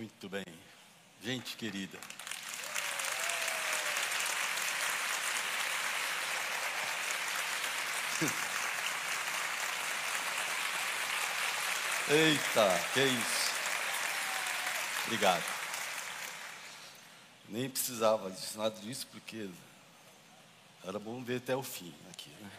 Muito 0.00 0.28
bem. 0.30 0.46
Gente 1.22 1.58
querida. 1.58 1.98
Eita, 12.08 12.80
que 12.94 13.04
isso. 13.04 13.50
Obrigado. 15.04 15.44
Nem 17.50 17.68
precisava 17.68 18.30
disso, 18.30 18.56
nada 18.56 18.80
disso, 18.80 19.06
porque 19.08 19.50
era 20.82 20.98
bom 20.98 21.22
ver 21.22 21.36
até 21.36 21.54
o 21.54 21.62
fim 21.62 21.94
aqui. 22.10 22.30
Né? 22.40 22.50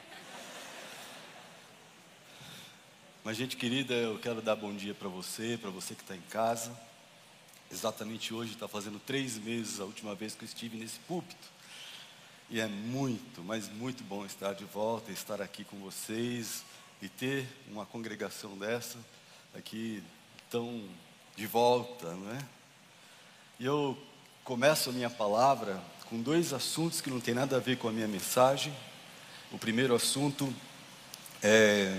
Mas, 3.23 3.35
gente 3.35 3.57
querida, 3.57 3.95
eu 3.95 4.19
quero 4.19 4.43
dar 4.43 4.55
bom 4.55 4.75
dia 4.75 4.93
para 4.93 5.09
você, 5.09 5.57
para 5.59 5.71
você 5.71 5.95
que 5.95 6.03
está 6.03 6.15
em 6.15 6.21
casa. 6.29 6.90
Exatamente 7.71 8.33
hoje 8.33 8.53
está 8.53 8.67
fazendo 8.67 8.99
três 8.99 9.37
meses 9.37 9.79
a 9.79 9.85
última 9.85 10.13
vez 10.13 10.35
que 10.35 10.43
eu 10.43 10.47
estive 10.47 10.77
nesse 10.77 10.99
púlpito. 10.99 11.47
E 12.49 12.59
é 12.59 12.67
muito, 12.67 13.41
mas 13.41 13.69
muito 13.69 14.03
bom 14.03 14.25
estar 14.25 14.53
de 14.53 14.65
volta, 14.65 15.11
estar 15.11 15.41
aqui 15.41 15.63
com 15.63 15.77
vocês 15.77 16.65
e 17.01 17.07
ter 17.07 17.47
uma 17.69 17.85
congregação 17.85 18.57
dessa 18.57 18.97
aqui 19.55 20.03
tão 20.49 20.83
de 21.35 21.47
volta, 21.47 22.13
não 22.13 22.31
é? 22.31 22.45
E 23.57 23.65
eu 23.65 23.97
começo 24.43 24.89
a 24.89 24.93
minha 24.93 25.09
palavra 25.09 25.81
com 26.09 26.21
dois 26.21 26.51
assuntos 26.51 26.99
que 26.99 27.09
não 27.09 27.21
tem 27.21 27.33
nada 27.33 27.55
a 27.55 27.59
ver 27.59 27.77
com 27.77 27.87
a 27.87 27.91
minha 27.91 28.07
mensagem. 28.07 28.75
O 29.49 29.57
primeiro 29.57 29.95
assunto 29.95 30.53
é 31.41 31.97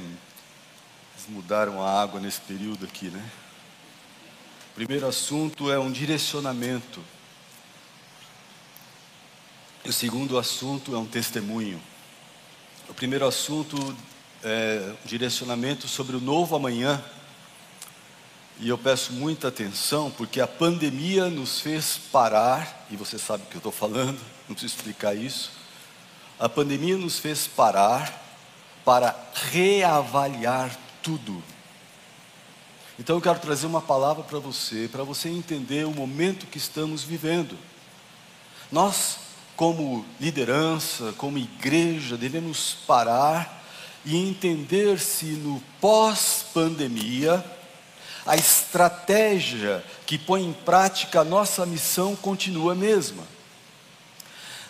eles 1.14 1.26
mudaram 1.28 1.82
a 1.82 2.02
água 2.02 2.20
nesse 2.20 2.40
período 2.40 2.84
aqui, 2.84 3.09
né? 3.09 3.41
O 4.72 4.74
primeiro 4.74 5.06
assunto 5.06 5.70
é 5.70 5.78
um 5.78 5.92
direcionamento. 5.92 7.04
E 9.84 9.90
o 9.90 9.92
segundo 9.92 10.38
assunto 10.38 10.95
é 10.95 10.98
um 10.98 11.04
testemunho. 11.04 11.79
O 12.88 12.95
primeiro 12.95 13.26
assunto 13.26 13.76
é 14.42 14.95
um 15.04 15.06
direcionamento 15.06 15.87
sobre 15.87 16.16
o 16.16 16.20
novo 16.20 16.56
amanhã. 16.56 17.04
E 18.60 18.70
eu 18.70 18.79
peço 18.79 19.12
muita 19.12 19.48
atenção, 19.48 20.10
porque 20.10 20.40
a 20.40 20.46
pandemia 20.46 21.29
nos 21.29 21.60
fez 21.60 22.01
parar, 22.10 22.86
e 22.90 22.96
você 22.96 23.18
sabe 23.18 23.42
o 23.42 23.46
que 23.48 23.57
eu 23.57 23.59
estou 23.59 23.73
falando, 23.73 24.18
não 24.48 24.54
preciso 24.54 24.76
explicar 24.76 25.14
isso. 25.14 25.51
A 26.38 26.48
pandemia 26.48 26.96
nos 26.96 27.18
fez 27.18 27.46
parar 27.46 28.23
para 28.86 29.14
reavaliar 29.51 30.74
tudo. 31.02 31.42
Então 32.98 33.16
eu 33.16 33.23
quero 33.23 33.38
trazer 33.38 33.66
uma 33.66 33.80
palavra 33.80 34.23
para 34.23 34.38
você, 34.38 34.88
para 34.90 35.02
você 35.02 35.29
entender 35.29 35.87
o 35.87 35.93
momento 35.93 36.46
que 36.46 36.59
estamos 36.59 37.02
vivendo. 37.02 37.57
Nós, 38.71 39.18
como 39.57 40.04
liderança, 40.21 41.15
como 41.16 41.38
igreja, 41.38 42.16
devemos 42.16 42.76
parar 42.87 43.63
e 44.04 44.16
entender 44.16 44.98
se 44.98 45.26
no 45.26 45.63
pós-pandemia, 45.80 47.45
a 48.26 48.37
estratégia 48.37 49.85
que 50.07 50.18
põe 50.18 50.45
em 50.45 50.52
prática 50.52 51.20
a 51.20 51.24
nossa 51.24 51.65
missão 51.65 52.15
continua 52.15 52.73
a 52.73 52.76
mesma. 52.76 53.24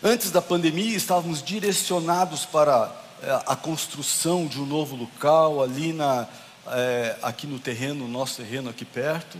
Antes 0.02 0.30
da 0.30 0.40
pandemia, 0.40 0.96
estávamos 0.96 1.42
direcionados 1.42 2.44
para 2.44 2.90
é, 3.22 3.42
a 3.46 3.54
construção 3.54 4.46
de 4.46 4.60
um 4.60 4.66
novo 4.66 4.96
local 4.96 5.62
ali 5.62 5.92
na, 5.92 6.26
é, 6.66 7.16
aqui 7.22 7.46
no 7.46 7.58
terreno, 7.58 8.06
nosso 8.06 8.36
terreno 8.36 8.70
aqui 8.70 8.84
perto. 8.84 9.38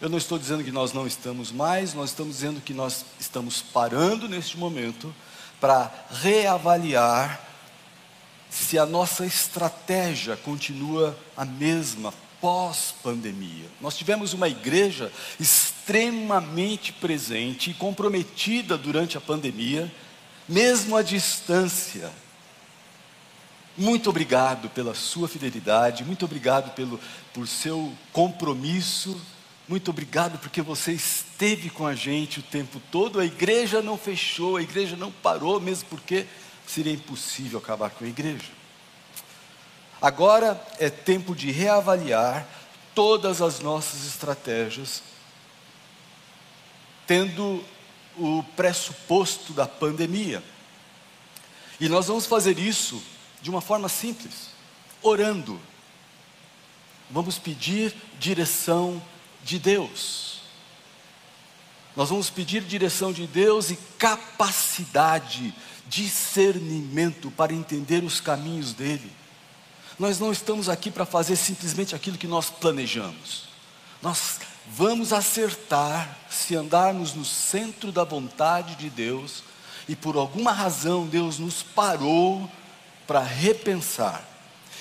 Eu 0.00 0.08
não 0.08 0.18
estou 0.18 0.38
dizendo 0.38 0.64
que 0.64 0.72
nós 0.72 0.92
não 0.92 1.06
estamos 1.06 1.52
mais, 1.52 1.94
nós 1.94 2.10
estamos 2.10 2.36
dizendo 2.36 2.60
que 2.60 2.74
nós 2.74 3.04
estamos 3.20 3.62
parando 3.62 4.28
neste 4.28 4.58
momento 4.58 5.14
para 5.60 5.92
reavaliar 6.10 7.40
se 8.50 8.78
a 8.78 8.84
nossa 8.84 9.24
estratégia 9.24 10.36
continua 10.36 11.16
a 11.36 11.44
mesma 11.44 12.12
pós-pandemia. 12.40 13.66
Nós 13.80 13.96
tivemos 13.96 14.32
uma 14.32 14.48
igreja 14.48 15.12
extremamente 15.38 16.92
presente 16.92 17.70
e 17.70 17.74
comprometida 17.74 18.76
durante 18.76 19.16
a 19.16 19.20
pandemia, 19.20 19.90
mesmo 20.48 20.96
à 20.96 21.02
distância 21.02 22.10
muito 23.76 24.10
obrigado 24.10 24.68
pela 24.70 24.94
sua 24.94 25.26
fidelidade, 25.28 26.04
muito 26.04 26.24
obrigado 26.24 26.74
pelo, 26.74 27.00
por 27.32 27.48
seu 27.48 27.92
compromisso, 28.12 29.20
muito 29.66 29.90
obrigado 29.90 30.38
porque 30.38 30.60
você 30.60 30.92
esteve 30.92 31.70
com 31.70 31.86
a 31.86 31.94
gente 31.94 32.40
o 32.40 32.42
tempo 32.42 32.80
todo. 32.90 33.18
A 33.18 33.24
igreja 33.24 33.80
não 33.80 33.96
fechou, 33.96 34.56
a 34.56 34.62
igreja 34.62 34.96
não 34.96 35.10
parou, 35.10 35.60
mesmo 35.60 35.88
porque 35.88 36.26
seria 36.66 36.92
impossível 36.92 37.58
acabar 37.58 37.90
com 37.90 38.04
a 38.04 38.08
igreja. 38.08 38.50
Agora 40.00 40.60
é 40.78 40.90
tempo 40.90 41.34
de 41.34 41.50
reavaliar 41.50 42.46
todas 42.94 43.40
as 43.40 43.60
nossas 43.60 44.04
estratégias, 44.04 45.02
tendo 47.06 47.64
o 48.18 48.42
pressuposto 48.56 49.52
da 49.52 49.66
pandemia. 49.66 50.42
E 51.80 51.88
nós 51.88 52.08
vamos 52.08 52.26
fazer 52.26 52.58
isso 52.58 53.02
de 53.42 53.50
uma 53.50 53.60
forma 53.60 53.88
simples, 53.88 54.50
orando. 55.02 55.60
Vamos 57.10 57.38
pedir 57.38 57.94
direção 58.18 59.02
de 59.44 59.58
Deus. 59.58 60.40
Nós 61.94 62.08
vamos 62.08 62.30
pedir 62.30 62.62
direção 62.62 63.12
de 63.12 63.26
Deus 63.26 63.70
e 63.70 63.78
capacidade, 63.98 65.54
discernimento 65.86 67.30
para 67.30 67.52
entender 67.52 68.02
os 68.02 68.20
caminhos 68.20 68.72
dele. 68.72 69.12
Nós 69.98 70.18
não 70.18 70.32
estamos 70.32 70.68
aqui 70.68 70.90
para 70.90 71.04
fazer 71.04 71.36
simplesmente 71.36 71.94
aquilo 71.94 72.16
que 72.16 72.26
nós 72.26 72.48
planejamos. 72.48 73.44
Nós 74.00 74.40
vamos 74.66 75.12
acertar 75.12 76.16
se 76.30 76.56
andarmos 76.56 77.12
no 77.12 77.24
centro 77.24 77.92
da 77.92 78.04
vontade 78.04 78.74
de 78.76 78.88
Deus 78.88 79.42
e 79.88 79.94
por 79.94 80.16
alguma 80.16 80.52
razão 80.52 81.06
Deus 81.06 81.38
nos 81.38 81.62
parou 81.62 82.50
para 83.12 83.20
repensar. 83.20 84.26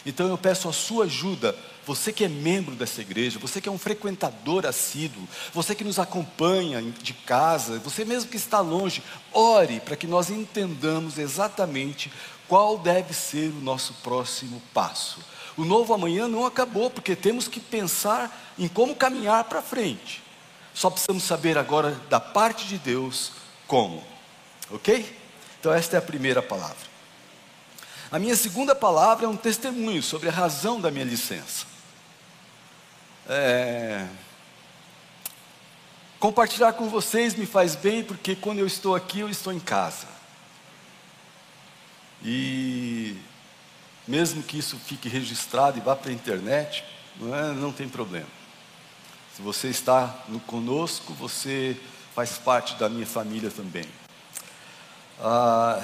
Então 0.06 0.25
eu 0.30 0.38
peço 0.38 0.69
a 0.69 0.72
sua 0.72 1.03
ajuda, 1.03 1.53
você 1.86 2.14
que 2.14 2.24
é 2.24 2.30
membro 2.30 2.75
dessa 2.75 3.02
igreja, 3.02 3.38
você 3.38 3.59
que 3.59 3.68
é 3.68 3.72
um 3.72 3.78
frequentador 3.78 4.66
assíduo, 4.66 5.28
você 5.53 5.75
que 5.75 5.84
nos 5.84 6.00
acompanha 6.00 6.81
de 6.81 7.14
casa, 7.14 7.78
você 7.80 8.06
mesmo 8.06 8.31
que 8.31 8.38
está 8.38 8.62
longe, 8.62 9.03
ore 9.34 9.81
para 9.81 9.97
que 9.97 10.08
nós 10.08 10.30
entendamos 10.30 11.18
exatamente 11.18 12.09
qual 12.47 12.78
deve 12.78 13.14
ser 13.14 13.50
o 13.50 13.59
nosso 13.62 13.96
próximo 13.96 14.62
passo. 14.74 15.20
O 15.58 15.66
novo 15.66 15.94
amanhã 15.94 16.25
não 16.25 16.46
acabou, 16.46 16.90
porque 16.90 17.18
temos 17.18 17.50
que 17.50 17.59
pensar 17.59 18.53
em 18.58 18.70
como 18.70 18.96
caminhar 18.96 19.44
para 19.44 19.62
frente. 19.62 20.24
Só 20.74 20.90
precisamos 20.90 21.24
saber 21.24 21.58
agora 21.58 22.00
da 22.09 22.22
parte 22.22 22.66
de 22.66 22.78
Deus 22.78 23.34
como. 23.68 24.02
Ok? 24.70 25.18
Então, 25.59 25.74
esta 25.74 25.97
é 25.97 26.00
a 26.00 26.02
primeira 26.02 26.41
palavra. 26.41 26.91
A 28.12 28.20
minha 28.20 28.36
segunda 28.36 28.76
palavra 28.76 29.26
é 29.26 29.30
um 29.30 29.38
testemunho 29.38 30.04
sobre 30.04 30.28
a 30.28 30.32
razão 30.34 30.82
da 30.82 30.92
minha 30.92 31.06
licença. 31.06 31.66
É... 33.26 34.06
Compartilhar 36.20 36.74
com 36.74 36.90
vocês 36.90 37.36
me 37.36 37.46
faz 37.46 37.74
bem, 37.74 38.04
porque 38.04 38.36
quando 38.36 38.60
eu 38.60 38.68
estou 38.68 38.96
aqui, 38.96 39.22
eu 39.22 39.30
estou 39.30 39.54
em 39.54 39.62
casa. 39.62 40.08
E 42.22 43.16
mesmo 44.06 44.44
que 44.44 44.60
isso 44.60 44.78
fique 44.78 45.08
registrado 45.08 45.78
e 45.78 45.82
vá 45.82 45.96
para 45.96 46.12
a 46.12 46.14
internet, 46.14 46.84
não, 47.16 47.34
é, 47.34 47.54
não 47.54 47.72
tem 47.72 47.88
problema. 47.88 48.28
Se 49.34 49.41
você 49.41 49.70
está 49.70 50.24
no 50.28 50.41
conosco, 50.41 51.14
você 51.14 51.78
faz 52.14 52.38
parte 52.38 52.76
da 52.76 52.90
minha 52.90 53.08
família 53.08 53.50
também. 53.50 53.85
Ah, 55.18 55.82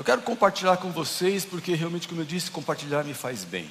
eu 0.00 0.04
quero 0.04 0.22
compartilhar 0.22 0.78
com 0.78 0.90
vocês, 0.90 1.44
porque 1.44 1.74
realmente, 1.74 2.08
como 2.08 2.22
eu 2.22 2.24
disse, 2.24 2.50
compartilhar 2.50 3.04
me 3.04 3.12
faz 3.12 3.44
bem. 3.44 3.70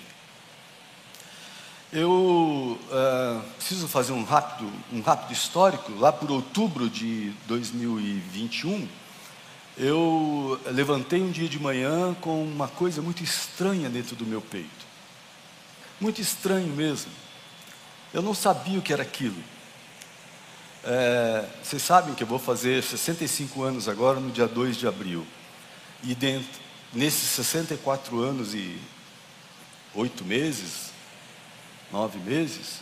Eu 1.92 2.80
uh, 2.84 3.42
preciso 3.58 3.88
fazer 3.88 4.12
um 4.12 4.24
rápido, 4.24 4.72
um 4.94 5.02
rápido 5.02 5.34
histórico. 5.34 5.92
Lá 5.94 6.12
por 6.14 6.30
outubro 6.30 6.88
de 6.88 7.34
2021, 7.48 8.88
eu 9.76 10.62
levantei 10.68 11.20
um 11.20 11.32
dia 11.32 11.50
de 11.50 11.58
manhã 11.58 12.14
com 12.22 12.44
uma 12.44 12.68
coisa 12.68 13.02
muito 13.02 13.24
estranha 13.24 13.90
dentro 13.90 14.16
do 14.16 14.24
meu 14.24 14.40
peito. 14.40 14.86
Muito 16.00 16.22
estranho 16.22 16.68
mesmo. 16.68 17.12
Eu 18.14 18.22
não 18.22 18.36
sabia 18.36 18.78
o 18.78 18.84
que 18.84 18.94
era 18.94 19.02
aquilo. 19.02 19.44
É, 20.84 21.50
vocês 21.64 21.82
sabem 21.82 22.14
que 22.14 22.22
eu 22.22 22.28
vou 22.28 22.38
fazer 22.38 22.84
65 22.84 23.64
anos 23.64 23.90
agora, 23.90 24.20
no 24.20 24.30
dia 24.30 24.48
2 24.48 24.78
de 24.78 24.88
abril. 24.88 25.26
E 26.04 26.16
dentro, 26.16 26.60
nesses 26.94 27.30
64 27.30 28.20
anos 28.20 28.54
e 28.54 28.80
oito 29.94 30.24
meses, 30.24 30.92
nove 31.92 32.20
meses, 32.20 32.80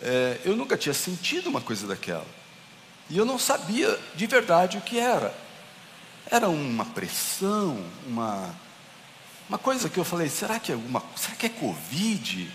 É, 0.00 0.40
eu 0.44 0.54
nunca 0.54 0.76
tinha 0.76 0.94
sentido 0.94 1.48
uma 1.48 1.60
coisa 1.60 1.84
daquela. 1.86 2.26
E 3.10 3.18
eu 3.18 3.24
não 3.24 3.36
sabia 3.36 3.98
de 4.14 4.26
verdade 4.28 4.78
o 4.78 4.80
que 4.80 4.96
era. 4.98 5.34
Era 6.30 6.48
uma 6.48 6.84
pressão, 6.84 7.84
uma, 8.06 8.54
uma 9.48 9.58
coisa 9.58 9.88
que 9.88 9.98
eu 9.98 10.04
falei, 10.04 10.28
será 10.28 10.60
que 10.60 10.70
é 10.70 10.76
uma, 10.76 11.02
será 11.16 11.34
que 11.34 11.46
é 11.46 11.48
Covid? 11.48 12.48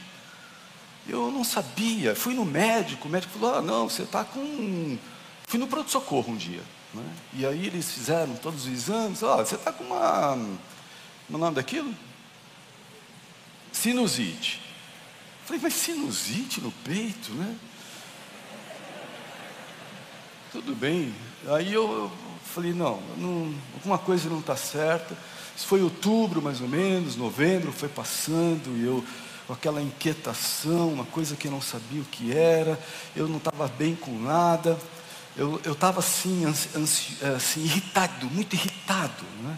Eu 1.05 1.31
não 1.31 1.43
sabia. 1.43 2.15
Fui 2.15 2.33
no 2.33 2.45
médico, 2.45 3.09
o 3.09 3.11
médico 3.11 3.37
falou, 3.37 3.55
ah, 3.55 3.61
não, 3.61 3.89
você 3.89 4.03
está 4.03 4.23
com. 4.23 4.97
Fui 5.45 5.59
no 5.59 5.67
pronto-socorro 5.67 6.31
um 6.31 6.37
dia. 6.37 6.63
Né? 6.93 7.15
E 7.33 7.45
aí 7.45 7.65
eles 7.65 7.91
fizeram 7.91 8.35
todos 8.35 8.65
os 8.65 8.71
exames, 8.71 9.23
ó, 9.23 9.35
oh, 9.35 9.45
você 9.45 9.55
está 9.55 9.71
com 9.71 9.83
uma. 9.83 10.33
Como 10.35 10.59
é 11.31 11.35
o 11.35 11.37
nome 11.37 11.55
daquilo? 11.55 11.93
Sinusite. 13.71 14.61
Falei, 15.45 15.61
mas 15.61 15.73
sinusite 15.73 16.61
no 16.61 16.71
peito, 16.71 17.31
né? 17.33 17.55
Tudo 20.51 20.75
bem. 20.75 21.13
Aí 21.47 21.73
eu 21.73 22.11
falei, 22.53 22.73
não, 22.73 23.01
não 23.17 23.53
alguma 23.73 23.97
coisa 23.97 24.29
não 24.29 24.39
está 24.39 24.55
certa. 24.55 25.17
Isso 25.55 25.65
foi 25.65 25.81
outubro, 25.81 26.41
mais 26.41 26.61
ou 26.61 26.67
menos, 26.67 27.15
novembro, 27.15 27.71
foi 27.71 27.89
passando, 27.89 28.77
e 28.77 28.85
eu 28.85 29.03
com 29.45 29.53
aquela 29.53 29.81
inquietação, 29.81 30.89
uma 30.89 31.05
coisa 31.05 31.35
que 31.35 31.47
eu 31.47 31.51
não 31.51 31.61
sabia 31.61 32.01
o 32.01 32.05
que 32.05 32.31
era, 32.31 32.79
eu 33.15 33.27
não 33.27 33.37
estava 33.37 33.67
bem 33.67 33.93
com 33.95 34.17
nada, 34.17 34.77
eu 35.35 35.73
estava 35.73 35.99
assim, 35.99 36.45
ansi, 36.45 37.17
assim, 37.35 37.63
irritado, 37.63 38.27
muito 38.27 38.53
irritado, 38.55 39.23
né? 39.41 39.57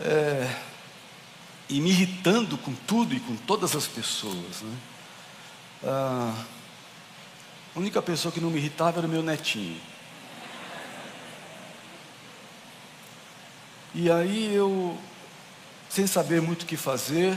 É, 0.00 0.56
e 1.68 1.80
me 1.80 1.90
irritando 1.90 2.56
com 2.58 2.72
tudo 2.86 3.14
e 3.14 3.20
com 3.20 3.36
todas 3.36 3.74
as 3.74 3.86
pessoas. 3.86 4.62
Né? 4.62 4.76
Ah, 5.84 6.44
a 7.74 7.78
única 7.78 8.00
pessoa 8.00 8.32
que 8.32 8.40
não 8.40 8.50
me 8.50 8.58
irritava 8.58 8.98
era 8.98 9.06
o 9.06 9.10
meu 9.10 9.22
netinho. 9.22 9.80
E 13.94 14.10
aí 14.10 14.54
eu, 14.54 14.96
sem 15.88 16.06
saber 16.06 16.40
muito 16.40 16.62
o 16.62 16.66
que 16.66 16.76
fazer, 16.76 17.36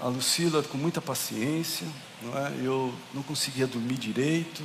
a 0.00 0.08
Lucila 0.08 0.62
com 0.62 0.78
muita 0.78 1.00
paciência, 1.00 1.86
não 2.22 2.38
é? 2.38 2.52
eu 2.62 2.94
não 3.12 3.22
conseguia 3.22 3.66
dormir 3.66 3.98
direito, 3.98 4.62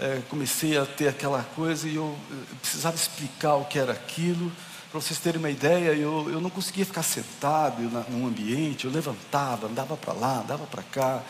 é, 0.00 0.22
comecei 0.30 0.78
a 0.78 0.86
ter 0.86 1.08
aquela 1.08 1.42
coisa 1.54 1.86
e 1.86 1.96
eu, 1.96 2.16
eu, 2.30 2.56
precisava 2.60 2.96
explicar 2.96 3.56
o 3.56 3.66
que 3.66 3.78
era 3.78 3.92
aquilo. 3.92 4.50
Para 4.90 4.98
vocês 4.98 5.20
terem 5.20 5.38
uma 5.38 5.50
ideia, 5.50 5.92
eu, 5.92 6.30
eu 6.30 6.40
não 6.40 6.48
conseguia 6.48 6.86
ficar 6.86 7.02
sentado 7.02 7.82
na, 7.82 8.00
num 8.08 8.26
ambiente, 8.26 8.86
eu 8.86 8.90
levantava, 8.90 9.66
andava 9.66 9.98
para 9.98 10.14
lá, 10.14 10.40
andava 10.40 10.66
para 10.66 10.82
cá. 10.82 11.22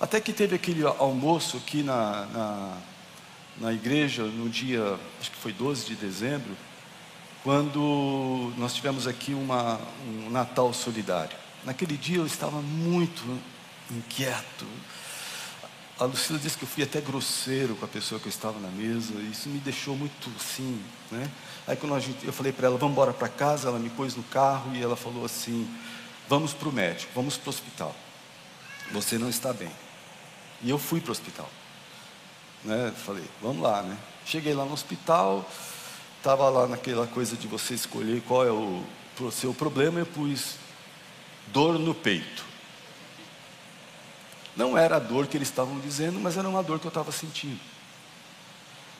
Até 0.00 0.20
que 0.20 0.32
teve 0.32 0.54
aquele 0.54 0.86
almoço 0.86 1.56
aqui 1.56 1.82
na, 1.82 2.26
na, 2.26 2.76
na 3.60 3.72
igreja, 3.72 4.22
no 4.22 4.48
dia, 4.48 4.96
acho 5.20 5.32
que 5.32 5.36
foi 5.36 5.52
12 5.52 5.86
de 5.86 5.96
dezembro, 5.96 6.56
quando 7.42 8.52
nós 8.56 8.74
tivemos 8.74 9.08
aqui 9.08 9.34
uma, 9.34 9.80
um 10.06 10.30
Natal 10.30 10.72
solidário. 10.72 11.36
Naquele 11.64 11.96
dia 11.96 12.18
eu 12.18 12.26
estava 12.26 12.62
muito 12.62 13.38
inquieto. 13.90 14.66
A 15.98 16.04
Lucila 16.04 16.38
disse 16.38 16.56
que 16.56 16.62
eu 16.62 16.68
fui 16.68 16.84
até 16.84 17.00
grosseiro 17.00 17.74
com 17.74 17.84
a 17.84 17.88
pessoa 17.88 18.20
que 18.20 18.28
eu 18.28 18.30
estava 18.30 18.60
na 18.60 18.68
mesa, 18.68 19.14
e 19.14 19.32
isso 19.32 19.48
me 19.48 19.58
deixou 19.58 19.96
muito 19.96 20.30
assim, 20.38 20.80
né? 21.10 21.28
Aí 21.66 21.76
quando 21.76 21.98
gente, 21.98 22.24
eu 22.24 22.32
falei 22.32 22.52
para 22.52 22.68
ela, 22.68 22.78
vamos 22.78 22.92
embora 22.92 23.12
para 23.12 23.28
casa, 23.28 23.68
ela 23.68 23.80
me 23.80 23.90
pôs 23.90 24.14
no 24.14 24.22
carro 24.22 24.76
e 24.76 24.80
ela 24.80 24.94
falou 24.94 25.24
assim, 25.24 25.68
vamos 26.28 26.52
para 26.52 26.68
o 26.68 26.72
médico, 26.72 27.10
vamos 27.16 27.36
para 27.36 27.48
o 27.48 27.50
hospital. 27.50 27.96
Você 28.92 29.18
não 29.18 29.28
está 29.28 29.52
bem. 29.52 29.70
E 30.62 30.70
eu 30.70 30.78
fui 30.78 31.00
para 31.00 31.08
o 31.08 31.12
hospital. 31.12 31.50
Né? 32.64 32.92
Falei, 33.04 33.24
vamos 33.42 33.60
lá, 33.60 33.82
né? 33.82 33.98
Cheguei 34.24 34.54
lá 34.54 34.64
no 34.64 34.74
hospital, 34.74 35.50
estava 36.16 36.48
lá 36.48 36.68
naquela 36.68 37.08
coisa 37.08 37.36
de 37.36 37.48
você 37.48 37.74
escolher 37.74 38.22
qual 38.22 38.46
é 38.46 38.52
o, 38.52 38.84
o 39.18 39.32
seu 39.32 39.52
problema, 39.52 39.98
eu 39.98 40.06
pus 40.06 40.54
dor 41.48 41.76
no 41.76 41.92
peito. 41.92 42.47
Não 44.58 44.76
era 44.76 44.96
a 44.96 44.98
dor 44.98 45.28
que 45.28 45.36
eles 45.36 45.48
estavam 45.48 45.78
dizendo, 45.78 46.18
mas 46.18 46.36
era 46.36 46.48
uma 46.48 46.64
dor 46.64 46.80
que 46.80 46.86
eu 46.86 46.90
estava 46.90 47.12
sentindo. 47.12 47.60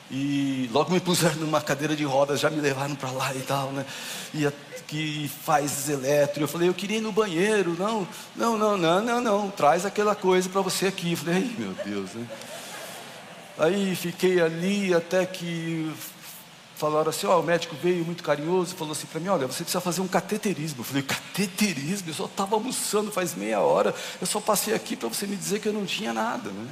E 0.08 0.70
logo 0.72 0.92
me 0.92 1.00
puseram 1.00 1.34
numa 1.34 1.60
cadeira 1.60 1.96
de 1.96 2.04
rodas, 2.04 2.38
já 2.38 2.48
me 2.48 2.60
levaram 2.60 2.94
para 2.94 3.10
lá 3.10 3.34
e 3.34 3.40
tal, 3.40 3.72
né? 3.72 3.84
E 4.32 4.46
a, 4.46 4.52
que 4.86 5.28
faz 5.44 5.88
elétrico. 5.88 6.40
Eu 6.44 6.48
falei, 6.48 6.68
eu 6.68 6.74
queria 6.74 6.98
ir 6.98 7.00
no 7.00 7.10
banheiro. 7.10 7.76
Não, 7.76 8.06
não, 8.36 8.56
não, 8.56 8.78
não, 8.78 9.02
não, 9.02 9.20
não. 9.20 9.50
Traz 9.50 9.84
aquela 9.84 10.14
coisa 10.14 10.48
para 10.48 10.62
você 10.62 10.86
aqui. 10.86 11.10
Eu 11.10 11.16
falei, 11.18 11.54
meu 11.58 11.74
Deus, 11.84 12.14
né? 12.14 12.26
Aí 13.58 13.96
fiquei 13.96 14.40
ali 14.40 14.94
até 14.94 15.26
que 15.26 15.92
falaram 16.78 17.10
assim, 17.10 17.26
ó, 17.26 17.40
o 17.40 17.42
médico 17.42 17.76
veio 17.82 18.04
muito 18.04 18.22
carinhoso, 18.22 18.74
falou 18.74 18.92
assim 18.92 19.06
para 19.06 19.20
mim, 19.20 19.28
olha, 19.28 19.46
você 19.46 19.64
precisa 19.64 19.80
fazer 19.80 20.00
um 20.00 20.08
cateterismo. 20.08 20.80
Eu 20.80 20.84
falei, 20.84 21.02
cateterismo? 21.02 22.08
Eu 22.08 22.14
só 22.14 22.24
estava 22.24 22.54
almoçando 22.54 23.10
faz 23.10 23.34
meia 23.34 23.60
hora, 23.60 23.94
eu 24.20 24.26
só 24.26 24.40
passei 24.40 24.74
aqui 24.74 24.96
para 24.96 25.08
você 25.08 25.26
me 25.26 25.36
dizer 25.36 25.60
que 25.60 25.68
eu 25.68 25.72
não 25.72 25.84
tinha 25.84 26.12
nada, 26.12 26.50
né? 26.50 26.68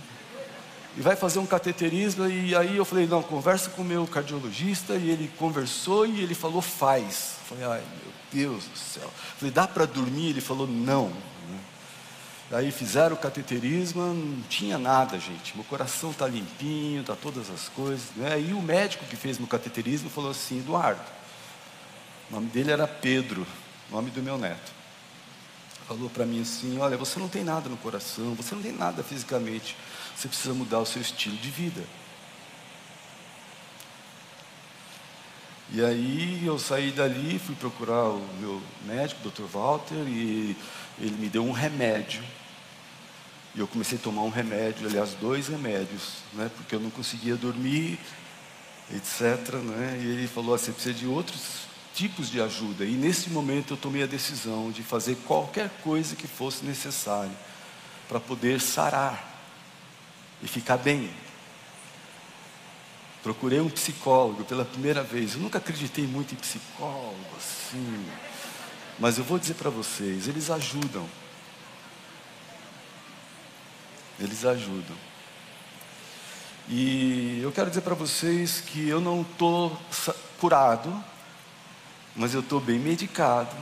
e 0.96 1.00
vai 1.00 1.14
fazer 1.14 1.38
um 1.38 1.46
cateterismo. 1.46 2.26
E 2.26 2.56
aí 2.56 2.76
eu 2.76 2.84
falei, 2.84 3.06
não, 3.06 3.22
conversa 3.22 3.70
com 3.70 3.82
o 3.82 3.84
meu 3.84 4.06
cardiologista. 4.06 4.94
E 4.94 5.10
ele 5.10 5.30
conversou 5.38 6.06
e 6.06 6.22
ele 6.22 6.34
falou, 6.34 6.62
faz. 6.62 7.34
Eu 7.42 7.56
falei, 7.56 7.64
ai 7.64 7.82
meu 8.02 8.12
Deus 8.32 8.64
do 8.64 8.78
céu. 8.78 9.04
Eu 9.04 9.36
falei, 9.38 9.52
dá 9.52 9.68
para 9.68 9.84
dormir? 9.84 10.30
Ele 10.30 10.40
falou, 10.40 10.66
não. 10.66 11.12
Aí 12.52 12.70
fizeram 12.70 13.16
o 13.16 13.18
cateterismo, 13.18 14.02
não 14.02 14.42
tinha 14.42 14.78
nada, 14.78 15.18
gente. 15.18 15.54
Meu 15.56 15.64
coração 15.64 16.12
está 16.12 16.26
limpinho, 16.28 17.00
está 17.00 17.16
todas 17.16 17.50
as 17.50 17.68
coisas. 17.68 18.04
Né? 18.14 18.40
E 18.40 18.52
o 18.52 18.62
médico 18.62 19.04
que 19.06 19.16
fez 19.16 19.38
meu 19.38 19.48
cateterismo 19.48 20.08
falou 20.08 20.30
assim, 20.30 20.58
Eduardo. 20.58 21.00
O 22.30 22.34
nome 22.34 22.48
dele 22.48 22.70
era 22.70 22.86
Pedro, 22.86 23.46
nome 23.90 24.10
do 24.10 24.22
meu 24.22 24.38
neto. 24.38 24.72
Falou 25.88 26.10
para 26.10 26.26
mim 26.26 26.42
assim, 26.42 26.78
olha, 26.78 26.96
você 26.96 27.18
não 27.18 27.28
tem 27.28 27.44
nada 27.44 27.68
no 27.68 27.76
coração, 27.76 28.34
você 28.34 28.54
não 28.54 28.62
tem 28.62 28.72
nada 28.72 29.02
fisicamente 29.02 29.76
você 30.16 30.28
precisa 30.28 30.54
mudar 30.54 30.80
o 30.80 30.86
seu 30.86 31.02
estilo 31.02 31.36
de 31.36 31.50
vida. 31.50 31.84
E 35.70 35.84
aí 35.84 36.46
eu 36.46 36.58
saí 36.58 36.90
dali, 36.90 37.38
fui 37.38 37.54
procurar 37.54 38.10
o 38.10 38.26
meu 38.40 38.62
médico, 38.84 39.28
o 39.28 39.30
Dr. 39.30 39.42
Walter, 39.42 40.08
e 40.08 40.56
ele 40.98 41.16
me 41.16 41.28
deu 41.28 41.44
um 41.44 41.52
remédio. 41.52 42.22
E 43.54 43.60
eu 43.60 43.66
comecei 43.66 43.96
a 43.96 44.00
tomar 44.00 44.22
um 44.22 44.28
remédio, 44.28 44.86
aliás, 44.86 45.14
dois 45.14 45.48
remédios, 45.48 46.18
né, 46.34 46.50
porque 46.56 46.74
eu 46.74 46.80
não 46.80 46.90
conseguia 46.90 47.36
dormir, 47.36 47.98
etc. 48.94 49.54
Né, 49.54 50.00
e 50.02 50.06
ele 50.06 50.28
falou 50.28 50.54
assim: 50.54 50.72
precisa 50.72 50.94
de 50.94 51.06
outros 51.06 51.66
tipos 51.94 52.30
de 52.30 52.40
ajuda. 52.40 52.84
E 52.84 52.92
nesse 52.92 53.30
momento 53.30 53.72
eu 53.72 53.76
tomei 53.78 54.02
a 54.02 54.06
decisão 54.06 54.70
de 54.70 54.82
fazer 54.82 55.16
qualquer 55.26 55.70
coisa 55.82 56.14
que 56.14 56.26
fosse 56.26 56.64
necessário 56.64 57.32
para 58.06 58.20
poder 58.20 58.60
sarar 58.60 59.34
e 60.42 60.46
ficar 60.46 60.76
bem. 60.76 61.10
Procurei 63.22 63.60
um 63.60 63.70
psicólogo 63.70 64.44
pela 64.44 64.64
primeira 64.64 65.02
vez. 65.02 65.34
Eu 65.34 65.40
nunca 65.40 65.58
acreditei 65.58 66.06
muito 66.06 66.32
em 66.34 66.36
psicólogo, 66.36 67.16
assim. 67.36 68.06
Mas 68.98 69.18
eu 69.18 69.24
vou 69.24 69.38
dizer 69.38 69.54
para 69.54 69.70
vocês, 69.70 70.26
eles 70.26 70.50
ajudam. 70.50 71.06
Eles 74.18 74.44
ajudam. 74.44 74.96
E 76.68 77.40
eu 77.42 77.52
quero 77.52 77.68
dizer 77.68 77.82
para 77.82 77.94
vocês 77.94 78.60
que 78.60 78.88
eu 78.88 79.00
não 79.00 79.22
estou 79.22 79.78
curado, 80.40 81.04
mas 82.14 82.34
eu 82.34 82.40
estou 82.40 82.60
bem 82.60 82.78
medicado, 82.78 83.54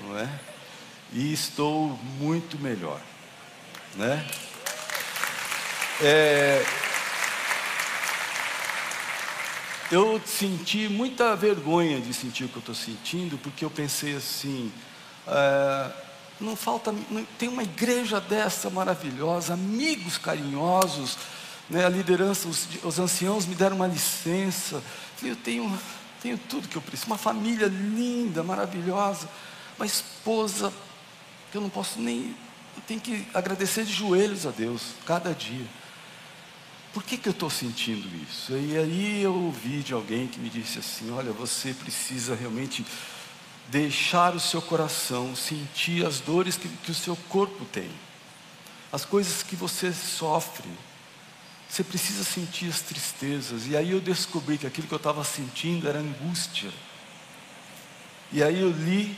não 0.00 0.18
é? 0.18 0.28
E 1.12 1.32
estou 1.32 1.98
muito 2.18 2.58
melhor, 2.58 3.00
né? 3.96 4.26
É, 6.00 6.64
eu 9.90 10.20
senti 10.24 10.88
muita 10.88 11.34
vergonha 11.34 12.00
de 12.00 12.14
sentir 12.14 12.44
o 12.44 12.48
que 12.48 12.56
eu 12.56 12.60
estou 12.60 12.74
sentindo, 12.74 13.36
porque 13.38 13.64
eu 13.64 13.70
pensei 13.70 14.14
assim: 14.14 14.72
é, 15.26 15.90
não 16.40 16.54
falta, 16.54 16.92
não, 17.10 17.24
tem 17.38 17.48
uma 17.48 17.62
igreja 17.62 18.20
dessa 18.20 18.70
maravilhosa, 18.70 19.54
amigos 19.54 20.16
carinhosos, 20.16 21.18
né, 21.68 21.84
a 21.84 21.88
liderança, 21.88 22.46
os, 22.46 22.68
os 22.84 22.98
anciãos 22.98 23.46
me 23.46 23.54
deram 23.54 23.76
uma 23.76 23.88
licença, 23.88 24.82
eu 25.22 25.34
tenho, 25.34 25.78
tenho 26.22 26.38
tudo 26.38 26.68
que 26.68 26.76
eu 26.76 26.82
preciso, 26.82 27.08
uma 27.08 27.18
família 27.18 27.66
linda, 27.66 28.42
maravilhosa, 28.44 29.28
uma 29.76 29.86
esposa 29.86 30.72
que 31.50 31.58
eu 31.58 31.60
não 31.60 31.68
posso 31.68 32.00
nem, 32.00 32.34
eu 32.76 32.82
tenho 32.86 33.00
que 33.00 33.26
agradecer 33.34 33.84
de 33.84 33.92
joelhos 33.92 34.46
a 34.46 34.50
Deus 34.50 34.94
cada 35.04 35.32
dia. 35.32 35.66
Por 36.92 37.04
que, 37.04 37.16
que 37.16 37.28
eu 37.28 37.32
estou 37.32 37.48
sentindo 37.48 38.08
isso? 38.28 38.52
E 38.52 38.76
aí 38.76 39.22
eu 39.22 39.34
ouvi 39.34 39.82
de 39.82 39.92
alguém 39.92 40.26
que 40.26 40.40
me 40.40 40.50
disse 40.50 40.78
assim: 40.80 41.10
olha, 41.12 41.32
você 41.32 41.72
precisa 41.72 42.34
realmente 42.34 42.84
deixar 43.68 44.34
o 44.34 44.40
seu 44.40 44.60
coração 44.60 45.34
sentir 45.36 46.04
as 46.04 46.18
dores 46.18 46.56
que, 46.56 46.68
que 46.68 46.90
o 46.90 46.94
seu 46.94 47.14
corpo 47.28 47.64
tem, 47.66 47.88
as 48.92 49.04
coisas 49.04 49.42
que 49.42 49.54
você 49.54 49.92
sofre, 49.92 50.68
Você 51.68 51.84
precisa 51.84 52.24
sentir 52.24 52.68
as 52.68 52.80
tristezas. 52.80 53.68
E 53.68 53.76
aí 53.76 53.92
eu 53.92 54.00
descobri 54.00 54.58
que 54.58 54.66
aquilo 54.66 54.88
que 54.88 54.94
eu 54.94 54.96
estava 54.96 55.22
sentindo 55.22 55.88
era 55.88 56.00
angústia. 56.00 56.70
E 58.32 58.42
aí 58.42 58.60
eu 58.60 58.70
li 58.70 59.16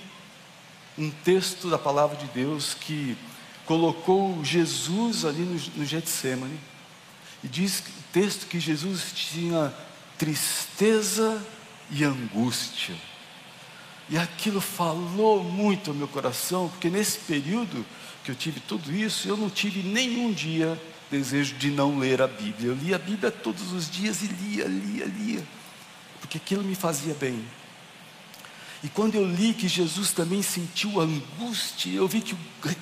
um 0.99 1.11
texto 1.11 1.71
da 1.71 1.79
palavra 1.79 2.19
de 2.19 2.27
Deus 2.27 2.75
que 2.75 3.17
colocou 3.65 4.45
Jesus 4.45 5.25
ali 5.25 5.41
no, 5.41 5.79
no 5.79 5.85
Getsemane. 5.87 6.61
E 7.43 7.49
diz 7.49 7.81
o 7.81 8.03
texto 8.13 8.47
que 8.47 8.61
Jesus 8.61 9.13
tinha 9.15 9.73
tristeza 10.17 11.45
e 11.91 12.05
angústia. 12.05 12.95
E 14.09 14.19
aquilo 14.19 14.61
falou 14.61 15.43
muito 15.43 15.91
ao 15.91 15.97
meu 15.97 16.09
coração, 16.09 16.69
porque 16.69 16.91
nesse 16.91 17.19
período 17.21 17.85
que 18.25 18.31
eu 18.31 18.35
tive 18.35 18.61
tudo 18.61 18.95
isso, 18.95 19.29
eu 19.29 19.37
não 19.37 19.51
tive 19.51 19.83
nenhum 19.83 20.33
dia 20.33 20.81
desejo 21.11 21.55
de 21.57 21.71
não 21.71 21.99
ler 21.99 22.23
a 22.23 22.27
Bíblia. 22.27 22.69
Eu 22.71 22.75
lia 22.75 22.97
a 22.97 22.99
Bíblia 22.99 23.31
todos 23.31 23.73
os 23.73 23.91
dias 23.91 24.23
e 24.23 24.27
lia, 24.27 24.65
lia, 24.67 25.05
lia, 25.05 25.47
porque 26.21 26.39
aquilo 26.39 26.63
me 26.63 26.75
fazia 26.75 27.15
bem. 27.15 27.45
E 28.83 28.89
quando 28.89 29.15
eu 29.15 29.25
li 29.25 29.55
que 29.55 29.69
Jesus 29.69 30.11
também 30.11 30.43
sentiu 30.43 31.01
angústia, 31.01 31.91
eu 31.91 32.09
vi 32.09 32.21
que 32.21 32.35
o 32.35 32.39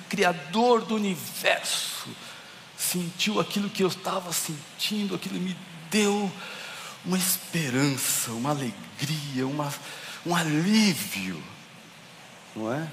Criador 0.09 0.83
do 0.83 0.95
universo 0.95 2.09
sentiu 2.81 3.39
aquilo 3.39 3.69
que 3.69 3.83
eu 3.83 3.87
estava 3.87 4.33
sentindo, 4.33 5.13
aquilo 5.13 5.39
me 5.39 5.55
deu 5.91 6.31
uma 7.05 7.17
esperança, 7.17 8.31
uma 8.31 8.49
alegria, 8.49 9.45
uma, 9.45 9.71
um 10.25 10.35
alívio, 10.35 11.41
não 12.55 12.73
é? 12.73 12.87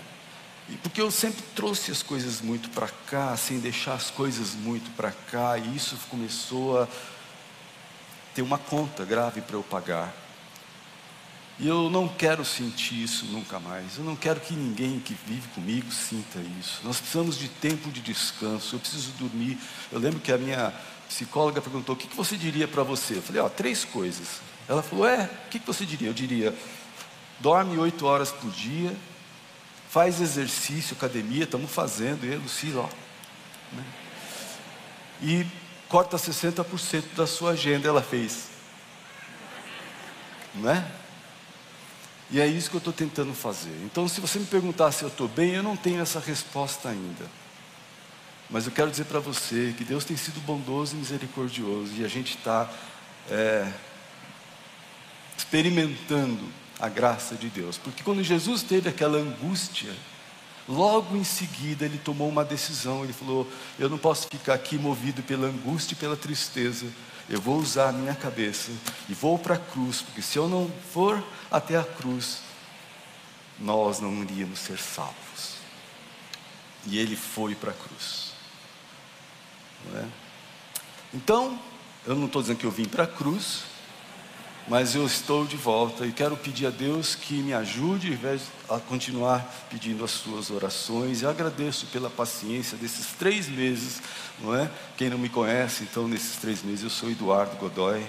E 0.68 0.76
porque 0.76 1.00
eu 1.00 1.10
sempre 1.10 1.42
trouxe 1.54 1.90
as 1.90 2.02
coisas 2.02 2.42
muito 2.42 2.68
para 2.70 2.88
cá, 2.88 3.34
sem 3.36 3.58
deixar 3.58 3.94
as 3.94 4.10
coisas 4.10 4.52
muito 4.52 4.90
para 4.94 5.10
cá, 5.10 5.56
e 5.56 5.74
isso 5.74 5.96
começou 6.10 6.82
a 6.82 6.88
ter 8.34 8.42
uma 8.42 8.58
conta 8.58 9.06
grave 9.06 9.40
para 9.40 9.56
eu 9.56 9.62
pagar. 9.62 10.14
E 11.60 11.66
eu 11.66 11.90
não 11.90 12.06
quero 12.06 12.44
sentir 12.44 13.02
isso 13.02 13.26
nunca 13.26 13.58
mais. 13.58 13.98
Eu 13.98 14.04
não 14.04 14.14
quero 14.14 14.38
que 14.38 14.54
ninguém 14.54 15.00
que 15.00 15.16
vive 15.26 15.48
comigo 15.48 15.90
sinta 15.90 16.38
isso. 16.60 16.80
Nós 16.84 16.98
precisamos 16.98 17.36
de 17.36 17.48
tempo 17.48 17.90
de 17.90 18.00
descanso. 18.00 18.76
Eu 18.76 18.80
preciso 18.80 19.10
dormir. 19.12 19.58
Eu 19.90 19.98
lembro 19.98 20.20
que 20.20 20.30
a 20.30 20.38
minha 20.38 20.72
psicóloga 21.08 21.60
perguntou: 21.60 21.96
o 21.96 21.98
que 21.98 22.14
você 22.14 22.36
diria 22.36 22.68
para 22.68 22.84
você? 22.84 23.16
Eu 23.16 23.22
falei: 23.22 23.42
ó, 23.42 23.48
três 23.48 23.84
coisas. 23.84 24.40
Ela 24.68 24.82
falou: 24.82 25.08
é, 25.08 25.24
o 25.24 25.48
que 25.48 25.58
você 25.58 25.84
diria? 25.84 26.08
Eu 26.08 26.14
diria: 26.14 26.54
dorme 27.40 27.76
oito 27.76 28.06
horas 28.06 28.30
por 28.30 28.52
dia, 28.52 28.94
faz 29.90 30.20
exercício, 30.20 30.96
academia, 30.96 31.42
estamos 31.42 31.72
fazendo, 31.72 32.24
e 32.24 32.36
Lucila, 32.36 32.82
ó. 32.82 33.76
Né? 33.76 33.84
E 35.20 35.46
corta 35.88 36.16
60% 36.16 37.16
da 37.16 37.26
sua 37.26 37.50
agenda, 37.50 37.88
ela 37.88 38.02
fez. 38.02 38.46
Não 40.54 40.70
é? 40.70 40.97
E 42.30 42.40
é 42.40 42.46
isso 42.46 42.68
que 42.68 42.76
eu 42.76 42.78
estou 42.78 42.92
tentando 42.92 43.32
fazer. 43.32 43.74
Então, 43.84 44.06
se 44.06 44.20
você 44.20 44.38
me 44.38 44.46
perguntar 44.46 44.92
se 44.92 45.02
eu 45.02 45.08
estou 45.08 45.28
bem, 45.28 45.54
eu 45.54 45.62
não 45.62 45.76
tenho 45.76 46.00
essa 46.00 46.20
resposta 46.20 46.90
ainda. 46.90 47.24
Mas 48.50 48.66
eu 48.66 48.72
quero 48.72 48.90
dizer 48.90 49.04
para 49.04 49.18
você 49.18 49.74
que 49.76 49.84
Deus 49.84 50.04
tem 50.04 50.16
sido 50.16 50.40
bondoso 50.40 50.94
e 50.94 50.98
misericordioso 50.98 51.92
e 51.96 52.04
a 52.04 52.08
gente 52.08 52.36
está 52.36 52.68
é, 53.30 53.70
experimentando 55.36 56.44
a 56.80 56.88
graça 56.88 57.34
de 57.34 57.48
Deus. 57.48 57.76
Porque 57.76 58.02
quando 58.02 58.22
Jesus 58.22 58.62
teve 58.62 58.88
aquela 58.88 59.18
angústia, 59.18 59.94
logo 60.66 61.16
em 61.16 61.24
seguida 61.24 61.84
ele 61.84 61.98
tomou 61.98 62.28
uma 62.28 62.44
decisão. 62.44 63.04
Ele 63.04 63.12
falou: 63.12 63.46
Eu 63.78 63.88
não 63.88 63.98
posso 63.98 64.28
ficar 64.28 64.54
aqui 64.54 64.78
movido 64.78 65.22
pela 65.22 65.46
angústia 65.46 65.94
e 65.94 65.96
pela 65.96 66.16
tristeza 66.16 66.86
eu 67.28 67.40
vou 67.40 67.58
usar 67.58 67.90
a 67.90 67.92
minha 67.92 68.14
cabeça 68.14 68.70
e 69.08 69.14
vou 69.14 69.38
para 69.38 69.54
a 69.54 69.58
cruz, 69.58 70.00
porque 70.02 70.22
se 70.22 70.38
eu 70.38 70.48
não 70.48 70.70
for 70.92 71.22
até 71.50 71.76
a 71.76 71.84
cruz, 71.84 72.40
nós 73.58 74.00
não 74.00 74.22
iríamos 74.22 74.58
ser 74.60 74.78
salvos. 74.78 75.58
E 76.86 76.98
ele 76.98 77.16
foi 77.16 77.54
para 77.54 77.70
a 77.70 77.74
cruz. 77.74 78.32
É? 79.94 80.04
Então, 81.12 81.60
eu 82.06 82.14
não 82.14 82.26
estou 82.26 82.40
dizendo 82.40 82.58
que 82.58 82.66
eu 82.66 82.70
vim 82.70 82.86
para 82.86 83.04
a 83.04 83.06
cruz, 83.06 83.62
mas 84.68 84.94
eu 84.94 85.06
estou 85.06 85.46
de 85.46 85.56
volta 85.56 86.04
e 86.04 86.12
quero 86.12 86.36
pedir 86.36 86.66
a 86.66 86.70
Deus 86.70 87.14
que 87.14 87.34
me 87.34 87.54
ajude, 87.54 88.18
a 88.68 88.78
continuar 88.78 89.40
pedindo 89.70 90.04
as 90.04 90.10
suas 90.10 90.50
orações. 90.50 91.22
E 91.22 91.26
agradeço 91.26 91.86
pela 91.86 92.10
paciência 92.10 92.76
desses 92.76 93.06
três 93.18 93.48
meses, 93.48 94.02
não 94.38 94.54
é? 94.54 94.70
Quem 94.96 95.08
não 95.08 95.16
me 95.16 95.30
conhece, 95.30 95.84
então 95.84 96.06
nesses 96.06 96.36
três 96.36 96.62
meses 96.62 96.84
eu 96.84 96.90
sou 96.90 97.10
Eduardo 97.10 97.56
Godoy 97.56 98.04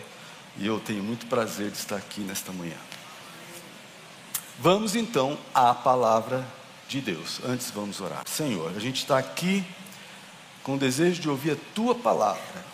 e 0.58 0.68
eu 0.68 0.80
tenho 0.80 1.02
muito 1.02 1.28
prazer 1.28 1.72
de 1.72 1.78
estar 1.78 1.96
aqui 1.96 2.20
nesta 2.22 2.52
manhã. 2.52 2.78
Vamos 4.60 4.96
então 4.96 5.38
à 5.54 5.74
palavra 5.74 6.46
de 6.90 7.00
Deus. 7.00 7.40
Antes 7.46 7.72
vamos 7.72 8.02
orar. 8.02 8.24
Senhor, 8.28 8.74
a 8.76 8.80
gente 8.80 8.98
está 8.98 9.18
aqui 9.18 9.64
com 10.62 10.76
o 10.76 10.78
desejo 10.78 11.22
de 11.22 11.30
ouvir 11.30 11.52
a 11.52 11.58
tua 11.74 11.96
palavra. 11.96 12.66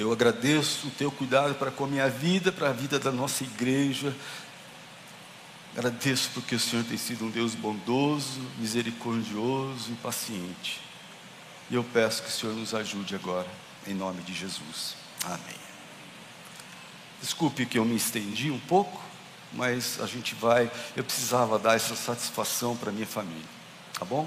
Eu 0.00 0.10
agradeço 0.10 0.86
o 0.86 0.90
teu 0.90 1.12
cuidado 1.12 1.54
para 1.56 1.70
com 1.70 1.84
a 1.84 1.86
minha 1.86 2.08
vida, 2.08 2.50
para 2.50 2.70
a 2.70 2.72
vida 2.72 2.98
da 2.98 3.12
nossa 3.12 3.44
igreja. 3.44 4.16
Agradeço 5.76 6.30
porque 6.32 6.54
o 6.54 6.58
Senhor 6.58 6.82
tem 6.86 6.96
sido 6.96 7.26
um 7.26 7.30
Deus 7.30 7.54
bondoso, 7.54 8.40
misericordioso 8.56 9.92
e 9.92 9.94
paciente. 9.96 10.80
E 11.70 11.74
eu 11.74 11.84
peço 11.84 12.22
que 12.22 12.30
o 12.30 12.32
Senhor 12.32 12.56
nos 12.56 12.74
ajude 12.74 13.14
agora, 13.14 13.46
em 13.86 13.92
nome 13.92 14.22
de 14.22 14.32
Jesus. 14.32 14.96
Amém. 15.22 15.60
Desculpe 17.20 17.66
que 17.66 17.78
eu 17.78 17.84
me 17.84 17.96
estendi 17.96 18.50
um 18.50 18.58
pouco, 18.58 19.02
mas 19.52 20.00
a 20.00 20.06
gente 20.06 20.34
vai. 20.34 20.70
Eu 20.96 21.04
precisava 21.04 21.58
dar 21.58 21.76
essa 21.76 21.94
satisfação 21.94 22.74
para 22.74 22.90
minha 22.90 23.06
família, 23.06 23.44
tá 23.92 24.06
bom? 24.06 24.26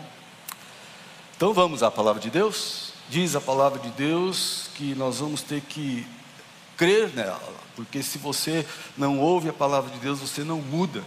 Então 1.36 1.52
vamos 1.52 1.82
à 1.82 1.90
palavra 1.90 2.22
de 2.22 2.30
Deus. 2.30 2.93
Diz 3.10 3.36
a 3.36 3.42
palavra 3.42 3.80
de 3.80 3.90
Deus 3.90 4.70
que 4.76 4.96
nós 4.96 5.20
vamos 5.20 5.42
ter 5.42 5.62
que 5.62 6.08
crer 6.78 7.10
nela, 7.14 7.54
porque 7.76 8.02
se 8.02 8.18
você 8.18 8.66
não 8.98 9.20
ouve 9.20 9.50
a 9.50 9.54
palavra 9.54 9.92
de 9.92 10.00
Deus, 10.00 10.20
você 10.20 10.44
não 10.44 10.58
muda. 10.58 11.04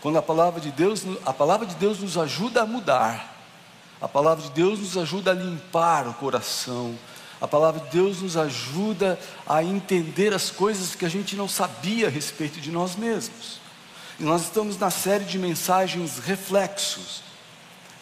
Quando 0.00 0.18
a 0.18 0.22
palavra 0.22 0.60
de 0.60 0.70
Deus, 0.70 1.04
a 1.26 1.32
palavra 1.32 1.66
de 1.66 1.74
Deus 1.74 1.98
nos 1.98 2.16
ajuda 2.16 2.62
a 2.62 2.66
mudar. 2.66 3.36
A 4.00 4.08
palavra 4.08 4.42
de 4.42 4.50
Deus 4.50 4.78
nos 4.78 4.96
ajuda 4.96 5.32
a 5.32 5.34
limpar 5.34 6.08
o 6.08 6.14
coração. 6.14 6.98
A 7.40 7.48
palavra 7.48 7.80
de 7.80 7.90
Deus 7.90 8.22
nos 8.22 8.36
ajuda 8.36 9.18
a 9.46 9.62
entender 9.62 10.32
as 10.32 10.50
coisas 10.50 10.94
que 10.94 11.04
a 11.04 11.08
gente 11.08 11.36
não 11.36 11.48
sabia 11.48 12.06
a 12.06 12.10
respeito 12.10 12.60
de 12.60 12.70
nós 12.70 12.96
mesmos. 12.96 13.60
E 14.18 14.22
nós 14.22 14.42
estamos 14.42 14.78
na 14.78 14.90
série 14.90 15.24
de 15.24 15.38
mensagens 15.38 16.18
reflexos. 16.18 17.22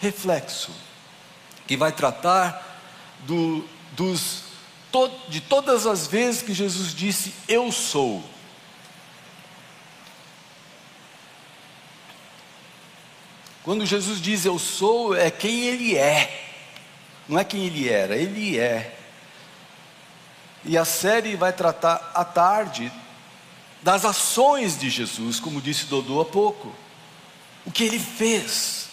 Reflexo, 0.00 0.70
que 1.66 1.76
vai 1.76 1.92
tratar 1.92 2.67
do, 3.26 3.64
dos, 3.92 4.42
to, 4.90 5.10
de 5.28 5.40
todas 5.40 5.86
as 5.86 6.06
vezes 6.06 6.42
que 6.42 6.54
Jesus 6.54 6.94
disse: 6.94 7.32
Eu 7.46 7.70
sou. 7.72 8.22
Quando 13.62 13.84
Jesus 13.84 14.20
diz 14.20 14.46
eu 14.46 14.58
sou, 14.58 15.14
é 15.14 15.30
quem 15.30 15.64
Ele 15.64 15.94
é, 15.96 16.54
não 17.28 17.38
é 17.38 17.44
quem 17.44 17.66
Ele 17.66 17.88
era, 17.88 18.16
Ele 18.16 18.58
é. 18.58 18.96
E 20.64 20.76
a 20.76 20.84
série 20.84 21.36
vai 21.36 21.52
tratar 21.52 22.10
à 22.14 22.24
tarde 22.24 22.90
das 23.82 24.04
ações 24.04 24.78
de 24.78 24.88
Jesus, 24.88 25.38
como 25.38 25.60
disse 25.60 25.84
Dodô 25.84 26.20
há 26.20 26.24
pouco, 26.24 26.74
o 27.66 27.70
que 27.70 27.84
Ele 27.84 27.98
fez 27.98 28.87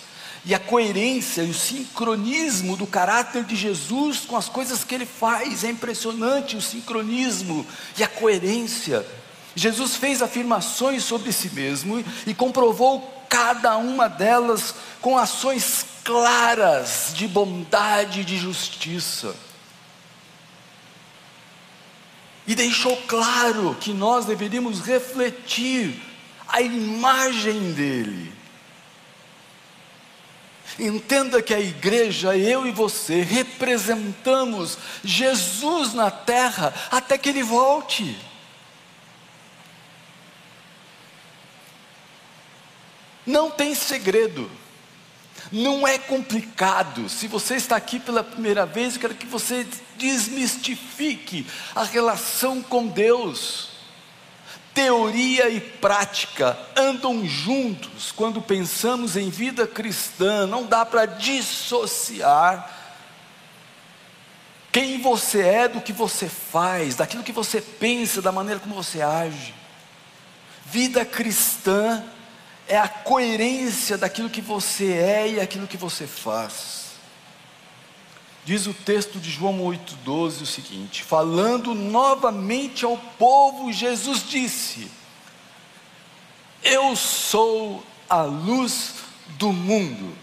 e 0.46 0.54
a 0.54 0.60
coerência 0.60 1.42
e 1.42 1.50
o 1.50 1.54
sincronismo 1.54 2.78
do 2.78 2.86
caráter 2.86 3.44
de 3.44 3.56
Jesus 3.56 4.20
com 4.20 4.38
as 4.38 4.48
coisas 4.48 4.84
que 4.84 4.94
ele 4.94 5.06
faz. 5.06 5.64
É 5.64 5.72
impressionante 5.72 6.56
o 6.56 6.62
sincronismo 6.62 7.66
e 7.98 8.04
a 8.04 8.08
coerência. 8.08 9.06
Jesus 9.56 9.96
fez 9.96 10.22
afirmações 10.22 11.04
sobre 11.04 11.32
si 11.34 11.50
mesmo 11.50 12.04
e 12.28 12.34
comprovou 12.34 13.26
cada 13.28 13.76
uma 13.78 14.08
delas 14.08 14.76
com 15.02 15.18
ações 15.18 15.84
claras 16.04 17.12
de 17.16 17.28
bondade 17.28 18.22
e 18.22 18.24
de 18.24 18.38
justiça. 18.38 19.36
E 22.46 22.54
deixou 22.54 22.96
claro 23.08 23.76
que 23.82 23.92
nós 23.92 24.26
deveríamos 24.26 24.82
refletir 24.82 26.00
a 26.48 26.62
imagem 26.62 27.74
dele 27.74 28.35
Entenda 30.78 31.42
que 31.42 31.54
a 31.54 31.60
igreja, 31.60 32.36
eu 32.36 32.68
e 32.68 32.72
você, 32.72 33.22
representamos 33.22 34.78
Jesus 35.04 35.94
na 35.94 36.12
terra 36.12 36.74
até 36.92 37.18
que 37.18 37.30
ele 37.30 37.44
volte. 37.44 38.18
Não 43.26 43.50
tem 43.50 43.74
segredo. 43.74 44.52
Não 45.52 45.88
é 45.88 45.98
complicado. 45.98 47.08
Se 47.08 47.28
você 47.28 47.56
está 47.56 47.76
aqui 47.76 48.00
pela 48.00 48.24
primeira 48.24 48.66
vez, 48.66 48.96
eu 48.96 49.02
quero 49.02 49.16
que 49.16 49.26
você 49.26 49.66
desmistifique 49.96 51.48
a 51.74 51.84
relação 51.84 52.62
com 52.62 52.88
Deus. 52.88 53.75
Teoria 54.76 55.50
e 55.50 55.60
prática 55.60 56.60
andam 56.76 57.26
juntos 57.26 58.12
quando 58.12 58.42
pensamos 58.42 59.16
em 59.16 59.30
vida 59.30 59.66
cristã, 59.66 60.46
não 60.46 60.66
dá 60.66 60.86
para 60.86 61.06
dissociar 61.06 62.72
quem 64.74 65.02
você 65.02 65.42
é 65.42 65.68
do 65.70 65.80
que 65.80 65.94
você 65.94 66.28
faz, 66.28 66.96
daquilo 66.96 67.24
que 67.24 67.32
você 67.32 67.62
pensa, 67.62 68.22
da 68.22 68.34
maneira 68.34 68.60
como 68.60 68.76
você 68.76 69.02
age. 69.02 69.56
Vida 70.66 71.06
cristã 71.06 72.04
é 72.68 72.78
a 72.78 72.90
coerência 72.90 73.98
daquilo 73.98 74.30
que 74.30 74.42
você 74.42 74.92
é 74.92 75.30
e 75.30 75.40
aquilo 75.40 75.68
que 75.68 75.78
você 75.78 76.06
faz. 76.06 76.85
Diz 78.46 78.68
o 78.68 78.74
texto 78.76 79.20
de 79.20 79.32
João 79.32 79.60
8,12 79.60 80.44
o 80.44 80.46
seguinte: 80.46 81.04
falando 81.04 81.74
novamente 81.74 82.86
ao 82.86 82.96
povo, 82.96 83.74
Jesus 83.74 84.24
disse: 84.30 84.92
Eu 86.64 86.96
sou 86.96 87.84
a 88.08 88.22
luz 88.22 88.98
do 89.40 89.52
mundo. 89.52 90.16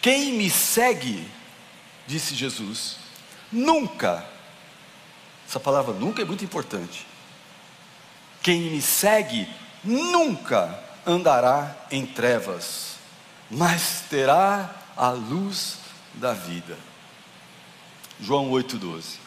Quem 0.00 0.34
me 0.34 0.48
segue, 0.48 1.28
disse 2.06 2.36
Jesus, 2.36 2.96
nunca, 3.50 4.24
essa 5.46 5.58
palavra 5.58 5.92
nunca 5.92 6.22
é 6.22 6.24
muito 6.24 6.44
importante. 6.44 7.04
Quem 8.40 8.60
me 8.70 8.80
segue 8.80 9.48
nunca 9.82 10.78
andará 11.04 11.74
em 11.90 12.06
trevas, 12.06 12.94
mas 13.50 14.04
terá 14.08 14.77
a 14.98 15.10
luz 15.10 15.78
da 16.14 16.32
vida. 16.32 16.76
João 18.20 18.50
8,12. 18.50 19.18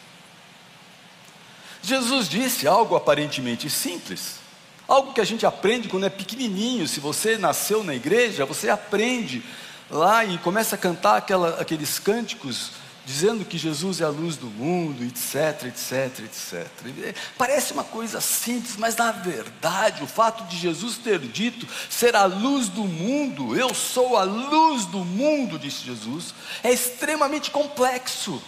Jesus 1.82 2.28
disse 2.28 2.68
algo 2.68 2.94
aparentemente 2.94 3.70
simples, 3.70 4.36
algo 4.86 5.14
que 5.14 5.20
a 5.20 5.24
gente 5.24 5.46
aprende 5.46 5.88
quando 5.88 6.04
é 6.04 6.10
pequenininho. 6.10 6.86
Se 6.86 7.00
você 7.00 7.38
nasceu 7.38 7.82
na 7.82 7.94
igreja, 7.94 8.44
você 8.44 8.68
aprende 8.68 9.42
lá 9.90 10.24
e 10.24 10.36
começa 10.38 10.76
a 10.76 10.78
cantar 10.78 11.16
aquela, 11.16 11.60
aqueles 11.60 11.98
cânticos 11.98 12.72
dizendo 13.04 13.44
que 13.44 13.58
Jesus 13.58 14.00
é 14.00 14.04
a 14.04 14.08
luz 14.08 14.36
do 14.36 14.46
mundo, 14.46 15.02
etc, 15.02 15.64
etc, 15.66 16.24
etc. 16.24 16.66
Parece 17.36 17.72
uma 17.72 17.82
coisa 17.82 18.20
simples, 18.20 18.76
mas 18.76 18.96
na 18.96 19.10
verdade, 19.10 20.02
o 20.04 20.06
fato 20.06 20.44
de 20.44 20.56
Jesus 20.56 20.98
ter 20.98 21.18
dito 21.18 21.66
ser 21.90 22.14
a 22.14 22.24
luz 22.24 22.68
do 22.68 22.84
mundo, 22.84 23.56
eu 23.56 23.74
sou 23.74 24.16
a 24.16 24.22
luz 24.22 24.86
do 24.86 25.04
mundo, 25.04 25.58
disse 25.58 25.84
Jesus, 25.84 26.32
é 26.62 26.72
extremamente 26.72 27.50
complexo. 27.50 28.40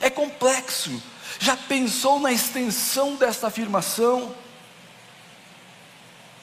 É 0.00 0.10
complexo. 0.10 1.00
Já 1.38 1.56
pensou 1.56 2.18
na 2.18 2.32
extensão 2.32 3.14
desta 3.16 3.46
afirmação? 3.46 4.34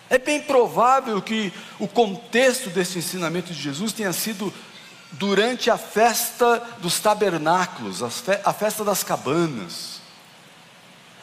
É 0.10 0.18
bem 0.18 0.42
provável 0.42 1.22
que 1.22 1.52
o 1.80 1.88
contexto 1.88 2.70
desse 2.70 3.00
ensinamento 3.00 3.54
de 3.54 3.62
Jesus 3.62 3.92
tenha 3.92 4.14
sido 4.14 4.54
durante 5.12 5.70
a 5.70 5.78
festa 5.78 6.62
dos 6.80 7.00
tabernáculos, 7.00 8.02
a 8.04 8.54
festa 8.54 8.84
das 8.84 9.04
cabanas. 9.04 9.96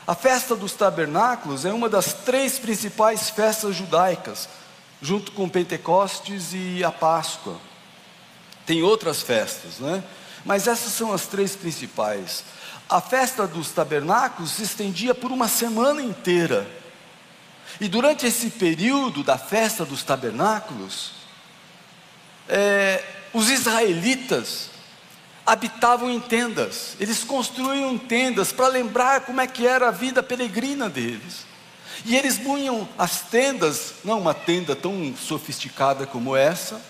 A 0.07 0.15
festa 0.15 0.57
dos 0.57 0.73
tabernáculos 0.73 1.65
é 1.65 1.73
uma 1.73 1.89
das 1.89 2.12
três 2.12 2.59
principais 2.59 3.31
festas 3.31 3.77
judaicas, 3.77 4.49
junto 5.01 5.33
com 5.33 5.49
Pentecostes 5.49 6.51
e 6.53 6.83
a 6.83 6.91
Páscoa. 6.91 7.57
Tem 8.67 8.83
outras 8.83 9.23
festas, 9.23 9.79
né? 9.79 10.03
Mas 10.45 10.67
essas 10.67 10.93
são 10.93 11.12
as 11.12 11.27
três 11.27 11.55
principais. 11.55 12.45
A 12.89 13.01
festa 13.01 13.47
dos 13.47 13.71
tabernáculos 13.71 14.53
se 14.53 14.64
estendia 14.64 15.14
por 15.14 15.31
uma 15.31 15.49
semana 15.49 16.03
inteira. 16.03 16.68
E 17.81 17.88
durante 17.88 18.27
esse 18.27 18.51
período 18.51 19.23
da 19.23 19.38
festa 19.38 19.85
dos 19.85 20.03
tabernáculos, 20.03 21.12
é, 22.49 23.03
os 23.33 23.51
israelitas 23.51 24.71
habitavam 25.45 26.11
em 26.11 26.21
tendas, 26.21 26.97
eles 27.01 27.25
construíam 27.25 27.99
tendas 27.99 28.53
para 28.53 28.68
lembrar 28.68 29.23
como 29.23 29.40
é 29.40 29.47
que 29.47 29.66
era 29.66 29.88
a 29.88 29.90
vida 29.90 30.23
peregrina 30.23 30.88
deles. 30.88 31.45
E 32.05 32.16
eles 32.16 32.38
punham 32.38 32.88
as 32.99 33.23
tendas, 33.23 33.95
não 34.05 34.21
uma 34.21 34.35
tenda 34.35 34.75
tão 34.75 35.14
sofisticada 35.16 36.07
como 36.07 36.37
essa, 36.37 36.81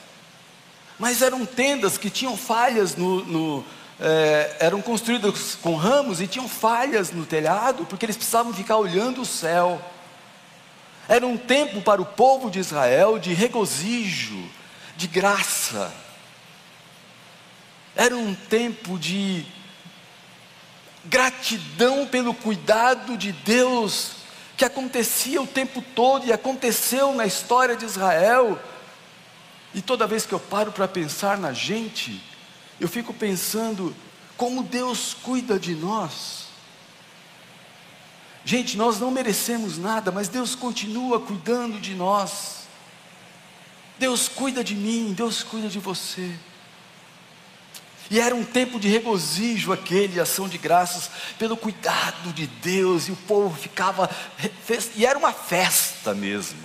mas 0.99 1.23
eram 1.23 1.45
tendas 1.45 1.99
que 1.99 2.11
tinham 2.11 2.37
falhas 2.37 2.97
no, 2.97 3.25
no 3.25 3.65
é, 4.01 4.57
eram 4.61 4.83
construídas 4.83 5.57
com 5.61 5.77
ramos 5.77 6.21
e 6.21 6.27
tinham 6.27 6.49
falhas 6.49 7.11
no 7.11 7.25
telhado, 7.25 7.85
porque 7.87 8.05
eles 8.05 8.17
precisavam 8.17 8.53
ficar 8.53 8.77
olhando 8.77 9.23
o 9.23 9.27
céu. 9.27 9.81
Era 11.09 11.27
um 11.27 11.37
tempo 11.37 11.81
para 11.83 12.01
o 12.01 12.07
povo 12.07 12.51
de 12.51 12.59
Israel 12.59 13.19
de 13.19 13.33
regozijo, 13.33 14.43
de 14.97 15.07
graça. 15.07 15.93
Era 17.95 18.17
um 18.17 18.35
tempo 18.35 18.99
de 18.99 19.45
gratidão 21.05 22.07
pelo 22.07 22.33
cuidado 22.33 23.17
de 23.17 23.33
Deus 23.33 24.23
que 24.57 24.65
acontecia 24.65 25.43
o 25.43 25.47
tempo 25.47 25.83
todo 25.95 26.27
e 26.27 26.33
aconteceu 26.33 27.15
na 27.15 27.27
história 27.27 27.77
de 27.77 27.85
Israel. 27.85 28.59
E 29.75 29.83
toda 29.83 30.07
vez 30.07 30.25
que 30.25 30.33
eu 30.33 30.41
paro 30.41 30.71
para 30.71 30.87
pensar 30.87 31.39
na 31.39 31.53
gente, 31.53 32.23
eu 32.79 32.89
fico 32.89 33.13
pensando 33.13 33.95
como 34.37 34.63
Deus 34.63 35.15
cuida 35.15 35.59
de 35.59 35.75
nós. 35.75 36.47
Gente, 38.45 38.77
nós 38.77 38.99
não 38.99 39.11
merecemos 39.11 39.79
nada, 39.79 40.11
mas 40.11 40.29
Deus 40.29 40.55
continua 40.55 41.21
cuidando 41.21 41.81
de 41.81 41.95
nós. 41.95 42.67
Deus 43.99 44.29
cuida 44.29 44.65
de 44.65 44.75
mim, 44.75 45.13
Deus 45.13 45.43
cuida 45.43 45.69
de 45.69 45.79
você. 45.79 46.37
E 48.11 48.21
era 48.21 48.35
um 48.35 48.45
tempo 48.45 48.79
de 48.79 48.89
regozijo 48.89 49.73
aquele, 49.73 50.21
ação 50.21 50.49
de 50.49 50.59
graças 50.59 51.11
pelo 51.39 51.57
cuidado 51.57 52.33
de 52.33 52.47
Deus, 52.47 53.09
e 53.09 53.13
o 53.13 53.17
povo 53.17 53.57
ficava, 53.57 54.11
e 54.95 55.07
era 55.07 55.19
uma 55.19 55.33
festa 55.33 56.15
mesmo. 56.15 56.59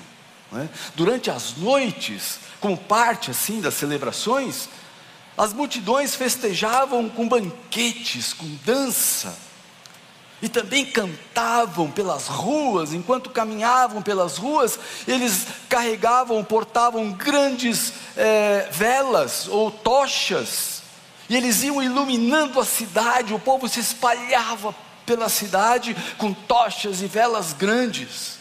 É? 0.54 0.67
Durante 0.95 1.30
as 1.30 1.58
noites, 1.58 2.39
como 2.60 2.78
parte 2.78 3.32
assim 3.32 3.60
das 3.60 3.73
celebrações, 3.73 4.69
as 5.38 5.54
multidões 5.54 6.15
festejavam 6.15 7.10
com 7.10 7.28
banquetes, 7.28 8.34
com 8.34 8.47
dança, 8.65 9.38
e 10.41 10.47
também 10.47 10.86
cantavam 10.86 11.89
pelas 11.89 12.28
ruas, 12.28 12.93
enquanto 12.93 13.30
caminhavam 13.30 14.02
pelas 14.02 14.38
ruas, 14.38 14.80
eles 15.08 15.47
carregavam, 15.67 16.43
portavam 16.43 17.12
grandes 17.12 17.93
é, 18.15 18.69
velas 18.71 19.47
ou 19.47 19.71
tochas, 19.71 20.84
e 21.30 21.36
eles 21.36 21.63
iam 21.63 21.82
iluminando 21.84 22.60
a 22.60 22.66
cidade, 22.66 23.34
o 23.34 23.40
povo 23.40 23.68
se 23.68 23.80
espalhava 23.80 24.74
pela 25.06 25.30
cidade 25.30 25.96
com 26.18 26.34
tochas 26.34 27.02
e 27.02 27.08
velas 27.08 27.54
grandes. 27.54 28.38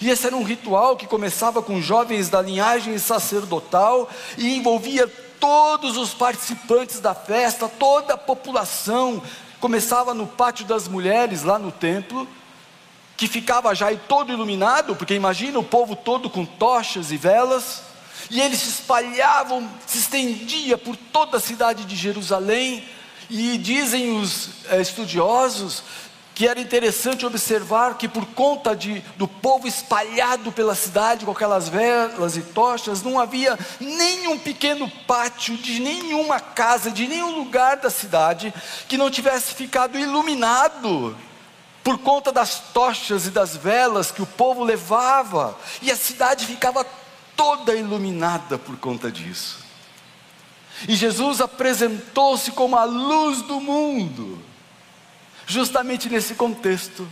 E 0.00 0.10
esse 0.10 0.26
era 0.26 0.36
um 0.36 0.44
ritual 0.44 0.96
que 0.96 1.06
começava 1.06 1.62
com 1.62 1.80
jovens 1.80 2.28
da 2.28 2.40
linhagem 2.42 2.96
sacerdotal 2.98 4.08
e 4.36 4.56
envolvia 4.56 5.08
todos 5.40 5.96
os 5.96 6.14
participantes 6.14 7.00
da 7.00 7.14
festa, 7.14 7.68
toda 7.68 8.14
a 8.14 8.18
população. 8.18 9.22
Começava 9.60 10.14
no 10.14 10.26
pátio 10.26 10.64
das 10.66 10.86
mulheres, 10.86 11.42
lá 11.42 11.58
no 11.58 11.72
templo, 11.72 12.28
que 13.16 13.26
ficava 13.26 13.74
já 13.74 13.94
todo 13.96 14.32
iluminado, 14.32 14.94
porque 14.94 15.14
imagina 15.14 15.58
o 15.58 15.64
povo 15.64 15.96
todo 15.96 16.30
com 16.30 16.44
tochas 16.44 17.10
e 17.10 17.16
velas 17.16 17.87
e 18.30 18.40
eles 18.40 18.60
se 18.60 18.70
espalhavam, 18.70 19.68
se 19.86 19.98
estendia 19.98 20.76
por 20.76 20.96
toda 20.96 21.36
a 21.36 21.40
cidade 21.40 21.84
de 21.84 21.96
Jerusalém, 21.96 22.84
e 23.30 23.58
dizem 23.58 24.18
os 24.18 24.50
é, 24.70 24.80
estudiosos 24.80 25.82
que 26.34 26.46
era 26.46 26.60
interessante 26.60 27.26
observar 27.26 27.98
que 27.98 28.06
por 28.06 28.24
conta 28.26 28.74
de, 28.74 29.00
do 29.16 29.26
povo 29.26 29.66
espalhado 29.66 30.52
pela 30.52 30.76
cidade 30.76 31.24
com 31.24 31.32
aquelas 31.32 31.68
velas 31.68 32.36
e 32.36 32.42
tochas, 32.42 33.02
não 33.02 33.18
havia 33.18 33.58
nenhum 33.80 34.38
pequeno 34.38 34.88
pátio 35.04 35.56
de 35.56 35.80
nenhuma 35.80 36.38
casa, 36.38 36.92
de 36.92 37.08
nenhum 37.08 37.36
lugar 37.36 37.78
da 37.78 37.90
cidade 37.90 38.54
que 38.86 38.96
não 38.96 39.10
tivesse 39.10 39.52
ficado 39.52 39.98
iluminado 39.98 41.16
por 41.82 41.98
conta 41.98 42.30
das 42.30 42.60
tochas 42.72 43.26
e 43.26 43.30
das 43.30 43.56
velas 43.56 44.12
que 44.12 44.22
o 44.22 44.26
povo 44.26 44.62
levava, 44.62 45.58
e 45.82 45.90
a 45.90 45.96
cidade 45.96 46.46
ficava 46.46 46.86
toda 47.38 47.76
iluminada 47.76 48.58
por 48.58 48.76
conta 48.76 49.12
disso. 49.12 49.60
E 50.88 50.96
Jesus 50.96 51.40
apresentou-se 51.40 52.50
como 52.50 52.76
a 52.76 52.84
luz 52.84 53.42
do 53.42 53.60
mundo, 53.60 54.42
justamente 55.46 56.08
nesse 56.08 56.34
contexto. 56.34 57.08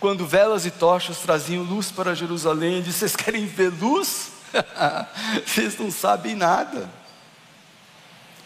Quando 0.00 0.26
velas 0.26 0.64
e 0.64 0.70
tochas 0.70 1.18
traziam 1.18 1.62
luz 1.62 1.90
para 1.90 2.14
Jerusalém, 2.14 2.74
ele 2.74 2.82
disse: 2.82 3.00
Vocês 3.00 3.16
querem 3.16 3.46
ver 3.46 3.68
luz? 3.68 4.32
Vocês 5.46 5.78
não 5.78 5.90
sabem 5.90 6.34
nada. 6.34 6.90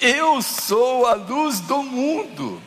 Eu 0.01 0.41
sou 0.43 1.07
a 1.07 1.15
luz 1.15 1.61
do 1.61 1.83
mundo. 1.83 2.61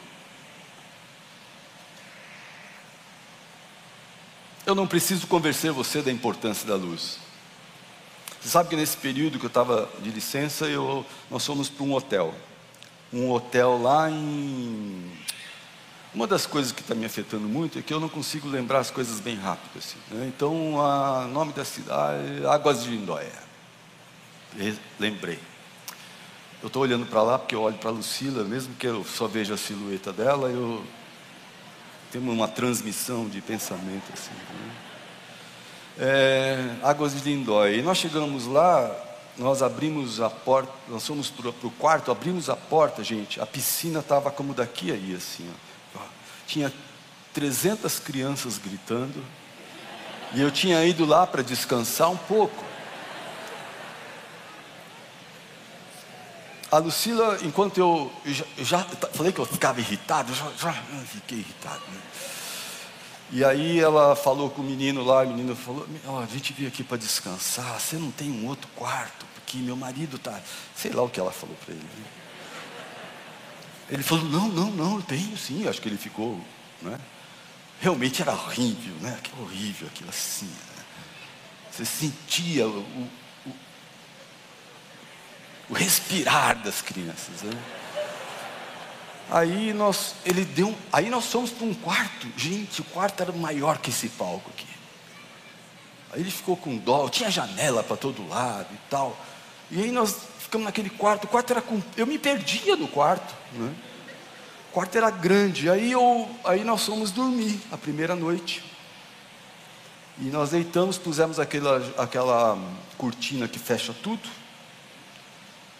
Eu 4.65 4.75
não 4.75 4.87
preciso 4.87 5.27
convencer 5.27 5.71
você 5.71 6.01
da 6.01 6.11
importância 6.11 6.65
da 6.65 6.75
luz. 6.75 7.22
Você 8.43 8.49
sabe 8.49 8.67
que 8.67 8.75
nesse 8.75 8.97
período 8.97 9.39
que 9.39 9.45
eu 9.45 9.47
estava 9.47 9.89
de 10.01 10.09
licença, 10.09 10.65
eu, 10.65 11.05
nós 11.31 11.45
fomos 11.45 11.69
para 11.69 11.85
um 11.85 11.93
hotel. 11.93 12.35
Um 13.13 13.31
hotel 13.31 13.81
lá 13.81 14.11
em. 14.11 15.09
Uma 16.13 16.27
das 16.27 16.45
coisas 16.45 16.73
que 16.73 16.81
está 16.81 16.93
me 16.93 17.05
afetando 17.05 17.47
muito 17.47 17.79
é 17.79 17.81
que 17.81 17.93
eu 17.93 18.01
não 18.01 18.09
consigo 18.09 18.49
lembrar 18.49 18.79
as 18.79 18.91
coisas 18.91 19.21
bem 19.21 19.37
rápido. 19.37 19.79
Assim, 19.79 19.97
né? 20.11 20.25
Então, 20.27 20.73
o 20.73 21.27
nome 21.29 21.53
da 21.53 21.63
cidade, 21.63 22.45
Águas 22.45 22.83
de 22.83 22.89
Lindóia. 22.89 23.31
Lembrei. 24.99 25.39
Eu 26.61 26.67
estou 26.67 26.81
olhando 26.81 27.05
para 27.05 27.23
lá 27.23 27.39
porque 27.39 27.55
eu 27.55 27.61
olho 27.61 27.77
para 27.77 27.91
a 27.91 27.93
Lucila, 27.93 28.43
mesmo 28.43 28.75
que 28.75 28.87
eu 28.87 29.05
só 29.05 29.25
veja 29.25 29.53
a 29.53 29.57
silhueta 29.57 30.11
dela, 30.11 30.49
eu 30.49 30.83
temos 32.11 32.31
uma 32.33 32.47
transmissão 32.47 33.27
de 33.27 33.41
pensamento 33.41 34.11
assim. 34.13 34.31
Né? 34.31 34.92
É, 35.99 36.75
Águas 36.81 37.13
de 37.13 37.29
Lindóia. 37.29 37.75
E 37.75 37.81
nós 37.81 37.97
chegamos 37.97 38.47
lá, 38.47 38.89
nós 39.37 39.61
abrimos 39.61 40.19
a 40.21 40.29
porta, 40.29 40.71
nós 40.87 41.05
fomos 41.05 41.29
para 41.29 41.49
o 41.49 41.71
quarto, 41.71 42.11
abrimos 42.11 42.49
a 42.49 42.55
porta, 42.55 43.03
gente, 43.03 43.39
a 43.39 43.45
piscina 43.45 43.99
estava 43.99 44.31
como 44.31 44.53
daqui 44.53 44.91
aí, 44.91 45.15
assim. 45.15 45.49
Ó. 45.95 45.99
Tinha 46.47 46.73
300 47.33 47.99
crianças 47.99 48.57
gritando, 48.57 49.23
e 50.33 50.41
eu 50.41 50.49
tinha 50.49 50.83
ido 50.83 51.05
lá 51.05 51.27
para 51.27 51.43
descansar 51.43 52.09
um 52.09 52.17
pouco. 52.17 52.63
A 56.71 56.79
Lucila, 56.79 57.37
enquanto 57.43 57.77
eu, 57.77 58.11
eu, 58.25 58.33
já, 58.33 58.45
eu 58.57 58.65
já, 58.65 58.79
falei 59.13 59.31
que 59.31 59.39
eu 59.39 59.45
ficava 59.45 59.79
irritado, 59.79 60.33
já, 60.33 60.51
já 60.57 60.73
fiquei 61.05 61.37
irritado. 61.37 61.81
Né? 61.87 62.01
E 63.35 63.43
aí 63.43 63.79
ela 63.79 64.15
falou 64.15 64.51
com 64.51 64.61
o 64.61 64.63
menino 64.63 65.03
lá, 65.03 65.23
o 65.23 65.27
menino 65.27 65.55
falou: 65.55 65.87
oh, 66.05 66.19
a 66.19 66.27
gente 66.27 66.53
veio 66.53 66.67
aqui 66.67 66.83
para 66.83 66.97
descansar, 66.97 67.79
você 67.79 67.95
não 67.95 68.11
tem 68.11 68.29
um 68.29 68.45
outro 68.45 68.69
quarto, 68.75 69.25
porque 69.33 69.57
meu 69.57 69.75
marido 69.75 70.17
está. 70.17 70.39
Sei 70.75 70.91
lá 70.91 71.01
o 71.01 71.09
que 71.09 71.19
ela 71.19 71.31
falou 71.31 71.55
para 71.65 71.73
ele. 71.73 71.83
Né? 71.83 72.05
Ele 73.89 74.03
falou: 74.03 74.25
não, 74.25 74.47
não, 74.49 74.69
não, 74.69 74.95
eu 74.97 75.01
tenho 75.01 75.35
sim. 75.35 75.67
Acho 75.67 75.81
que 75.81 75.89
ele 75.89 75.97
ficou. 75.97 76.39
Né? 76.79 76.99
Realmente 77.81 78.21
era 78.21 78.33
horrível, 78.33 78.93
né? 79.01 79.17
Que 79.23 79.31
horrível 79.41 79.87
aquilo 79.87 80.11
assim. 80.11 80.45
Né? 80.45 80.83
Você 81.71 81.85
sentia 81.85 82.67
o, 82.67 83.09
o 85.71 85.73
respirar 85.73 86.61
das 86.61 86.83
crianças. 86.83 87.41
Né? 87.41 87.59
Aí 89.29 89.73
nós, 89.73 90.15
ele 90.25 90.45
deu, 90.45 90.75
aí 90.91 91.09
nós 91.09 91.25
fomos 91.25 91.51
para 91.51 91.65
um 91.65 91.73
quarto. 91.73 92.27
Gente, 92.37 92.81
o 92.81 92.83
quarto 92.83 93.21
era 93.21 93.31
maior 93.31 93.77
que 93.77 93.89
esse 93.89 94.09
palco 94.09 94.49
aqui. 94.49 94.67
Aí 96.11 96.21
ele 96.21 96.31
ficou 96.31 96.55
com 96.55 96.77
dó, 96.77 97.09
tinha 97.09 97.31
janela 97.31 97.83
para 97.83 97.97
todo 97.97 98.27
lado 98.27 98.67
e 98.71 98.77
tal. 98.89 99.17
E 99.71 99.81
aí 99.81 99.91
nós 99.91 100.15
ficamos 100.39 100.65
naquele 100.65 100.89
quarto. 100.89 101.23
O 101.23 101.27
quarto 101.27 101.51
era 101.51 101.61
com, 101.61 101.81
eu 101.97 102.05
me 102.05 102.19
perdia 102.19 102.75
no 102.75 102.87
quarto, 102.87 103.33
né? 103.53 103.73
O 104.69 104.73
quarto 104.73 104.95
era 104.95 105.09
grande. 105.09 105.69
Aí 105.69 105.91
eu, 105.91 106.29
aí 106.43 106.63
nós 106.63 106.85
fomos 106.85 107.11
dormir 107.11 107.59
a 107.71 107.77
primeira 107.77 108.15
noite. 108.15 108.63
E 110.19 110.25
nós 110.25 110.51
deitamos, 110.51 110.99
pusemos 110.99 111.39
aquela, 111.39 111.81
aquela 111.97 112.57
cortina 112.97 113.47
que 113.47 113.57
fecha 113.57 113.93
tudo 114.03 114.29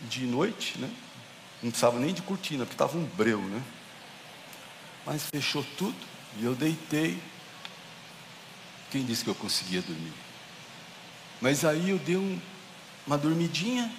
de 0.02 0.26
noite, 0.26 0.80
né? 0.80 0.90
Não 1.64 1.72
precisava 1.72 1.98
nem 1.98 2.14
de 2.14 2.22
cortina, 2.22 2.66
porque 2.66 2.74
estava 2.74 2.98
um 2.98 3.06
breu, 3.06 3.42
né? 3.42 3.64
Mas 5.06 5.28
fechou 5.34 5.64
tudo 5.78 5.96
e 6.38 6.44
eu 6.44 6.54
deitei. 6.54 7.18
Quem 8.92 9.06
disse 9.06 9.24
que 9.24 9.30
eu 9.30 9.36
conseguia 9.36 9.82
dormir? 9.82 10.14
Mas 11.40 11.64
aí 11.64 11.90
eu 11.90 11.98
dei 11.98 12.18
um, 12.18 12.40
uma 13.08 13.18
dormidinha 13.18 13.90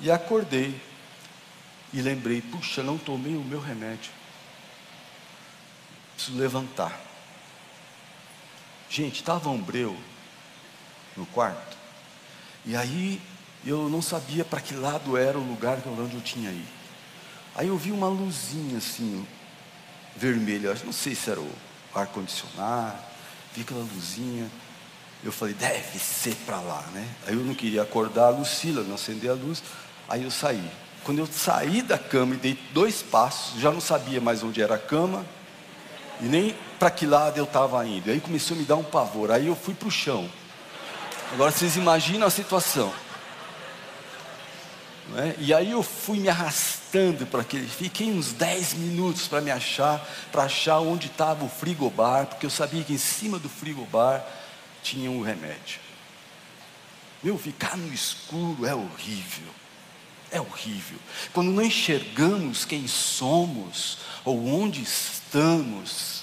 e 0.00 0.10
acordei. 0.10 0.78
E 1.94 2.00
lembrei, 2.02 2.42
puxa, 2.42 2.82
não 2.82 2.98
tomei 2.98 3.34
o 3.34 3.44
meu 3.44 3.60
remédio. 3.60 4.12
Preciso 6.14 6.38
levantar. 6.38 6.98
Gente, 8.88 9.16
estava 9.20 9.48
um 9.48 9.60
breu 9.60 9.98
no 11.16 11.24
quarto. 11.26 11.76
E 12.64 12.76
aí 12.76 13.20
eu 13.64 13.88
não 13.88 14.02
sabia 14.02 14.44
para 14.44 14.60
que 14.60 14.74
lado 14.74 15.16
era 15.16 15.38
o 15.38 15.46
lugar 15.46 15.78
onde 15.86 16.14
eu 16.14 16.20
tinha 16.20 16.50
ido. 16.50 16.82
Aí 17.54 17.68
eu 17.68 17.76
vi 17.76 17.92
uma 17.92 18.08
luzinha 18.08 18.78
assim, 18.78 19.26
vermelha, 20.16 20.74
não 20.84 20.92
sei 20.92 21.14
se 21.14 21.30
era 21.30 21.40
o 21.40 21.50
ar-condicionado, 21.94 22.98
vi 23.54 23.62
aquela 23.62 23.86
luzinha. 23.94 24.50
Eu 25.22 25.30
falei, 25.30 25.54
deve 25.54 25.98
ser 25.98 26.34
para 26.46 26.60
lá, 26.60 26.82
né? 26.92 27.06
Aí 27.26 27.34
eu 27.34 27.44
não 27.44 27.54
queria 27.54 27.82
acordar 27.82 28.26
a 28.26 28.30
Lucila, 28.30 28.82
não 28.82 28.96
acender 28.96 29.30
a 29.30 29.34
luz. 29.34 29.62
Aí 30.08 30.24
eu 30.24 30.30
saí. 30.30 30.68
Quando 31.04 31.18
eu 31.18 31.26
saí 31.26 31.82
da 31.82 31.98
cama 31.98 32.34
e 32.34 32.38
dei 32.38 32.58
dois 32.72 33.02
passos, 33.02 33.60
já 33.60 33.70
não 33.70 33.80
sabia 33.80 34.20
mais 34.20 34.42
onde 34.42 34.60
era 34.60 34.74
a 34.74 34.78
cama 34.78 35.24
e 36.20 36.24
nem 36.24 36.56
para 36.78 36.90
que 36.90 37.06
lado 37.06 37.36
eu 37.36 37.44
estava 37.44 37.86
indo. 37.86 38.10
Aí 38.10 38.20
começou 38.20 38.56
a 38.56 38.60
me 38.60 38.64
dar 38.64 38.76
um 38.76 38.84
pavor. 38.84 39.30
Aí 39.30 39.46
eu 39.46 39.54
fui 39.54 39.74
para 39.74 39.88
o 39.88 39.90
chão. 39.90 40.28
Agora 41.32 41.50
vocês 41.50 41.76
imaginam 41.76 42.26
a 42.26 42.30
situação. 42.30 42.92
É? 45.16 45.34
E 45.38 45.52
aí 45.52 45.70
eu 45.70 45.82
fui 45.82 46.18
me 46.18 46.28
arrastando 46.28 47.26
para 47.26 47.42
aquele, 47.42 47.66
fiquei 47.66 48.10
uns 48.10 48.32
10 48.32 48.74
minutos 48.74 49.26
para 49.28 49.40
me 49.40 49.50
achar, 49.50 49.98
para 50.30 50.44
achar 50.44 50.78
onde 50.78 51.08
estava 51.08 51.44
o 51.44 51.48
frigobar, 51.48 52.26
porque 52.26 52.46
eu 52.46 52.50
sabia 52.50 52.84
que 52.84 52.94
em 52.94 52.98
cima 52.98 53.38
do 53.38 53.48
frigobar 53.48 54.24
tinha 54.82 55.10
um 55.10 55.20
remédio. 55.20 55.80
Meu, 57.22 57.38
ficar 57.38 57.76
no 57.76 57.92
escuro 57.92 58.64
é 58.66 58.74
horrível. 58.74 59.52
É 60.30 60.40
horrível. 60.40 60.98
Quando 61.32 61.50
não 61.50 61.62
enxergamos 61.62 62.64
quem 62.64 62.88
somos 62.88 63.98
ou 64.24 64.46
onde 64.48 64.82
estamos, 64.82 66.21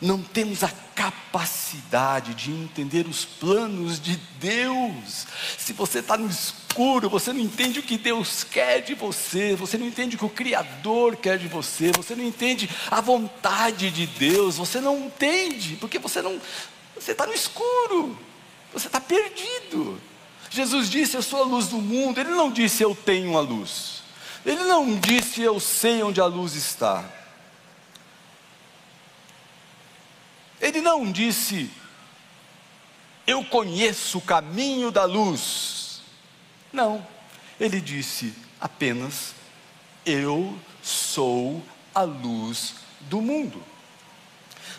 não 0.00 0.22
temos 0.22 0.62
a 0.62 0.70
capacidade 0.94 2.34
de 2.34 2.50
entender 2.50 3.06
os 3.06 3.24
planos 3.24 4.00
de 4.00 4.16
Deus. 4.40 5.26
Se 5.56 5.72
você 5.72 5.98
está 6.00 6.16
no 6.16 6.28
escuro, 6.28 7.08
você 7.08 7.32
não 7.32 7.40
entende 7.40 7.80
o 7.80 7.82
que 7.82 7.98
Deus 7.98 8.44
quer 8.44 8.80
de 8.80 8.94
você, 8.94 9.54
você 9.54 9.76
não 9.78 9.86
entende 9.86 10.16
o 10.16 10.18
que 10.18 10.24
o 10.24 10.30
Criador 10.30 11.16
quer 11.16 11.38
de 11.38 11.48
você, 11.48 11.92
você 11.92 12.14
não 12.14 12.24
entende 12.24 12.68
a 12.90 13.00
vontade 13.00 13.90
de 13.90 14.06
Deus, 14.06 14.56
você 14.56 14.80
não 14.80 15.06
entende, 15.06 15.76
porque 15.76 15.98
você 15.98 16.22
não, 16.22 16.40
você 16.94 17.12
está 17.12 17.26
no 17.26 17.34
escuro, 17.34 18.18
você 18.72 18.86
está 18.86 19.00
perdido. 19.00 20.00
Jesus 20.50 20.88
disse: 20.88 21.16
Eu 21.16 21.22
sou 21.22 21.42
a 21.42 21.46
luz 21.46 21.68
do 21.68 21.78
mundo. 21.78 22.18
Ele 22.18 22.30
não 22.30 22.50
disse: 22.50 22.82
Eu 22.82 22.94
tenho 22.94 23.36
a 23.36 23.40
luz. 23.40 24.02
Ele 24.44 24.64
não 24.64 24.98
disse: 24.98 25.42
Eu 25.42 25.60
sei 25.60 26.02
onde 26.02 26.20
a 26.20 26.26
luz 26.26 26.54
está. 26.54 27.04
Ele 30.60 30.80
não 30.80 31.10
disse, 31.10 31.70
eu 33.26 33.44
conheço 33.44 34.18
o 34.18 34.22
caminho 34.22 34.90
da 34.90 35.04
luz. 35.04 36.00
Não, 36.72 37.06
ele 37.58 37.80
disse 37.80 38.34
apenas, 38.60 39.34
eu 40.04 40.58
sou 40.82 41.62
a 41.94 42.02
luz 42.02 42.74
do 43.02 43.20
mundo. 43.20 43.62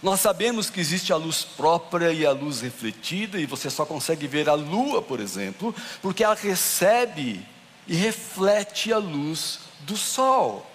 Nós 0.01 0.21
sabemos 0.21 0.69
que 0.69 0.79
existe 0.79 1.11
a 1.11 1.17
luz 1.17 1.43
própria 1.43 2.11
e 2.13 2.25
a 2.25 2.31
luz 2.31 2.61
refletida, 2.61 3.39
e 3.39 3.45
você 3.45 3.69
só 3.69 3.85
consegue 3.85 4.27
ver 4.27 4.47
a 4.47 4.53
lua, 4.53 5.01
por 5.01 5.19
exemplo, 5.19 5.75
porque 6.01 6.23
ela 6.23 6.35
recebe 6.35 7.45
e 7.87 7.95
reflete 7.95 8.93
a 8.93 8.97
luz 8.97 9.59
do 9.81 9.97
sol. 9.97 10.68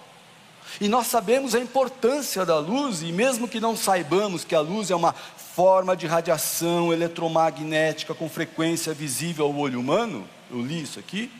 E 0.79 0.87
nós 0.87 1.07
sabemos 1.07 1.55
a 1.55 1.59
importância 1.59 2.45
da 2.45 2.59
luz, 2.59 3.01
e 3.01 3.11
mesmo 3.11 3.47
que 3.47 3.59
não 3.59 3.75
saibamos 3.75 4.43
que 4.43 4.55
a 4.55 4.59
luz 4.59 4.91
é 4.91 4.95
uma 4.95 5.13
forma 5.13 5.95
de 5.95 6.05
radiação 6.05 6.91
eletromagnética 6.91 8.13
com 8.13 8.29
frequência 8.29 8.93
visível 8.93 9.45
ao 9.45 9.55
olho 9.55 9.79
humano, 9.79 10.27
eu 10.51 10.61
li 10.61 10.81
isso 10.81 10.99
aqui, 10.99 11.31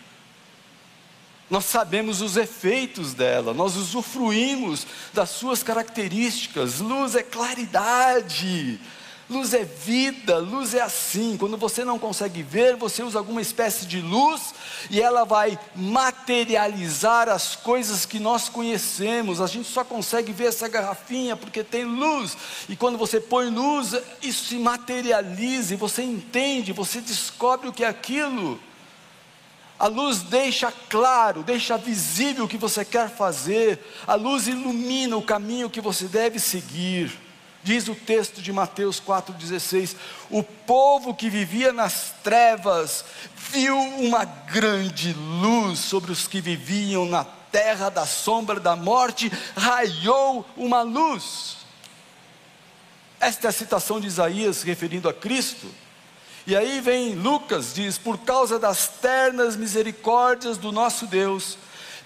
nós 1.49 1.65
sabemos 1.65 2.21
os 2.21 2.37
efeitos 2.37 3.13
dela, 3.13 3.53
nós 3.53 3.75
usufruímos 3.75 4.87
das 5.13 5.29
suas 5.29 5.61
características. 5.61 6.79
Luz 6.79 7.15
é 7.15 7.21
claridade, 7.21 8.79
Luz 9.27 9.55
é 9.55 9.63
vida, 9.63 10.37
luz 10.37 10.75
é 10.75 10.81
assim. 10.81 11.35
Quando 11.35 11.57
você 11.57 11.83
não 11.83 11.97
consegue 11.97 12.43
ver, 12.43 12.75
você 12.75 13.01
usa 13.01 13.17
alguma 13.17 13.41
espécie 13.41 13.87
de 13.87 13.99
luz 13.99 14.53
e 14.91 15.01
ela 15.01 15.23
vai 15.23 15.57
materializar 15.75 17.27
as 17.27 17.55
coisas 17.55 18.05
que 18.05 18.19
nós 18.19 18.49
conhecemos. 18.49 19.41
A 19.41 19.47
gente 19.47 19.67
só 19.67 19.83
consegue 19.83 20.31
ver 20.31 20.49
essa 20.49 20.67
garrafinha 20.67 21.35
porque 21.35 21.63
tem 21.63 21.85
luz. 21.85 22.37
E 22.69 22.75
quando 22.75 22.99
você 22.99 23.19
põe 23.19 23.49
luz, 23.49 23.95
isso 24.21 24.45
se 24.45 24.57
materializa 24.57 25.73
e 25.73 25.77
você 25.77 26.03
entende, 26.03 26.71
você 26.71 27.01
descobre 27.01 27.67
o 27.67 27.73
que 27.73 27.83
é 27.83 27.87
aquilo. 27.87 28.59
A 29.79 29.87
luz 29.87 30.21
deixa 30.21 30.71
claro, 30.87 31.41
deixa 31.41 31.77
visível 31.79 32.45
o 32.45 32.47
que 32.47 32.57
você 32.57 32.85
quer 32.85 33.09
fazer. 33.09 33.79
A 34.05 34.13
luz 34.13 34.47
ilumina 34.47 35.17
o 35.17 35.21
caminho 35.23 35.69
que 35.69 35.81
você 35.81 36.05
deve 36.05 36.37
seguir. 36.37 37.24
Diz 37.65 37.87
o 37.87 37.95
texto 37.95 38.43
de 38.43 38.53
Mateus 38.53 39.01
4,16: 39.01 39.95
O 40.29 40.43
povo 40.43 41.15
que 41.15 41.31
vivia 41.31 41.73
nas 41.73 42.13
trevas 42.23 43.03
viu 43.35 43.75
uma 43.75 44.23
grande 44.23 45.13
luz 45.13 45.79
sobre 45.79 46.11
os 46.11 46.27
que 46.27 46.39
viviam 46.39 47.07
na 47.07 47.25
terra 47.51 47.89
da 47.89 48.05
sombra 48.05 48.59
da 48.59 48.75
morte, 48.75 49.31
raiou 49.57 50.45
uma 50.55 50.83
luz. 50.83 51.57
Esta 53.19 53.47
é 53.47 53.49
a 53.49 53.51
citação 53.51 53.99
de 53.99 54.05
Isaías 54.05 54.61
referindo 54.61 55.09
a 55.09 55.13
Cristo. 55.13 55.65
E 56.45 56.55
aí 56.55 56.79
vem 56.81 57.15
Lucas, 57.15 57.73
diz: 57.73 57.97
Por 57.97 58.19
causa 58.19 58.59
das 58.59 58.89
ternas 58.89 59.55
misericórdias 59.55 60.59
do 60.59 60.71
nosso 60.71 61.07
Deus, 61.07 61.57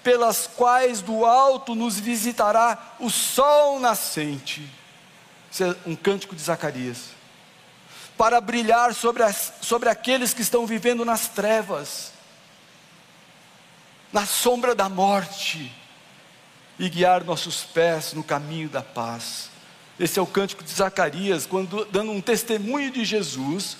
pelas 0.02 0.46
quais 0.56 1.02
do 1.02 1.26
alto 1.26 1.74
nos 1.74 2.00
visitará 2.00 2.94
o 2.98 3.10
sol 3.10 3.78
nascente 3.78 4.79
um 5.86 5.96
cântico 5.96 6.34
de 6.34 6.42
Zacarias. 6.42 7.10
Para 8.16 8.40
brilhar 8.40 8.94
sobre, 8.94 9.22
as, 9.22 9.54
sobre 9.60 9.88
aqueles 9.88 10.34
que 10.34 10.42
estão 10.42 10.66
vivendo 10.66 11.04
nas 11.04 11.28
trevas, 11.28 12.12
na 14.12 14.26
sombra 14.26 14.74
da 14.74 14.88
morte, 14.88 15.72
e 16.78 16.88
guiar 16.88 17.24
nossos 17.24 17.62
pés 17.62 18.14
no 18.14 18.24
caminho 18.24 18.68
da 18.68 18.82
paz. 18.82 19.50
Esse 19.98 20.18
é 20.18 20.22
o 20.22 20.26
cântico 20.26 20.64
de 20.64 20.70
Zacarias, 20.70 21.44
quando 21.44 21.84
dando 21.86 22.10
um 22.10 22.22
testemunho 22.22 22.90
de 22.90 23.04
Jesus, 23.04 23.76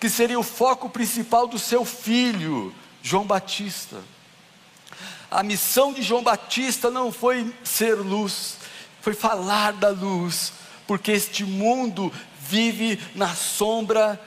que 0.00 0.08
seria 0.08 0.40
o 0.40 0.42
foco 0.42 0.88
principal 0.88 1.46
do 1.46 1.58
seu 1.58 1.84
filho, 1.84 2.74
João 3.02 3.26
Batista. 3.26 3.98
A 5.30 5.42
missão 5.42 5.92
de 5.92 6.02
João 6.02 6.22
Batista 6.22 6.90
não 6.90 7.12
foi 7.12 7.54
ser 7.62 7.94
luz, 7.94 8.56
foi 9.02 9.14
falar 9.14 9.72
da 9.72 9.88
luz, 9.88 10.52
porque 10.86 11.10
este 11.10 11.44
mundo 11.44 12.10
vive 12.38 12.98
na 13.16 13.34
sombra 13.34 14.18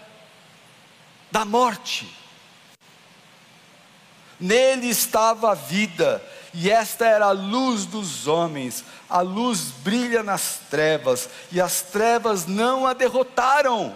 da 1.31 1.45
morte. 1.45 2.13
Nele 4.37 4.89
estava 4.89 5.51
a 5.51 5.55
vida, 5.55 6.21
e 6.53 6.69
esta 6.69 7.05
era 7.05 7.27
a 7.27 7.31
luz 7.31 7.85
dos 7.85 8.27
homens. 8.27 8.83
A 9.09 9.21
luz 9.21 9.71
brilha 9.81 10.21
nas 10.21 10.59
trevas, 10.69 11.29
e 11.53 11.61
as 11.61 11.81
trevas 11.81 12.45
não 12.45 12.85
a 12.85 12.93
derrotaram. 12.93 13.95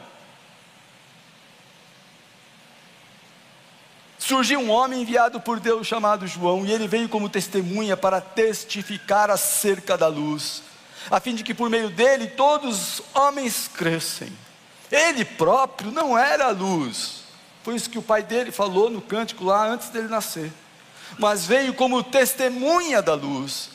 Surgiu 4.29 4.59
um 4.59 4.69
homem 4.69 5.01
enviado 5.01 5.41
por 5.41 5.59
Deus 5.59 5.87
chamado 5.87 6.27
João, 6.27 6.63
e 6.63 6.71
ele 6.71 6.87
veio 6.87 7.09
como 7.09 7.27
testemunha 7.27 7.97
para 7.97 8.21
testificar 8.21 9.31
acerca 9.31 9.97
da 9.97 10.05
luz 10.05 10.61
a 11.09 11.19
fim 11.19 11.33
de 11.33 11.43
que 11.43 11.55
por 11.55 11.67
meio 11.67 11.89
dele 11.89 12.27
todos 12.27 12.99
os 12.99 13.03
homens 13.15 13.67
crescem. 13.67 14.31
Ele 14.91 15.25
próprio 15.25 15.89
não 15.89 16.15
era 16.15 16.45
a 16.45 16.51
luz, 16.51 17.23
foi 17.63 17.73
isso 17.73 17.89
que 17.89 17.97
o 17.97 18.03
pai 18.03 18.21
dele 18.21 18.51
falou 18.51 18.87
no 18.87 19.01
cântico 19.01 19.45
lá 19.45 19.67
antes 19.67 19.89
dele 19.89 20.07
nascer, 20.07 20.53
mas 21.17 21.47
veio 21.47 21.73
como 21.73 22.03
testemunha 22.03 23.01
da 23.01 23.15
luz. 23.15 23.71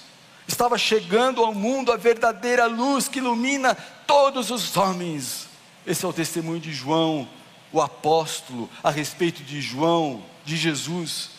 Estava 0.46 0.78
chegando 0.78 1.42
ao 1.42 1.52
mundo 1.52 1.90
a 1.90 1.96
verdadeira 1.96 2.66
luz 2.66 3.08
que 3.08 3.18
ilumina 3.18 3.74
todos 4.06 4.52
os 4.52 4.76
homens. 4.76 5.48
Esse 5.84 6.04
é 6.04 6.08
o 6.08 6.12
testemunho 6.12 6.60
de 6.60 6.72
João, 6.72 7.28
o 7.72 7.82
apóstolo, 7.82 8.70
a 8.84 8.90
respeito 8.90 9.42
de 9.42 9.60
João, 9.60 10.22
de 10.44 10.56
Jesus 10.56 11.30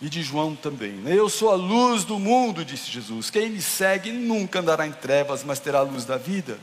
e 0.00 0.08
de 0.08 0.22
João 0.22 0.54
também. 0.54 0.92
Né? 0.92 1.14
Eu 1.14 1.28
sou 1.28 1.50
a 1.50 1.54
luz 1.54 2.04
do 2.04 2.18
mundo, 2.18 2.64
disse 2.64 2.90
Jesus. 2.90 3.30
Quem 3.30 3.50
me 3.50 3.62
segue 3.62 4.12
nunca 4.12 4.60
andará 4.60 4.86
em 4.86 4.92
trevas, 4.92 5.42
mas 5.44 5.60
terá 5.60 5.78
a 5.78 5.82
luz 5.82 6.04
da 6.04 6.16
vida. 6.16 6.58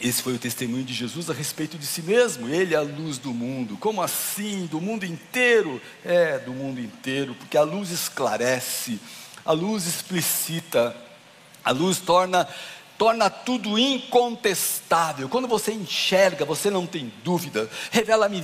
Esse 0.00 0.20
foi 0.20 0.34
o 0.34 0.38
testemunho 0.38 0.82
de 0.82 0.92
Jesus 0.92 1.30
a 1.30 1.32
respeito 1.32 1.78
de 1.78 1.86
si 1.86 2.02
mesmo. 2.02 2.48
Ele 2.48 2.74
é 2.74 2.76
a 2.76 2.82
luz 2.82 3.18
do 3.18 3.32
mundo. 3.32 3.76
Como 3.76 4.02
assim? 4.02 4.66
Do 4.66 4.80
mundo 4.80 5.04
inteiro? 5.04 5.80
É, 6.04 6.40
do 6.40 6.52
mundo 6.52 6.80
inteiro, 6.80 7.36
porque 7.36 7.56
a 7.56 7.62
luz 7.62 7.90
esclarece, 7.90 8.98
a 9.44 9.52
luz 9.52 9.86
explicita, 9.86 10.96
a 11.64 11.70
luz 11.70 11.98
torna 11.98 12.48
torna 13.02 13.28
tudo 13.28 13.76
incontestável. 13.80 15.28
Quando 15.28 15.48
você 15.48 15.72
enxerga, 15.72 16.44
você 16.44 16.70
não 16.70 16.86
tem 16.86 17.12
dúvida. 17.24 17.68
Revela-me 17.90 18.40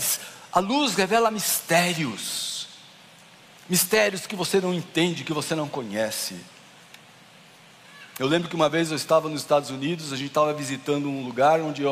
a 0.52 0.58
luz 0.58 0.96
revela 0.96 1.30
mistérios, 1.30 2.66
mistérios 3.68 4.26
que 4.26 4.34
você 4.34 4.60
não 4.60 4.74
entende, 4.74 5.22
que 5.22 5.32
você 5.32 5.54
não 5.54 5.68
conhece. 5.68 6.34
Eu 8.18 8.26
lembro 8.26 8.48
que 8.48 8.56
uma 8.56 8.68
vez 8.68 8.90
eu 8.90 8.96
estava 8.96 9.28
nos 9.28 9.42
Estados 9.42 9.70
Unidos, 9.70 10.12
a 10.12 10.16
gente 10.16 10.26
estava 10.26 10.52
visitando 10.52 11.08
um 11.08 11.24
lugar 11.24 11.60
onde 11.60 11.84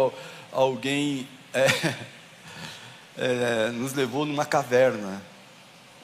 alguém 0.50 1.28
é, 1.54 1.66
é, 3.16 3.70
nos 3.70 3.92
levou 3.92 4.26
numa 4.26 4.44
caverna, 4.44 5.22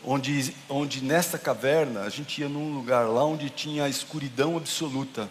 onde, 0.05 0.55
onde 0.69 1.03
nessa 1.03 1.41
caverna 1.41 2.03
a 2.03 2.09
gente 2.09 2.41
ia 2.41 2.49
num 2.49 2.73
lugar 2.73 3.09
lá 3.09 3.25
onde 3.25 3.51
tinha 3.51 3.89
escuridão 3.89 4.57
absoluta. 4.57 5.29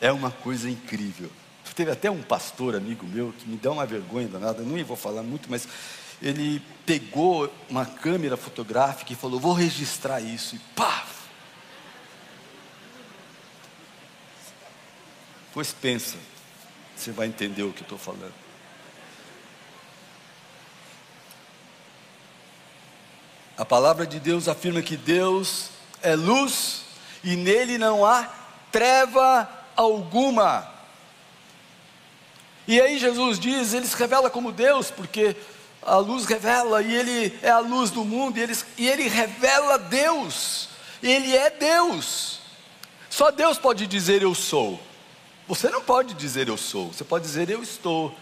É 0.00 0.12
uma 0.12 0.30
coisa 0.30 0.68
incrível. 0.68 1.30
Teve 1.74 1.90
até 1.90 2.10
um 2.10 2.22
pastor 2.22 2.74
amigo 2.74 3.06
meu 3.06 3.34
que 3.38 3.46
me 3.46 3.58
dá 3.58 3.70
uma 3.70 3.84
vergonha 3.84 4.26
danada, 4.26 4.62
não 4.62 4.82
vou 4.82 4.96
falar 4.96 5.22
muito, 5.22 5.50
mas 5.50 5.68
ele 6.22 6.62
pegou 6.86 7.52
uma 7.68 7.84
câmera 7.84 8.34
fotográfica 8.34 9.12
e 9.12 9.16
falou: 9.16 9.38
Vou 9.38 9.52
registrar 9.52 10.22
isso. 10.22 10.56
E 10.56 10.58
pá! 10.74 11.04
Pois 15.52 15.72
pensa, 15.72 16.16
você 16.96 17.10
vai 17.12 17.26
entender 17.26 17.62
o 17.62 17.72
que 17.72 17.82
estou 17.82 17.98
falando. 17.98 18.34
A 23.56 23.64
palavra 23.64 24.06
de 24.06 24.20
Deus 24.20 24.48
afirma 24.48 24.82
que 24.82 24.96
Deus 24.96 25.70
é 26.02 26.14
luz 26.14 26.84
e 27.24 27.36
nele 27.36 27.78
não 27.78 28.04
há 28.04 28.24
treva 28.70 29.48
alguma. 29.76 30.68
E 32.66 32.80
aí 32.80 32.98
Jesus 32.98 33.38
diz, 33.38 33.72
ele 33.74 33.86
se 33.86 33.96
revela 33.96 34.28
como 34.28 34.50
Deus, 34.50 34.90
porque 34.90 35.36
a 35.82 35.96
luz 35.96 36.24
revela, 36.24 36.82
e 36.82 36.92
ele 36.92 37.38
é 37.42 37.50
a 37.50 37.60
luz 37.60 37.90
do 37.90 38.04
mundo, 38.04 38.38
e 38.38 38.42
ele, 38.42 38.56
e 38.76 38.88
ele 38.88 39.08
revela 39.08 39.78
Deus, 39.78 40.68
ele 41.02 41.36
é 41.36 41.50
Deus. 41.50 42.40
Só 43.08 43.30
Deus 43.30 43.56
pode 43.56 43.86
dizer 43.86 44.22
eu 44.22 44.34
sou. 44.34 44.80
Você 45.46 45.70
não 45.70 45.80
pode 45.80 46.14
dizer 46.14 46.48
eu 46.48 46.56
sou, 46.56 46.88
você 46.88 47.04
pode 47.04 47.24
dizer 47.24 47.48
eu 47.48 47.62
estou. 47.62 48.12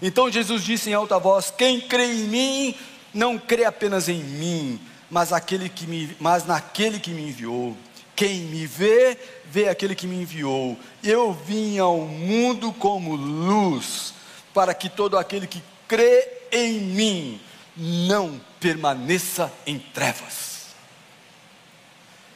Então 0.00 0.30
Jesus 0.30 0.62
disse 0.62 0.90
em 0.90 0.94
alta 0.94 1.18
voz: 1.18 1.52
Quem 1.56 1.80
crê 1.80 2.06
em 2.06 2.28
mim, 2.28 2.78
não 3.12 3.36
crê 3.38 3.64
apenas 3.64 4.08
em 4.08 4.22
mim, 4.22 4.80
mas, 5.10 5.32
aquele 5.32 5.68
que 5.68 5.86
me, 5.86 6.16
mas 6.18 6.46
naquele 6.46 6.98
que 6.98 7.10
me 7.10 7.28
enviou. 7.28 7.76
Quem 8.16 8.40
me 8.42 8.66
vê, 8.66 9.18
vê 9.52 9.68
aquele 9.68 9.94
que 9.94 10.06
me 10.06 10.16
enviou. 10.16 10.78
Eu 11.04 11.30
vim 11.34 11.78
ao 11.78 11.98
mundo 11.98 12.72
como 12.72 13.14
luz, 13.14 14.14
para 14.54 14.72
que 14.72 14.88
todo 14.88 15.18
aquele 15.18 15.46
que 15.46 15.62
crê 15.86 16.26
em 16.50 16.80
mim 16.80 17.40
não 17.76 18.40
permaneça 18.58 19.52
em 19.66 19.78
trevas. 19.78 20.68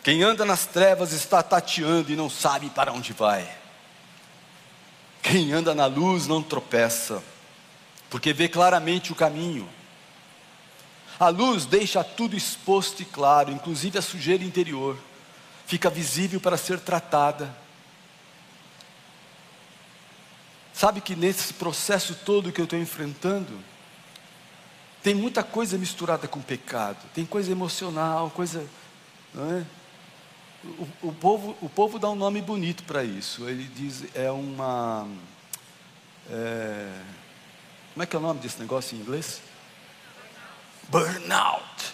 Quem 0.05 0.23
anda 0.23 0.45
nas 0.45 0.67
trevas 0.67 1.13
está 1.13 1.43
tateando 1.43 2.13
e 2.13 2.17
não 2.17 2.29
sabe 2.29 2.69
para 2.69 2.93
onde 2.93 3.15
vai. 3.15 3.49
Quem 5.23 5.55
anda 5.55 5.75
na 5.75 5.87
luz 5.87 6.27
não 6.27 6.43
tropeça, 6.43 7.23
porque 8.11 8.35
vê 8.35 8.47
claramente 8.47 9.11
o 9.11 9.17
caminho. 9.17 9.67
A 11.19 11.31
luz 11.31 11.65
deixa 11.65 12.05
tudo 12.05 12.37
exposto 12.37 13.01
e 13.01 13.07
claro, 13.07 13.51
inclusive 13.51 13.99
a 13.99 14.03
sujeira 14.03 14.45
interior 14.45 14.99
fica 15.67 15.91
visível 15.91 16.41
para 16.41 16.57
ser 16.57 16.81
tratada. 16.81 17.55
Sabe 20.73 21.01
que 21.01 21.17
nesse 21.17 21.55
processo 21.55 22.15
todo 22.15 22.53
que 22.53 22.61
eu 22.61 22.65
estou 22.65 22.79
enfrentando, 22.79 23.59
tem 25.03 25.15
muita 25.15 25.43
coisa 25.43 25.79
misturada 25.79 26.27
com 26.27 26.41
pecado, 26.41 26.99
tem 27.15 27.25
coisa 27.25 27.51
emocional, 27.51 28.31
coisa. 28.31 28.67
Não 29.35 29.59
é? 29.59 29.67
o, 30.65 31.09
o, 31.09 31.13
povo, 31.13 31.57
o 31.61 31.69
povo 31.69 31.99
dá 31.99 32.09
um 32.09 32.15
nome 32.15 32.41
bonito 32.41 32.85
para 32.85 33.05
isso. 33.05 33.49
Ele 33.49 33.65
diz, 33.65 34.05
é 34.15 34.31
uma. 34.31 35.09
É, 36.31 37.03
como 37.93 38.03
é 38.03 38.07
que 38.07 38.17
é 38.17 38.19
o 38.19 38.23
nome 38.23 38.41
desse 38.41 38.59
negócio 38.59 38.97
em 38.97 39.01
inglês? 39.01 39.41
Burnout. 40.89 41.93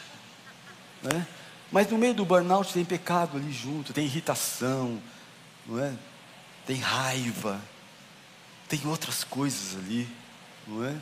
Né? 1.02 1.26
Mas 1.72 1.88
no 1.88 1.96
meio 1.96 2.12
do 2.12 2.24
burnout 2.24 2.72
tem 2.72 2.84
pecado 2.84 3.38
ali 3.38 3.50
junto, 3.50 3.94
tem 3.94 4.04
irritação, 4.04 5.00
não 5.66 5.82
é? 5.82 5.94
Tem 6.66 6.76
raiva, 6.76 7.58
tem 8.68 8.80
outras 8.84 9.24
coisas 9.24 9.78
ali, 9.78 10.06
não 10.68 10.84
é? 10.84 10.94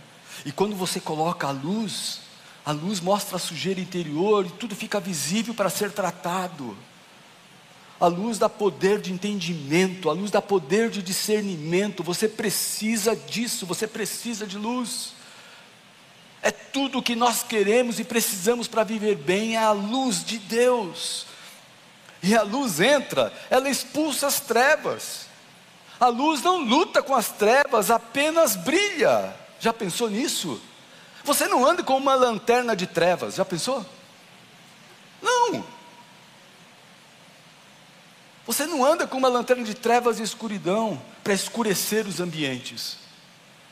E 0.47 0.53
quando 0.53 0.77
você 0.77 1.01
coloca 1.01 1.49
a 1.49 1.51
luz, 1.51 2.21
a 2.65 2.71
luz 2.71 3.01
mostra 3.01 3.37
a 3.37 3.41
sujeira 3.41 3.81
interior 3.81 4.47
e 4.47 4.51
tudo 4.51 4.77
fica 4.77 5.01
visível 5.01 5.53
para 5.55 5.69
ser 5.69 5.91
tratado. 5.91 6.77
A 8.01 8.07
luz 8.07 8.39
dá 8.39 8.49
poder 8.49 9.01
de 9.01 9.13
entendimento, 9.13 10.09
a 10.09 10.13
luz 10.13 10.31
dá 10.31 10.41
poder 10.41 10.89
de 10.89 11.03
discernimento. 11.03 12.03
Você 12.03 12.29
precisa 12.29 13.15
disso, 13.15 13.67
você 13.67 13.87
precisa 13.87 14.47
de 14.47 14.57
luz. 14.57 15.15
É 16.43 16.51
tudo 16.51 16.99
o 16.99 17.03
que 17.03 17.15
nós 17.15 17.43
queremos 17.43 18.01
e 18.01 18.05
precisamos 18.05 18.67
para 18.67 18.85
viver 18.85 19.17
bem, 19.17 19.57
é 19.57 19.59
a 19.59 19.73
luz 19.73 20.25
de 20.25 20.39
Deus. 20.39 21.27
E 22.23 22.37
a 22.37 22.43
luz 22.43 22.81
entra, 22.81 23.33
ela 23.49 23.69
expulsa 23.69 24.27
as 24.27 24.41
trevas. 24.41 25.27
A 25.99 26.09
luz 26.09 26.43
não 26.43 26.59
luta 26.59 27.03
com 27.03 27.15
as 27.15 27.29
trevas, 27.29 27.91
apenas 27.91 28.57
brilha. 28.57 29.35
Já 29.59 29.73
pensou 29.73 30.09
nisso? 30.09 30.61
Você 31.25 31.47
não 31.47 31.67
anda 31.67 31.83
com 31.83 31.97
uma 31.97 32.15
lanterna 32.15 32.75
de 32.75 32.87
trevas, 32.87 33.35
já 33.35 33.45
pensou? 33.45 33.85
Não. 35.21 35.65
Você 38.47 38.67
não 38.67 38.85
anda 38.85 39.07
com 39.07 39.19
uma 39.19 39.29
lanterna 39.29 39.63
de 39.63 39.75
trevas 39.75 40.19
e 40.19 40.23
escuridão 40.23 41.01
para 41.23 41.35
escurecer 41.35 42.07
os 42.07 42.19
ambientes. 42.19 42.97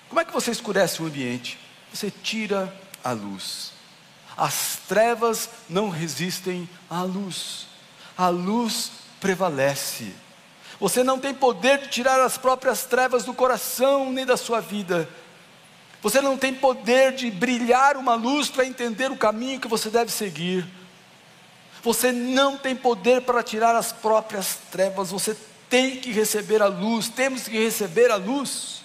Como 0.09 0.21
é 0.21 0.25
que 0.25 0.33
você 0.33 0.51
escurece 0.51 1.03
o 1.03 1.07
ambiente? 1.07 1.59
Você 1.93 2.11
tira 2.11 2.73
a 3.03 3.13
luz. 3.13 3.73
As 4.37 4.79
trevas 4.89 5.49
não 5.69 5.89
resistem 5.89 6.69
à 6.89 7.03
luz. 7.03 7.67
A 8.17 8.29
luz 8.29 8.91
prevalece. 9.21 10.13
Você 10.79 11.03
não 11.03 11.19
tem 11.19 11.35
poder 11.35 11.79
de 11.79 11.89
tirar 11.89 12.21
as 12.21 12.39
próprias 12.39 12.85
trevas 12.85 13.25
do 13.25 13.35
coração 13.35 14.13
nem 14.13 14.25
da 14.25 14.37
sua 14.37 14.61
vida. 14.61 15.09
Você 16.01 16.21
não 16.21 16.37
tem 16.39 16.55
poder 16.55 17.15
de 17.15 17.31
brilhar 17.31 17.97
uma 17.97 18.15
luz 18.15 18.49
para 18.49 18.65
entender 18.65 19.11
o 19.11 19.17
caminho 19.17 19.59
que 19.59 19.67
você 19.67 19.91
deve 19.91 20.13
seguir. 20.13 20.65
Você 21.83 22.13
não 22.13 22.57
tem 22.57 22.77
poder 22.77 23.23
para 23.23 23.43
tirar 23.43 23.75
as 23.75 23.93
próprias 23.93 24.59
trevas. 24.71 25.11
Você 25.11 25.37
tem 25.69 25.97
que 25.97 26.13
receber 26.13 26.63
a 26.63 26.67
luz. 26.67 27.09
Temos 27.09 27.49
que 27.49 27.59
receber 27.59 28.11
a 28.13 28.17
luz. 28.17 28.83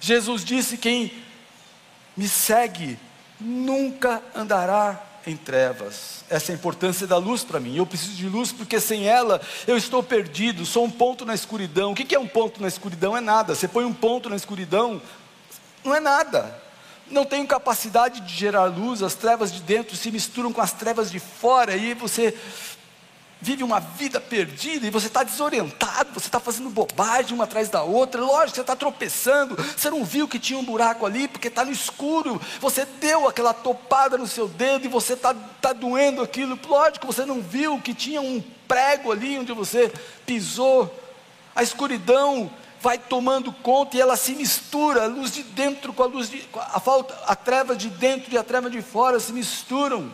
Jesus 0.00 0.42
disse: 0.42 0.78
Quem 0.78 1.12
me 2.20 2.28
segue 2.28 2.98
nunca 3.40 4.22
andará 4.36 5.02
em 5.26 5.34
trevas. 5.34 6.22
Essa 6.28 6.52
é 6.52 6.54
a 6.54 6.58
importância 6.58 7.06
da 7.06 7.16
luz 7.16 7.42
para 7.42 7.58
mim. 7.58 7.74
Eu 7.74 7.86
preciso 7.86 8.12
de 8.12 8.28
luz 8.28 8.52
porque 8.52 8.78
sem 8.78 9.08
ela 9.08 9.40
eu 9.66 9.74
estou 9.74 10.02
perdido, 10.02 10.66
sou 10.66 10.84
um 10.84 10.90
ponto 10.90 11.24
na 11.24 11.34
escuridão. 11.34 11.92
O 11.92 11.94
que 11.94 12.14
é 12.14 12.18
um 12.18 12.28
ponto 12.28 12.60
na 12.60 12.68
escuridão? 12.68 13.16
É 13.16 13.22
nada. 13.22 13.54
Você 13.54 13.66
põe 13.66 13.86
um 13.86 13.94
ponto 13.94 14.28
na 14.28 14.36
escuridão, 14.36 15.00
não 15.82 15.94
é 15.94 16.00
nada. 16.00 16.62
Não 17.10 17.24
tenho 17.24 17.46
capacidade 17.46 18.20
de 18.20 18.34
gerar 18.34 18.66
luz, 18.66 19.02
as 19.02 19.14
trevas 19.14 19.50
de 19.50 19.62
dentro 19.62 19.96
se 19.96 20.10
misturam 20.10 20.52
com 20.52 20.60
as 20.60 20.74
trevas 20.74 21.10
de 21.10 21.18
fora, 21.18 21.74
e 21.74 21.94
você 21.94 22.38
vive 23.40 23.64
uma 23.64 23.80
vida 23.80 24.20
perdida 24.20 24.86
e 24.86 24.90
você 24.90 25.06
está 25.06 25.22
desorientado, 25.22 26.12
você 26.14 26.26
está 26.26 26.38
fazendo 26.38 26.68
bobagem 26.68 27.34
uma 27.34 27.44
atrás 27.44 27.68
da 27.68 27.82
outra. 27.82 28.20
Lógico, 28.20 28.56
você 28.56 28.60
está 28.60 28.76
tropeçando, 28.76 29.56
você 29.56 29.88
não 29.88 30.04
viu 30.04 30.28
que 30.28 30.38
tinha 30.38 30.58
um 30.58 30.64
buraco 30.64 31.06
ali 31.06 31.26
porque 31.26 31.48
está 31.48 31.64
no 31.64 31.72
escuro. 31.72 32.40
Você 32.60 32.84
deu 32.84 33.26
aquela 33.26 33.54
topada 33.54 34.18
no 34.18 34.26
seu 34.26 34.46
dedo 34.46 34.84
e 34.84 34.88
você 34.88 35.14
está 35.14 35.34
tá 35.60 35.72
doendo 35.72 36.22
aquilo. 36.22 36.58
Lógico, 36.68 37.06
você 37.06 37.24
não 37.24 37.40
viu 37.40 37.80
que 37.80 37.94
tinha 37.94 38.20
um 38.20 38.42
prego 38.68 39.10
ali 39.10 39.38
onde 39.38 39.52
você 39.52 39.90
pisou. 40.26 40.94
A 41.54 41.62
escuridão 41.62 42.50
vai 42.80 42.96
tomando 42.96 43.52
conta 43.52 43.96
e 43.96 44.00
ela 44.00 44.16
se 44.16 44.34
mistura, 44.34 45.04
a 45.04 45.06
luz 45.06 45.32
de 45.32 45.42
dentro 45.42 45.92
com 45.92 46.02
a 46.02 46.06
luz 46.06 46.30
de 46.30 46.42
a 46.54 46.80
falta, 46.80 47.14
a 47.26 47.36
treva 47.36 47.76
de 47.76 47.88
dentro 47.90 48.32
e 48.32 48.38
a 48.38 48.42
treva 48.42 48.70
de 48.70 48.80
fora 48.80 49.20
se 49.20 49.32
misturam. 49.32 50.12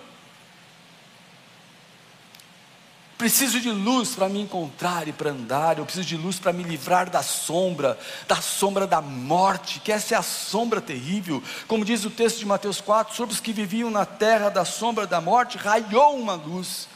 Preciso 3.18 3.58
de 3.60 3.70
luz 3.70 4.14
para 4.14 4.28
me 4.28 4.40
encontrar 4.42 5.08
e 5.08 5.12
para 5.12 5.30
andar, 5.30 5.78
eu 5.78 5.86
preciso 5.86 6.06
de 6.06 6.18
luz 6.18 6.38
para 6.38 6.52
me 6.52 6.62
livrar 6.62 7.08
da 7.08 7.22
sombra, 7.22 7.98
da 8.28 8.36
sombra 8.36 8.86
da 8.86 9.00
morte, 9.00 9.80
que 9.80 9.90
essa 9.90 10.14
é 10.14 10.18
a 10.18 10.22
sombra 10.22 10.82
terrível. 10.82 11.42
Como 11.66 11.82
diz 11.82 12.04
o 12.04 12.10
texto 12.10 12.40
de 12.40 12.44
Mateus 12.44 12.78
4, 12.78 13.16
sobre 13.16 13.34
os 13.34 13.40
que 13.40 13.54
viviam 13.54 13.90
na 13.90 14.04
terra 14.04 14.50
da 14.50 14.66
sombra 14.66 15.06
da 15.06 15.18
morte, 15.18 15.56
raiou 15.56 16.14
uma 16.14 16.34
luz. 16.34 16.88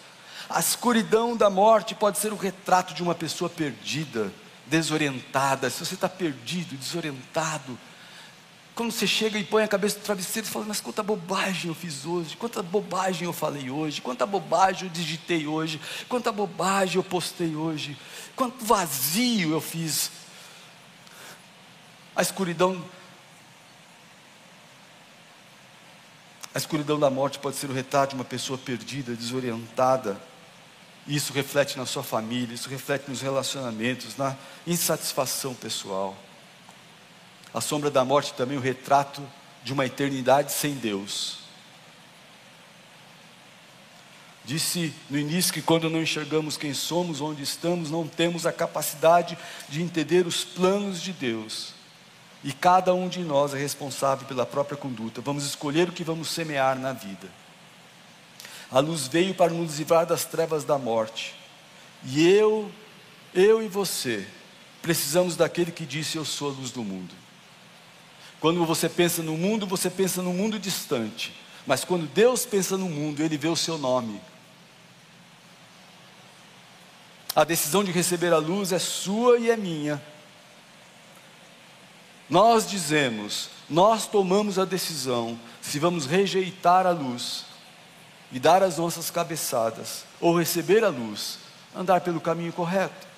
A 0.50 0.60
escuridão 0.60 1.34
da 1.34 1.48
morte 1.48 1.94
pode 1.94 2.18
ser 2.18 2.34
o 2.34 2.36
retrato 2.36 2.92
de 2.92 3.02
uma 3.02 3.14
pessoa 3.14 3.48
perdida, 3.48 4.30
desorientada. 4.66 5.70
Se 5.70 5.86
você 5.86 5.94
está 5.94 6.08
perdido, 6.08 6.76
desorientado, 6.76 7.78
quando 8.80 8.92
você 8.92 9.06
chega 9.06 9.38
e 9.38 9.44
põe 9.44 9.62
a 9.62 9.68
cabeça 9.68 9.98
no 9.98 10.04
travesseiro 10.04 10.48
e 10.48 10.50
fala, 10.50 10.64
mas 10.64 10.80
quanta 10.80 11.02
bobagem 11.02 11.68
eu 11.68 11.74
fiz 11.74 12.06
hoje, 12.06 12.34
quanta 12.34 12.62
bobagem 12.62 13.26
eu 13.26 13.32
falei 13.34 13.68
hoje, 13.68 14.00
quanta 14.00 14.24
bobagem 14.24 14.84
eu 14.84 14.88
digitei 14.88 15.46
hoje, 15.46 15.78
quanta 16.08 16.32
bobagem 16.32 16.96
eu 16.96 17.04
postei 17.04 17.54
hoje, 17.54 17.94
quanto 18.34 18.64
vazio 18.64 19.52
eu 19.52 19.60
fiz. 19.60 20.10
A 22.16 22.22
escuridão 22.22 22.82
A 26.54 26.56
escuridão 26.56 26.98
da 26.98 27.10
morte 27.10 27.38
pode 27.38 27.56
ser 27.56 27.68
o 27.68 27.74
retrato 27.74 28.10
de 28.10 28.14
uma 28.14 28.24
pessoa 28.24 28.58
perdida, 28.58 29.14
desorientada. 29.14 30.18
Isso 31.06 31.34
reflete 31.34 31.76
na 31.76 31.84
sua 31.84 32.02
família, 32.02 32.54
isso 32.54 32.70
reflete 32.70 33.10
nos 33.10 33.20
relacionamentos, 33.20 34.16
na 34.16 34.34
insatisfação 34.66 35.52
pessoal. 35.52 36.16
A 37.52 37.60
sombra 37.60 37.90
da 37.90 38.04
morte 38.04 38.34
também 38.34 38.56
o 38.56 38.60
retrato 38.60 39.22
de 39.62 39.72
uma 39.72 39.86
eternidade 39.86 40.52
sem 40.52 40.74
Deus. 40.74 41.40
Disse 44.44 44.94
no 45.08 45.18
início 45.18 45.52
que 45.52 45.62
quando 45.62 45.90
não 45.90 46.02
enxergamos 46.02 46.56
quem 46.56 46.74
somos, 46.74 47.20
onde 47.20 47.42
estamos, 47.42 47.90
não 47.90 48.06
temos 48.06 48.46
a 48.46 48.52
capacidade 48.52 49.36
de 49.68 49.82
entender 49.82 50.26
os 50.26 50.44
planos 50.44 51.00
de 51.00 51.12
Deus. 51.12 51.74
E 52.42 52.52
cada 52.52 52.94
um 52.94 53.08
de 53.08 53.20
nós 53.20 53.52
é 53.52 53.58
responsável 53.58 54.26
pela 54.26 54.46
própria 54.46 54.76
conduta. 54.76 55.20
Vamos 55.20 55.44
escolher 55.44 55.88
o 55.88 55.92
que 55.92 56.02
vamos 56.02 56.28
semear 56.28 56.78
na 56.78 56.92
vida. 56.92 57.28
A 58.70 58.78
luz 58.78 59.06
veio 59.06 59.34
para 59.34 59.52
nos 59.52 59.78
livrar 59.78 60.06
das 60.06 60.24
trevas 60.24 60.64
da 60.64 60.78
morte. 60.78 61.34
E 62.04 62.26
eu, 62.28 62.70
eu 63.34 63.62
e 63.62 63.68
você, 63.68 64.26
precisamos 64.80 65.36
daquele 65.36 65.70
que 65.70 65.84
disse: 65.84 66.16
Eu 66.16 66.24
sou 66.24 66.50
a 66.50 66.52
luz 66.52 66.70
do 66.70 66.82
mundo. 66.82 67.19
Quando 68.40 68.64
você 68.64 68.88
pensa 68.88 69.22
no 69.22 69.36
mundo, 69.36 69.66
você 69.66 69.90
pensa 69.90 70.22
no 70.22 70.32
mundo 70.32 70.58
distante. 70.58 71.34
Mas 71.66 71.84
quando 71.84 72.06
Deus 72.06 72.46
pensa 72.46 72.76
no 72.76 72.88
mundo, 72.88 73.22
Ele 73.22 73.36
vê 73.36 73.48
o 73.48 73.56
seu 73.56 73.76
nome. 73.76 74.20
A 77.36 77.44
decisão 77.44 77.84
de 77.84 77.92
receber 77.92 78.32
a 78.32 78.38
luz 78.38 78.72
é 78.72 78.78
sua 78.78 79.38
e 79.38 79.50
é 79.50 79.56
minha. 79.56 80.02
Nós 82.28 82.68
dizemos, 82.68 83.50
nós 83.68 84.06
tomamos 84.06 84.58
a 84.58 84.64
decisão 84.64 85.38
se 85.60 85.78
vamos 85.78 86.06
rejeitar 86.06 86.86
a 86.86 86.90
luz 86.90 87.44
e 88.32 88.38
dar 88.38 88.62
as 88.62 88.78
nossas 88.78 89.10
cabeçadas, 89.10 90.04
ou 90.20 90.38
receber 90.38 90.84
a 90.84 90.88
luz, 90.88 91.38
andar 91.74 92.00
pelo 92.00 92.20
caminho 92.20 92.52
correto. 92.52 93.09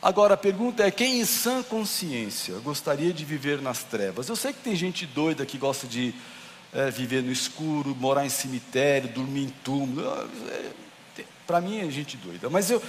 Agora 0.00 0.34
a 0.34 0.36
pergunta 0.36 0.86
é: 0.86 0.90
quem 0.90 1.20
em 1.20 1.24
sã 1.24 1.62
consciência 1.62 2.54
gostaria 2.60 3.12
de 3.12 3.24
viver 3.24 3.60
nas 3.60 3.82
trevas? 3.82 4.28
Eu 4.28 4.36
sei 4.36 4.52
que 4.52 4.60
tem 4.60 4.76
gente 4.76 5.04
doida 5.06 5.44
que 5.44 5.58
gosta 5.58 5.86
de 5.86 6.14
é, 6.72 6.90
viver 6.90 7.22
no 7.22 7.32
escuro, 7.32 7.96
morar 7.96 8.24
em 8.24 8.28
cemitério, 8.28 9.08
dormir 9.08 9.44
em 9.44 9.48
túmulo. 9.64 10.02
É, 10.06 11.24
Para 11.46 11.60
mim 11.60 11.80
é 11.80 11.90
gente 11.90 12.16
doida, 12.16 12.48
mas 12.48 12.70
eu, 12.70 12.82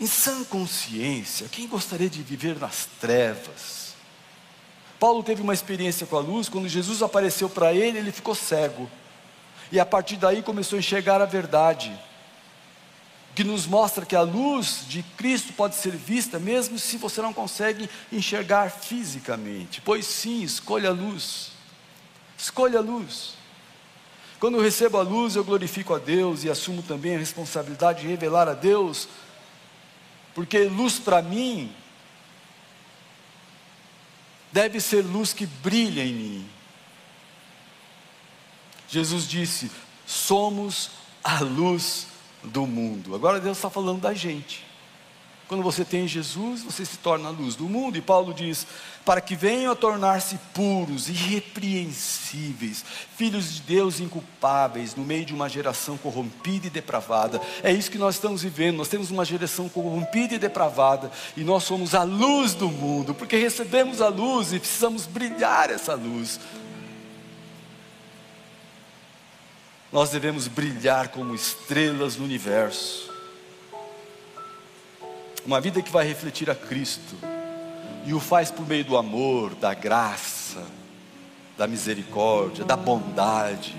em 0.00 0.06
sã 0.06 0.42
consciência, 0.44 1.48
quem 1.48 1.68
gostaria 1.68 2.10
de 2.10 2.22
viver 2.22 2.58
nas 2.58 2.88
trevas? 3.00 3.94
Paulo 4.98 5.22
teve 5.22 5.40
uma 5.40 5.54
experiência 5.54 6.06
com 6.06 6.16
a 6.16 6.20
luz, 6.20 6.48
quando 6.48 6.68
Jesus 6.68 7.02
apareceu 7.02 7.48
para 7.48 7.72
ele, 7.72 7.98
ele 7.98 8.12
ficou 8.12 8.34
cego, 8.34 8.90
e 9.72 9.80
a 9.80 9.86
partir 9.86 10.16
daí 10.16 10.42
começou 10.42 10.76
a 10.76 10.80
enxergar 10.80 11.22
a 11.22 11.24
verdade 11.24 11.96
que 13.34 13.44
nos 13.44 13.66
mostra 13.66 14.04
que 14.04 14.16
a 14.16 14.22
luz 14.22 14.84
de 14.88 15.02
Cristo 15.16 15.52
pode 15.52 15.76
ser 15.76 15.92
vista 15.96 16.38
mesmo 16.38 16.78
se 16.78 16.96
você 16.96 17.22
não 17.22 17.32
consegue 17.32 17.88
enxergar 18.12 18.70
fisicamente. 18.70 19.80
Pois 19.80 20.06
sim, 20.06 20.42
escolha 20.42 20.90
a 20.90 20.92
luz. 20.92 21.52
Escolha 22.36 22.78
a 22.78 22.82
luz. 22.82 23.34
Quando 24.38 24.56
eu 24.56 24.62
recebo 24.62 24.98
a 24.98 25.02
luz, 25.02 25.36
eu 25.36 25.44
glorifico 25.44 25.94
a 25.94 25.98
Deus 25.98 26.44
e 26.44 26.50
assumo 26.50 26.82
também 26.82 27.14
a 27.14 27.18
responsabilidade 27.18 28.02
de 28.02 28.08
revelar 28.08 28.48
a 28.48 28.54
Deus 28.54 29.08
Porque 30.34 30.64
luz 30.64 30.98
para 30.98 31.22
mim 31.22 31.72
deve 34.52 34.80
ser 34.80 35.02
luz 35.02 35.32
que 35.32 35.46
brilha 35.46 36.02
em 36.04 36.12
mim. 36.12 36.50
Jesus 38.88 39.28
disse: 39.28 39.70
somos 40.06 40.90
a 41.22 41.40
luz 41.40 42.06
do 42.44 42.66
mundo. 42.66 43.14
Agora 43.14 43.40
Deus 43.40 43.58
está 43.58 43.70
falando 43.70 44.00
da 44.00 44.14
gente. 44.14 44.64
Quando 45.50 45.64
você 45.64 45.84
tem 45.84 46.06
Jesus, 46.06 46.62
você 46.62 46.84
se 46.86 46.96
torna 46.98 47.28
a 47.28 47.32
luz 47.32 47.56
do 47.56 47.68
mundo. 47.68 47.98
E 47.98 48.00
Paulo 48.00 48.32
diz: 48.32 48.64
para 49.04 49.20
que 49.20 49.34
venham 49.34 49.72
a 49.72 49.74
tornar-se 49.74 50.38
puros, 50.54 51.08
irrepreensíveis, 51.08 52.84
filhos 53.16 53.54
de 53.54 53.62
Deus 53.62 53.98
inculpáveis, 53.98 54.94
no 54.94 55.02
meio 55.02 55.24
de 55.24 55.34
uma 55.34 55.48
geração 55.48 55.98
corrompida 55.98 56.68
e 56.68 56.70
depravada. 56.70 57.40
É 57.64 57.72
isso 57.72 57.90
que 57.90 57.98
nós 57.98 58.14
estamos 58.14 58.42
vivendo. 58.42 58.76
Nós 58.76 58.86
temos 58.86 59.10
uma 59.10 59.24
geração 59.24 59.68
corrompida 59.68 60.36
e 60.36 60.38
depravada, 60.38 61.10
e 61.36 61.42
nós 61.42 61.64
somos 61.64 61.96
a 61.96 62.04
luz 62.04 62.54
do 62.54 62.68
mundo, 62.68 63.12
porque 63.12 63.36
recebemos 63.36 64.00
a 64.00 64.06
luz 64.06 64.52
e 64.52 64.60
precisamos 64.60 65.06
brilhar 65.06 65.68
essa 65.70 65.94
luz. 65.94 66.38
Nós 69.92 70.10
devemos 70.10 70.46
brilhar 70.46 71.08
como 71.08 71.34
estrelas 71.34 72.16
no 72.16 72.24
universo 72.24 73.10
uma 75.44 75.60
vida 75.60 75.82
que 75.82 75.90
vai 75.90 76.06
refletir 76.06 76.50
a 76.50 76.54
Cristo 76.54 77.16
e 78.06 78.14
o 78.14 78.20
faz 78.20 78.50
por 78.50 78.66
meio 78.66 78.84
do 78.84 78.96
amor, 78.96 79.54
da 79.54 79.74
graça, 79.74 80.62
da 81.56 81.66
misericórdia, 81.66 82.64
da 82.64 82.76
bondade 82.76 83.76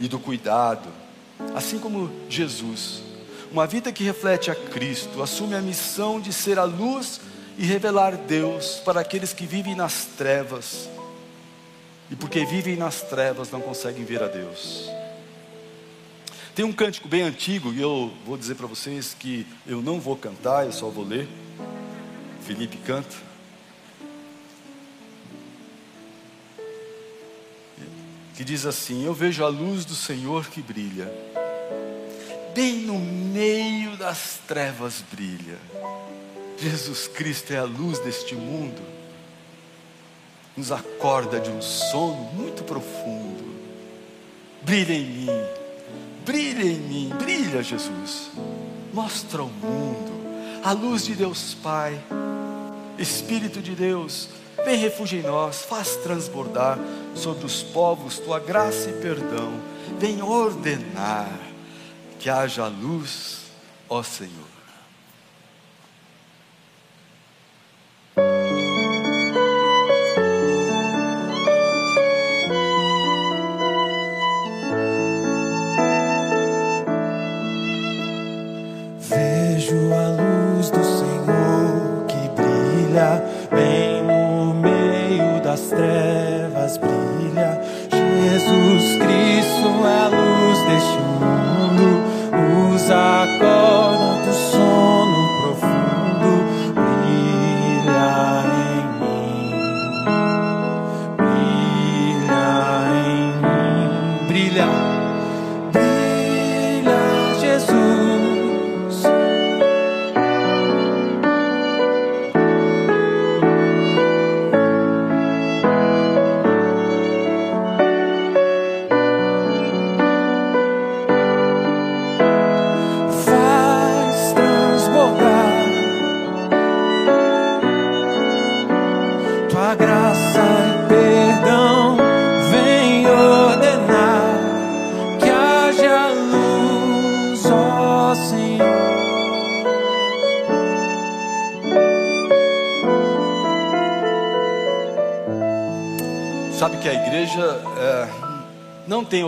e 0.00 0.08
do 0.08 0.18
cuidado, 0.18 0.88
assim 1.54 1.78
como 1.78 2.10
Jesus. 2.28 3.02
Uma 3.52 3.66
vida 3.66 3.92
que 3.92 4.02
reflete 4.02 4.50
a 4.50 4.54
Cristo, 4.54 5.22
assume 5.22 5.54
a 5.54 5.62
missão 5.62 6.20
de 6.20 6.32
ser 6.32 6.58
a 6.58 6.64
luz 6.64 7.20
e 7.56 7.64
revelar 7.64 8.16
Deus 8.16 8.80
para 8.84 9.00
aqueles 9.00 9.32
que 9.32 9.46
vivem 9.46 9.76
nas 9.76 10.06
trevas. 10.16 10.88
E 12.10 12.16
porque 12.16 12.44
vivem 12.44 12.76
nas 12.76 13.00
trevas 13.02 13.50
não 13.50 13.60
conseguem 13.60 14.04
ver 14.04 14.22
a 14.22 14.26
Deus. 14.26 14.90
Tem 16.54 16.64
um 16.64 16.72
cântico 16.72 17.08
bem 17.08 17.22
antigo, 17.22 17.72
e 17.72 17.80
eu 17.80 18.12
vou 18.24 18.36
dizer 18.36 18.54
para 18.54 18.68
vocês 18.68 19.12
que 19.12 19.44
eu 19.66 19.82
não 19.82 19.98
vou 19.98 20.16
cantar, 20.16 20.64
eu 20.64 20.72
só 20.72 20.88
vou 20.88 21.04
ler. 21.04 21.28
Felipe 22.46 22.76
canta. 22.76 23.16
Que 28.36 28.44
diz 28.44 28.64
assim: 28.66 29.04
Eu 29.04 29.12
vejo 29.12 29.44
a 29.44 29.48
luz 29.48 29.84
do 29.84 29.96
Senhor 29.96 30.46
que 30.46 30.62
brilha, 30.62 31.12
bem 32.54 32.82
no 32.82 33.00
meio 33.00 33.96
das 33.96 34.38
trevas 34.46 35.02
brilha. 35.10 35.58
Jesus 36.56 37.08
Cristo 37.08 37.52
é 37.52 37.56
a 37.56 37.64
luz 37.64 37.98
deste 37.98 38.36
mundo, 38.36 38.80
nos 40.56 40.70
acorda 40.70 41.40
de 41.40 41.50
um 41.50 41.60
sono 41.60 42.30
muito 42.32 42.62
profundo. 42.62 43.54
Brilha 44.62 44.94
em 44.94 45.04
mim 45.04 45.63
Brilha 46.24 46.64
em 46.64 46.78
mim, 46.78 47.12
brilha, 47.18 47.62
Jesus. 47.62 48.30
Mostra 48.92 49.42
ao 49.42 49.48
mundo 49.48 50.14
a 50.64 50.72
luz 50.72 51.04
de 51.04 51.14
Deus 51.14 51.54
Pai, 51.62 52.00
Espírito 52.98 53.60
de 53.60 53.74
Deus, 53.74 54.30
vem 54.64 54.78
refúgio 54.78 55.18
em 55.18 55.22
nós, 55.22 55.62
faz 55.62 55.96
transbordar 55.96 56.78
sobre 57.14 57.44
os 57.44 57.62
povos 57.62 58.18
tua 58.18 58.40
graça 58.40 58.88
e 58.88 58.94
perdão. 58.94 59.52
Vem 59.98 60.22
ordenar 60.22 61.28
que 62.18 62.30
haja 62.30 62.66
luz, 62.66 63.42
ó 63.90 64.02
Senhor. 64.02 64.53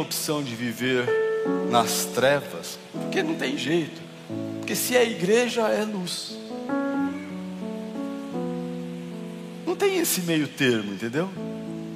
Opção 0.07 0.41
de 0.41 0.55
viver 0.55 1.05
nas 1.69 2.05
trevas, 2.05 2.79
porque 2.93 3.25
não 3.25 3.35
tem 3.35 3.59
jeito. 3.59 4.01
Porque 4.59 4.77
se 4.77 4.97
é 4.97 5.05
igreja, 5.05 5.63
é 5.63 5.85
luz. 5.85 6.39
Não 9.67 9.75
tem 9.75 9.99
esse 9.99 10.23
meio 10.23 10.47
termo, 10.47 10.93
entendeu? 10.93 11.29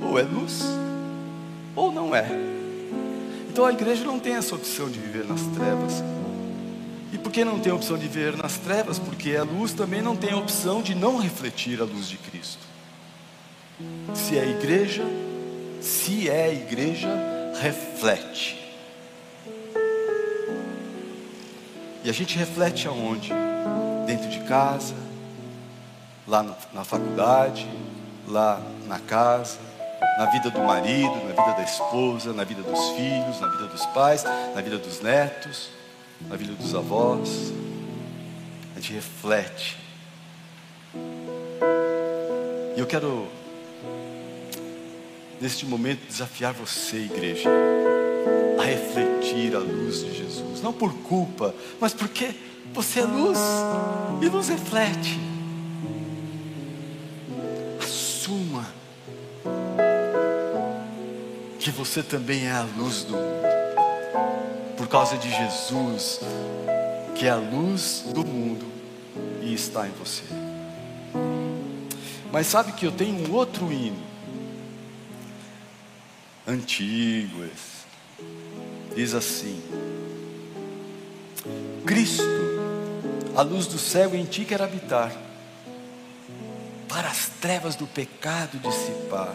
Ou 0.03 0.19
é 0.19 0.23
luz, 0.23 0.65
ou 1.77 1.93
não 1.93 2.15
é. 2.15 2.27
Então 3.49 3.65
a 3.65 3.73
igreja 3.73 4.05
não 4.05 4.19
tem 4.19 4.35
essa 4.35 4.57
opção 4.57 4.91
de 4.91 4.99
viver 4.99 5.25
nas 5.25 5.43
trevas. 5.43 6.03
E 7.13 7.19
por 7.19 7.31
que 7.31 7.45
não 7.45 7.61
tem 7.61 7.71
a 7.71 7.77
opção 7.77 7.97
de 7.97 8.09
viver 8.09 8.37
nas 8.37 8.59
trevas? 8.59 8.99
Porque 8.99 9.37
a 9.37 9.45
luz 9.45 9.73
também 9.73 10.03
não 10.03 10.17
tem 10.17 10.33
a 10.33 10.37
opção 10.37 10.83
de 10.83 10.97
não 10.97 11.19
refletir 11.19 11.81
a 11.81 11.85
luz 11.85 12.09
de 12.09 12.17
Cristo. 12.17 12.63
Se 14.15 14.37
é 14.37 14.49
igreja, 14.49 15.05
se 15.81 16.29
é 16.29 16.53
igreja, 16.53 17.09
reflete. 17.61 18.59
E 22.03 22.09
a 22.09 22.13
gente 22.13 22.37
reflete 22.39 22.89
aonde? 22.89 23.31
Dentro 24.07 24.29
de 24.29 24.41
casa, 24.41 24.95
lá 26.27 26.43
na 26.73 26.83
faculdade, 26.83 27.69
lá 28.27 28.61
na 28.87 28.99
casa, 28.99 29.59
na 30.19 30.27
vida 30.27 30.51
do 30.51 30.61
marido, 30.61 31.15
na 31.27 31.43
vida 31.43 31.57
da 31.57 31.63
esposa, 31.63 32.33
na 32.33 32.45
vida 32.45 32.63
dos 32.63 32.89
filhos, 32.91 33.41
na 33.41 33.49
vida 33.49 33.67
dos 33.67 33.87
pais, 33.87 34.25
na 34.25 34.61
vida 34.63 34.79
dos 34.79 35.01
netos, 35.01 35.71
na 36.23 36.37
vida 36.37 36.55
dos 36.55 36.75
avós. 36.75 37.53
A 38.75 38.81
gente 38.81 38.95
reflete. 38.95 39.79
E 42.75 42.81
eu 42.81 42.87
quero 42.87 43.29
neste 45.41 45.65
momento, 45.65 46.07
desafiar 46.07 46.53
você, 46.53 46.99
igreja, 46.99 47.49
a 48.59 48.63
refletir 48.63 49.57
a 49.57 49.59
luz 49.59 50.05
de 50.05 50.15
Jesus, 50.15 50.61
não 50.61 50.73
por 50.73 50.93
culpa, 50.93 51.55
mas 51.81 51.95
porque 51.95 52.35
você 52.75 53.01
é 53.01 53.05
luz 53.05 53.39
e 54.21 54.29
luz 54.29 54.49
reflete. 54.49 55.19
Assuma 57.83 58.67
que 61.59 61.71
você 61.71 62.03
também 62.03 62.47
é 62.47 62.53
a 62.53 62.67
luz 62.77 63.05
do 63.05 63.15
mundo, 63.15 64.77
por 64.77 64.89
causa 64.89 65.17
de 65.17 65.31
Jesus, 65.31 66.21
que 67.15 67.27
é 67.27 67.31
a 67.31 67.37
luz 67.37 68.05
do 68.13 68.25
mundo 68.25 68.67
e 69.43 69.55
está 69.55 69.87
em 69.87 69.93
você. 69.93 70.23
Mas 72.31 72.47
sabe 72.47 72.73
que 72.73 72.87
eu 72.87 72.93
tenho 72.93 73.29
um 73.29 73.33
outro 73.35 73.73
hino 73.73 74.10
antigas. 76.51 77.87
Diz 78.95 79.15
assim: 79.15 79.63
Cristo 81.87 82.25
A 83.37 83.43
luz 83.43 83.67
do 83.67 83.79
céu 83.79 84.15
em 84.15 84.25
ti 84.25 84.45
quer 84.45 84.61
habitar, 84.61 85.13
para 86.89 87.09
as 87.09 87.29
trevas 87.41 87.77
do 87.77 87.87
pecado 87.87 88.59
dissipar, 88.59 89.35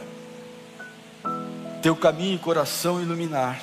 teu 1.81 1.95
caminho 1.95 2.35
e 2.35 2.39
coração 2.39 3.01
iluminar. 3.01 3.59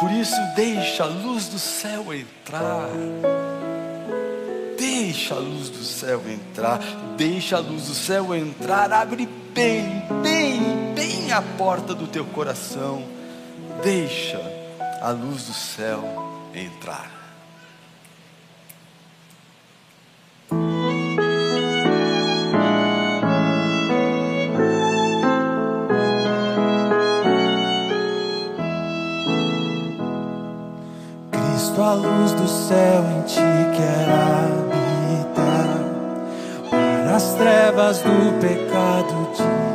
Por 0.00 0.10
isso, 0.10 0.36
deixa 0.54 1.04
a 1.04 1.06
luz 1.06 1.48
do 1.48 1.58
céu 1.58 2.12
entrar. 2.12 2.88
Deixa 4.78 5.34
a 5.34 5.38
luz 5.38 5.70
do 5.70 5.82
céu 5.82 6.22
entrar, 6.28 6.80
deixa 7.16 7.56
a 7.56 7.60
luz 7.60 7.86
do 7.86 7.94
céu 7.94 8.34
entrar, 8.34 8.92
abre 8.92 9.26
bem, 9.54 10.02
bem, 10.22 10.35
a 11.36 11.42
porta 11.42 11.94
do 11.94 12.06
teu 12.06 12.24
coração. 12.24 13.04
Deixa 13.82 14.40
a 15.02 15.10
luz 15.10 15.44
do 15.44 15.52
céu 15.52 16.02
entrar. 16.54 17.10
Cristo, 31.30 31.82
a 31.82 31.92
luz 31.92 32.32
do 32.32 32.48
céu 32.48 33.04
em 33.10 33.22
ti 33.24 33.40
quer 33.76 34.08
habitar, 34.08 35.68
para 36.70 37.14
as 37.14 37.34
trevas 37.34 37.98
do 37.98 38.40
pecado 38.40 39.36
teu 39.36 39.65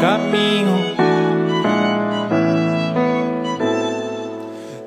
caminho. 0.00 0.76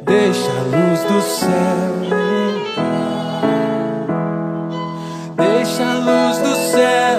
Deixa 0.02 0.52
a 0.52 0.62
luz 0.64 1.04
do 1.04 1.22
céu 1.22 2.04
entrar. 2.04 2.90
Deixa 5.36 5.84
a 5.84 5.98
luz 6.00 6.38
do 6.40 6.56
céu 6.72 7.19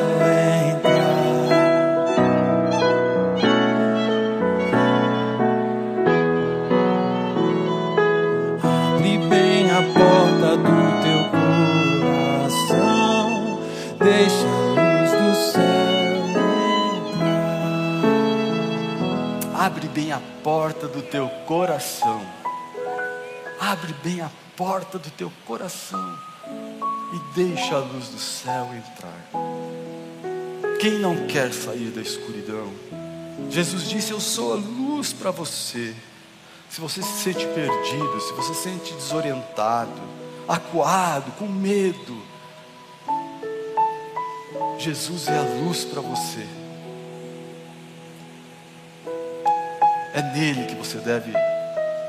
Abre 19.61 19.89
bem 19.89 20.11
a 20.11 20.23
porta 20.43 20.89
do 20.89 21.03
teu 21.03 21.29
coração. 21.47 22.27
Abre 23.61 23.93
bem 24.03 24.23
a 24.23 24.31
porta 24.57 24.99
do 24.99 25.11
teu 25.11 25.31
coração 25.47 26.19
e 27.13 27.35
deixa 27.35 27.75
a 27.75 27.81
luz 27.81 28.09
do 28.09 28.19
céu 28.19 28.71
entrar. 28.75 29.29
Quem 30.81 30.99
não 30.99 31.27
quer 31.27 31.53
sair 31.53 31.91
da 31.91 32.01
escuridão? 32.01 32.73
Jesus 33.51 33.87
disse: 33.87 34.13
Eu 34.13 34.19
sou 34.19 34.55
a 34.55 34.57
luz 34.57 35.13
para 35.13 35.31
você. 35.31 35.95
Se 36.71 36.81
você 36.81 37.03
se 37.03 37.23
sente 37.23 37.47
perdido, 37.49 38.19
se 38.19 38.33
você 38.33 38.55
se 38.55 38.63
sente 38.63 38.95
desorientado, 38.95 39.93
acuado, 40.49 41.33
com 41.33 41.47
medo, 41.47 42.17
Jesus 44.79 45.29
é 45.29 45.37
a 45.37 45.43
luz 45.63 45.85
para 45.85 46.01
você. 46.01 46.60
É 50.13 50.23
nele 50.23 50.67
que 50.67 50.75
você 50.75 50.99
deve 50.99 51.33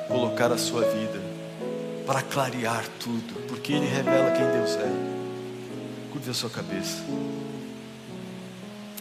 colocar 0.07 0.51
a 0.51 0.57
sua 0.57 0.81
vida 0.81 1.21
para 2.05 2.21
clarear 2.21 2.83
tudo, 2.99 3.47
porque 3.47 3.73
ele 3.73 3.85
revela 3.85 4.31
quem 4.31 4.45
Deus 4.51 4.75
é. 4.75 6.11
Curve 6.11 6.31
a 6.31 6.33
sua 6.33 6.49
cabeça. 6.49 7.03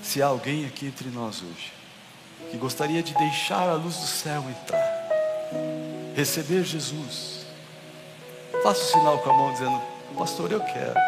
Se 0.02 0.22
há 0.22 0.26
alguém 0.26 0.66
aqui 0.66 0.86
entre 0.86 1.08
nós 1.08 1.42
hoje 1.42 1.72
que 2.50 2.56
gostaria 2.56 3.02
de 3.02 3.14
deixar 3.14 3.68
a 3.68 3.74
luz 3.74 3.96
do 3.96 4.06
céu 4.06 4.44
entrar, 4.50 5.08
receber 6.14 6.64
Jesus, 6.64 7.46
faça 8.62 8.82
o 8.82 8.98
sinal 8.98 9.18
com 9.18 9.30
a 9.30 9.32
mão 9.32 9.52
dizendo: 9.52 9.80
Pastor, 10.18 10.52
eu 10.52 10.60
quero. 10.60 10.98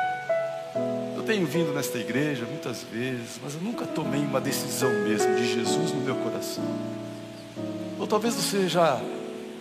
Eu 1.17 1.23
tenho 1.25 1.47
vindo 1.47 1.73
nesta 1.73 1.99
igreja 1.99 2.45
muitas 2.47 2.83
vezes, 2.83 3.39
mas 3.43 3.55
eu 3.55 3.61
nunca 3.61 3.87
tomei 3.87 4.21
uma 4.21 4.41
decisão 4.41 4.91
mesmo 5.05 5.35
de 5.37 5.53
Jesus 5.53 5.93
no 5.93 6.01
meu 6.01 6.17
coração. 6.17 6.65
Talvez 8.13 8.35
você 8.35 8.69
já 8.69 9.01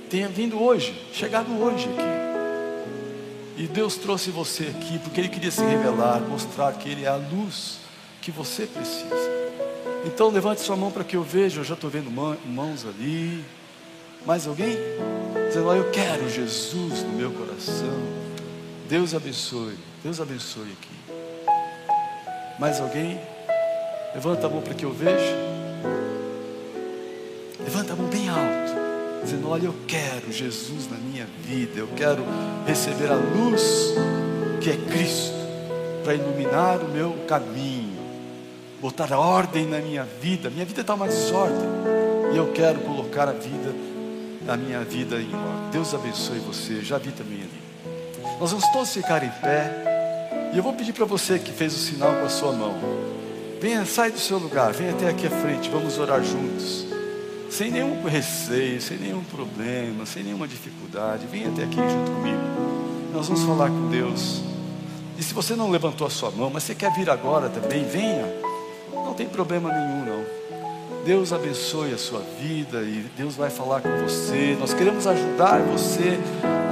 tenha 0.10 0.28
vindo 0.28 0.62
hoje, 0.62 1.08
chegado 1.14 1.58
hoje 1.58 1.88
aqui. 1.88 3.64
E 3.64 3.66
Deus 3.66 3.96
trouxe 3.96 4.30
você 4.30 4.64
aqui 4.64 5.00
porque 5.00 5.22
Ele 5.22 5.30
queria 5.30 5.50
se 5.50 5.64
revelar, 5.64 6.20
mostrar 6.20 6.74
que 6.74 6.90
Ele 6.90 7.06
é 7.06 7.08
a 7.08 7.16
luz 7.16 7.78
que 8.22 8.30
você 8.30 8.66
precisa. 8.66 9.16
Então 10.06 10.28
levante 10.28 10.60
sua 10.60 10.76
mão 10.76 10.92
para 10.92 11.06
que 11.06 11.16
eu 11.16 11.24
veja, 11.24 11.62
eu 11.62 11.64
já 11.64 11.76
estou 11.76 11.90
vendo 11.90 12.12
mãos 12.12 12.86
ali. 12.86 13.42
Mais 14.26 14.46
alguém? 14.46 14.76
Dizendo, 15.48 15.68
"Ó, 15.70 15.74
eu 15.74 15.90
quero 15.90 16.30
Jesus 16.30 17.04
no 17.04 17.14
meu 17.14 17.32
coração. 17.32 18.04
Deus 18.90 19.16
abençoe, 19.16 19.78
Deus 20.04 20.20
abençoe 20.20 20.74
aqui. 20.74 21.14
Mais 22.60 22.82
alguém? 22.82 23.18
Levanta 24.14 24.48
a 24.48 24.50
mão 24.50 24.62
para 24.62 24.74
que 24.74 24.84
eu 24.84 24.92
veja. 24.92 25.38
Levanta 27.64 27.94
a 27.94 27.96
mão 27.96 28.08
bem 28.08 28.28
alto, 28.28 28.74
dizendo: 29.24 29.50
Olha, 29.50 29.66
eu 29.66 29.76
quero 29.88 30.32
Jesus 30.32 30.90
na 30.90 30.98
minha 30.98 31.28
vida, 31.44 31.80
eu 31.80 31.88
quero 31.96 32.24
receber 32.66 33.12
a 33.12 33.16
luz 33.16 33.94
que 34.60 34.70
é 34.70 34.78
Cristo, 34.78 35.36
para 36.04 36.14
iluminar 36.14 36.80
o 36.80 36.88
meu 36.88 37.14
caminho, 37.28 38.00
botar 38.80 39.12
ordem 39.18 39.66
na 39.66 39.80
minha 39.80 40.04
vida. 40.04 40.50
Minha 40.50 40.66
vida 40.66 40.82
está 40.82 40.94
uma 40.94 41.08
desordem, 41.08 41.70
e 42.34 42.38
eu 42.38 42.52
quero 42.52 42.80
colocar 42.80 43.28
a 43.28 43.34
vida, 43.34 43.74
a 44.48 44.58
minha 44.58 44.82
vida 44.82 45.16
em 45.16 45.34
ordem. 45.34 45.70
Deus 45.72 45.94
abençoe 45.94 46.40
você, 46.40 46.82
já 46.82 46.98
vi 46.98 47.12
também 47.12 47.40
ali. 47.40 47.62
Nós 48.40 48.52
vamos 48.52 48.68
todos 48.72 48.92
ficar 48.92 49.24
em 49.24 49.30
pé, 49.30 50.52
e 50.54 50.58
eu 50.58 50.64
vou 50.64 50.74
pedir 50.74 50.94
para 50.94 51.06
você 51.06 51.38
que 51.38 51.52
fez 51.52 51.76
o 51.76 51.80
sinal 51.80 52.14
com 52.16 52.26
a 52.26 52.30
sua 52.30 52.52
mão. 52.52 52.76
Venha, 53.62 53.86
sai 53.86 54.12
do 54.12 54.20
seu 54.20 54.40
lugar, 54.40 54.74
venha 54.74 54.92
até 54.92 55.08
aqui 55.08 55.28
à 55.28 55.30
frente, 55.30 55.70
vamos 55.70 56.00
orar 56.00 56.24
juntos 56.24 56.91
sem 57.62 57.70
nenhum 57.70 58.04
receio, 58.06 58.82
sem 58.82 58.98
nenhum 58.98 59.24
problema, 59.24 60.04
sem 60.04 60.24
nenhuma 60.24 60.48
dificuldade. 60.48 61.28
Venha 61.28 61.48
até 61.48 61.66
aqui 61.66 61.76
junto 61.76 62.12
comigo. 62.12 62.42
Nós 63.14 63.28
vamos 63.28 63.44
falar 63.44 63.70
com 63.70 63.88
Deus. 63.88 64.42
E 65.16 65.22
se 65.22 65.32
você 65.32 65.56
não 65.56 65.70
levantou 65.70 66.08
a 66.08 66.10
sua 66.10 66.32
mão, 66.32 66.50
mas 66.50 66.64
você 66.64 66.74
quer 66.74 66.92
vir 66.92 67.08
agora 67.08 67.50
também, 67.50 67.86
venha. 67.86 68.26
Não 68.92 69.14
tem 69.14 69.28
problema 69.30 69.72
nenhum, 69.72 70.06
não. 70.06 70.26
Deus 71.06 71.32
abençoe 71.32 71.94
a 71.94 72.00
sua 72.00 72.22
vida 72.42 72.82
e 72.82 73.06
Deus 73.16 73.36
vai 73.36 73.52
falar 73.52 73.82
com 73.82 73.96
você. 74.00 74.58
Nós 74.60 74.74
queremos 74.74 75.06
ajudar 75.06 75.62
você 75.62 76.18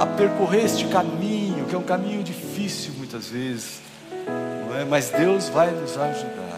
a 0.00 0.06
percorrer 0.06 0.64
este 0.64 0.86
caminho, 0.86 1.66
que 1.66 1.74
é 1.76 1.78
um 1.78 1.84
caminho 1.84 2.24
difícil 2.24 2.94
muitas 2.98 3.28
vezes, 3.28 3.80
não 4.66 4.76
é? 4.76 4.84
mas 4.84 5.08
Deus 5.10 5.48
vai 5.50 5.70
nos 5.70 5.96
ajudar. 5.96 6.49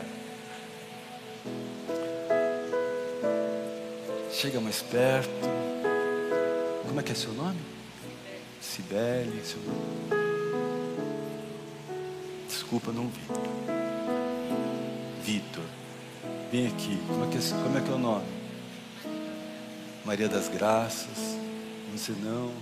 Chega 4.42 4.60
mais 4.60 4.82
perto. 4.82 5.30
Como 6.88 6.98
é 6.98 7.02
que 7.04 7.12
é 7.12 7.14
seu 7.14 7.32
nome? 7.32 7.60
Cibele, 8.60 9.40
seu 9.44 9.60
nome. 9.60 10.10
Desculpa, 12.48 12.90
não 12.90 13.06
vi. 13.06 13.20
Vitor. 15.22 15.62
Vem 16.50 16.66
aqui. 16.66 17.00
Como 17.06 17.24
é, 17.24 17.28
que 17.28 17.38
é, 17.38 17.62
como 17.62 17.78
é 17.78 17.80
que 17.82 17.88
é 17.88 17.94
o 17.94 17.98
nome? 17.98 18.26
Maria 20.04 20.28
das 20.28 20.48
Graças. 20.48 21.38
Você 21.92 22.10
não. 22.10 22.52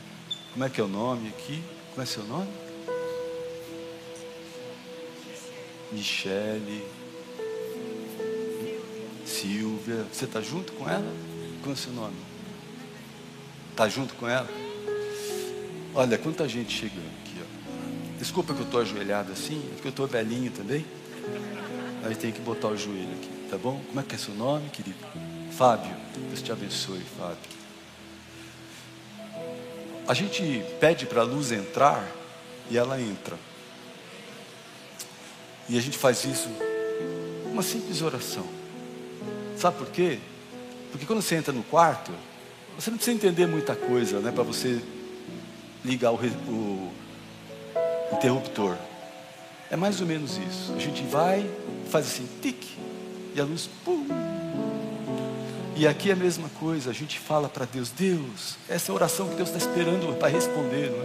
Como 0.52 0.62
é 0.62 0.68
que 0.68 0.82
é 0.82 0.84
o 0.84 0.88
nome 0.88 1.30
aqui? 1.30 1.62
Como 1.92 2.02
é 2.02 2.04
seu 2.04 2.24
nome? 2.24 2.52
Michele. 5.90 6.86
Silvia. 9.24 10.04
Você 10.12 10.26
está 10.26 10.42
junto 10.42 10.74
com 10.74 10.86
ela? 10.86 11.39
O 11.66 11.76
seu 11.76 11.92
nome? 11.92 12.16
Está 13.70 13.88
junto 13.88 14.14
com 14.14 14.28
ela? 14.28 14.48
Olha, 15.94 16.18
quanta 16.18 16.48
gente 16.48 16.76
chegando 16.76 17.06
aqui, 17.20 17.36
ó. 17.40 18.18
Desculpa 18.18 18.52
que 18.54 18.60
eu 18.60 18.64
estou 18.64 18.80
ajoelhado 18.80 19.30
assim, 19.30 19.62
é 19.70 19.74
porque 19.74 19.88
eu 19.88 19.90
estou 19.90 20.06
velhinho 20.08 20.50
também. 20.50 20.84
Aí 22.04 22.16
tem 22.16 22.32
que 22.32 22.40
botar 22.40 22.68
o 22.68 22.76
joelho 22.76 23.12
aqui, 23.12 23.48
tá 23.48 23.56
bom? 23.56 23.80
Como 23.86 24.00
é 24.00 24.02
que 24.02 24.16
é 24.16 24.18
seu 24.18 24.34
nome, 24.34 24.68
querido? 24.70 24.98
Fábio. 25.52 25.94
Deus 26.28 26.42
te 26.42 26.50
abençoe, 26.50 27.02
Fábio. 27.16 27.38
A 30.08 30.14
gente 30.14 30.64
pede 30.80 31.06
para 31.06 31.20
a 31.20 31.24
luz 31.24 31.52
entrar 31.52 32.04
e 32.68 32.76
ela 32.76 33.00
entra. 33.00 33.38
E 35.68 35.78
a 35.78 35.80
gente 35.80 35.96
faz 35.96 36.24
isso 36.24 36.48
uma 37.52 37.62
simples 37.62 38.02
oração. 38.02 38.46
Sabe 39.56 39.78
por 39.78 39.88
quê? 39.88 40.18
Porque 40.90 41.06
quando 41.06 41.22
você 41.22 41.36
entra 41.36 41.52
no 41.52 41.62
quarto, 41.62 42.12
você 42.78 42.90
não 42.90 42.96
precisa 42.96 43.16
entender 43.16 43.46
muita 43.46 43.74
coisa, 43.74 44.20
né? 44.20 44.32
Para 44.32 44.42
você 44.42 44.80
ligar 45.84 46.12
o, 46.12 46.16
o, 46.16 46.92
interruptor. 48.12 48.76
É 49.70 49.76
mais 49.76 50.00
ou 50.00 50.06
menos 50.06 50.36
isso. 50.38 50.72
A 50.74 50.78
gente 50.78 51.02
vai, 51.04 51.48
faz 51.90 52.06
assim, 52.06 52.28
tique, 52.42 52.76
e 53.34 53.40
a 53.40 53.44
luz, 53.44 53.68
pum. 53.84 54.06
E 55.76 55.86
aqui 55.86 56.10
é 56.10 56.12
a 56.12 56.16
mesma 56.16 56.48
coisa, 56.58 56.90
a 56.90 56.92
gente 56.92 57.18
fala 57.18 57.48
para 57.48 57.64
Deus, 57.64 57.90
Deus, 57.90 58.58
essa 58.68 58.90
é 58.90 58.92
a 58.92 58.94
oração 58.94 59.28
que 59.28 59.36
Deus 59.36 59.48
está 59.48 59.58
esperando 59.58 60.14
para 60.18 60.28
responder, 60.28 60.90
não 60.90 60.98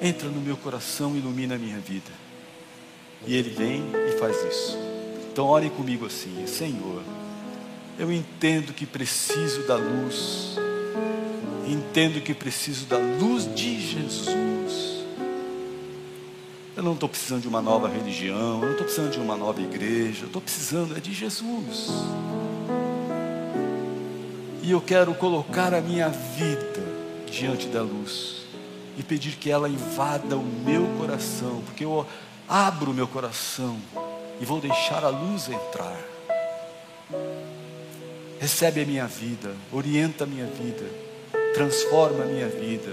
é? 0.00 0.08
Entra 0.08 0.28
no 0.28 0.40
meu 0.40 0.56
coração, 0.56 1.14
ilumina 1.14 1.56
a 1.56 1.58
minha 1.58 1.78
vida. 1.78 2.10
E 3.26 3.36
Ele 3.36 3.50
vem 3.50 3.84
e 4.08 4.18
faz 4.18 4.36
isso. 4.44 4.78
Então 5.30 5.46
orem 5.46 5.70
comigo 5.70 6.06
assim, 6.06 6.46
Senhor, 6.46 7.02
eu 7.98 8.12
entendo 8.12 8.72
que 8.72 8.86
preciso 8.86 9.66
da 9.66 9.76
luz, 9.76 10.56
entendo 11.66 12.20
que 12.20 12.34
preciso 12.34 12.86
da 12.86 12.98
luz 12.98 13.52
de 13.54 13.80
Jesus. 13.80 15.04
Eu 16.74 16.82
não 16.82 16.94
estou 16.94 17.08
precisando 17.08 17.42
de 17.42 17.48
uma 17.48 17.60
nova 17.60 17.86
religião, 17.86 18.60
eu 18.60 18.64
não 18.64 18.70
estou 18.72 18.84
precisando 18.84 19.12
de 19.12 19.20
uma 19.20 19.36
nova 19.36 19.60
igreja, 19.60 20.22
eu 20.22 20.26
estou 20.26 20.40
precisando 20.40 20.96
é 20.96 21.00
de 21.00 21.12
Jesus. 21.12 21.88
E 24.62 24.70
eu 24.70 24.80
quero 24.80 25.12
colocar 25.14 25.74
a 25.74 25.80
minha 25.80 26.08
vida 26.08 26.82
diante 27.30 27.66
da 27.66 27.82
luz 27.82 28.42
e 28.96 29.02
pedir 29.02 29.36
que 29.36 29.50
ela 29.50 29.68
invada 29.68 30.36
o 30.36 30.42
meu 30.42 30.86
coração, 30.98 31.62
porque 31.66 31.84
eu 31.84 32.06
abro 32.48 32.90
o 32.90 32.94
meu 32.94 33.06
coração 33.06 33.76
e 34.40 34.44
vou 34.44 34.60
deixar 34.60 35.04
a 35.04 35.08
luz 35.08 35.48
entrar. 35.48 35.98
Recebe 38.42 38.82
a 38.82 38.84
minha 38.84 39.06
vida, 39.06 39.54
orienta 39.70 40.24
a 40.24 40.26
minha 40.26 40.46
vida, 40.46 40.84
transforma 41.54 42.24
a 42.24 42.26
minha 42.26 42.48
vida, 42.48 42.92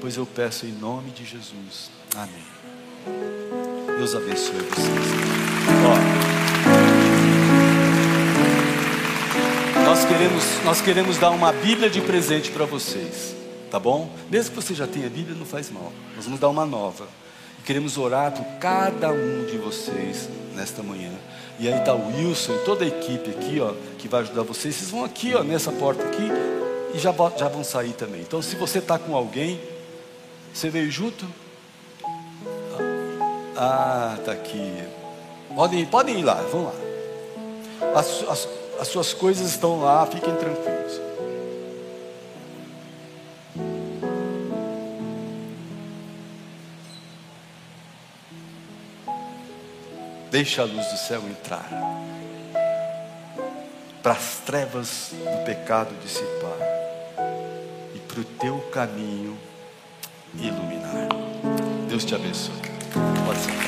pois 0.00 0.16
eu 0.16 0.26
peço 0.26 0.66
em 0.66 0.72
nome 0.72 1.12
de 1.12 1.24
Jesus. 1.24 1.92
Amém. 2.16 2.42
Deus 3.96 4.16
abençoe 4.16 4.58
vocês. 4.62 4.88
Ó, 9.78 9.84
nós 9.84 10.04
queremos, 10.04 10.44
nós 10.64 10.80
queremos 10.80 11.18
dar 11.18 11.30
uma 11.30 11.52
Bíblia 11.52 11.88
de 11.88 12.00
presente 12.00 12.50
para 12.50 12.64
vocês, 12.64 13.32
tá 13.70 13.78
bom? 13.78 14.10
Mesmo 14.28 14.56
que 14.56 14.60
você 14.60 14.74
já 14.74 14.88
tenha 14.88 15.08
Bíblia, 15.08 15.36
não 15.36 15.46
faz 15.46 15.70
mal. 15.70 15.92
Nós 16.16 16.24
vamos 16.24 16.40
dar 16.40 16.48
uma 16.48 16.66
nova. 16.66 17.06
Queremos 17.64 17.96
orar 17.96 18.32
por 18.32 18.44
cada 18.58 19.12
um 19.12 19.44
de 19.44 19.56
vocês 19.56 20.28
nesta 20.56 20.82
manhã. 20.82 21.12
E 21.58 21.68
aí 21.68 21.78
está 21.78 21.94
o 21.94 22.08
Wilson 22.08 22.54
e 22.54 22.58
toda 22.64 22.84
a 22.84 22.88
equipe 22.88 23.30
aqui, 23.30 23.60
ó, 23.60 23.72
que 23.98 24.08
vai 24.08 24.20
ajudar 24.20 24.42
vocês. 24.42 24.74
Vocês 24.74 24.90
vão 24.90 25.04
aqui, 25.04 25.34
ó, 25.34 25.42
nessa 25.42 25.72
porta 25.72 26.02
aqui 26.02 26.28
e 26.94 26.98
já, 26.98 27.14
já 27.36 27.48
vão 27.48 27.64
sair 27.64 27.92
também. 27.92 28.20
Então, 28.20 28.42
se 28.42 28.56
você 28.56 28.78
está 28.78 28.98
com 28.98 29.16
alguém, 29.16 29.60
você 30.52 30.68
veio 30.68 30.90
junto? 30.90 31.26
Ah, 33.56 34.18
tá 34.24 34.32
aqui. 34.32 34.84
Podem, 35.54 35.86
podem 35.86 36.20
ir 36.20 36.24
lá, 36.24 36.34
vão 36.34 36.64
lá. 36.64 36.74
As, 37.94 38.24
as, 38.28 38.48
as 38.80 38.88
suas 38.88 39.14
coisas 39.14 39.46
estão 39.48 39.80
lá, 39.80 40.04
fiquem 40.06 40.34
tranquilos. 40.34 41.05
Deixa 50.36 50.60
a 50.60 50.64
luz 50.66 50.86
do 50.88 50.98
céu 50.98 51.22
entrar. 51.30 51.66
Para 54.02 54.12
as 54.12 54.42
trevas 54.44 55.12
do 55.12 55.44
pecado 55.46 55.94
dissipar. 56.02 56.58
E 57.94 57.98
para 58.00 58.20
o 58.20 58.24
teu 58.24 58.58
caminho 58.70 59.38
iluminar. 60.34 61.08
Deus 61.88 62.04
te 62.04 62.14
abençoe. 62.14 62.52
Pode 63.24 63.38
ser. 63.38 63.65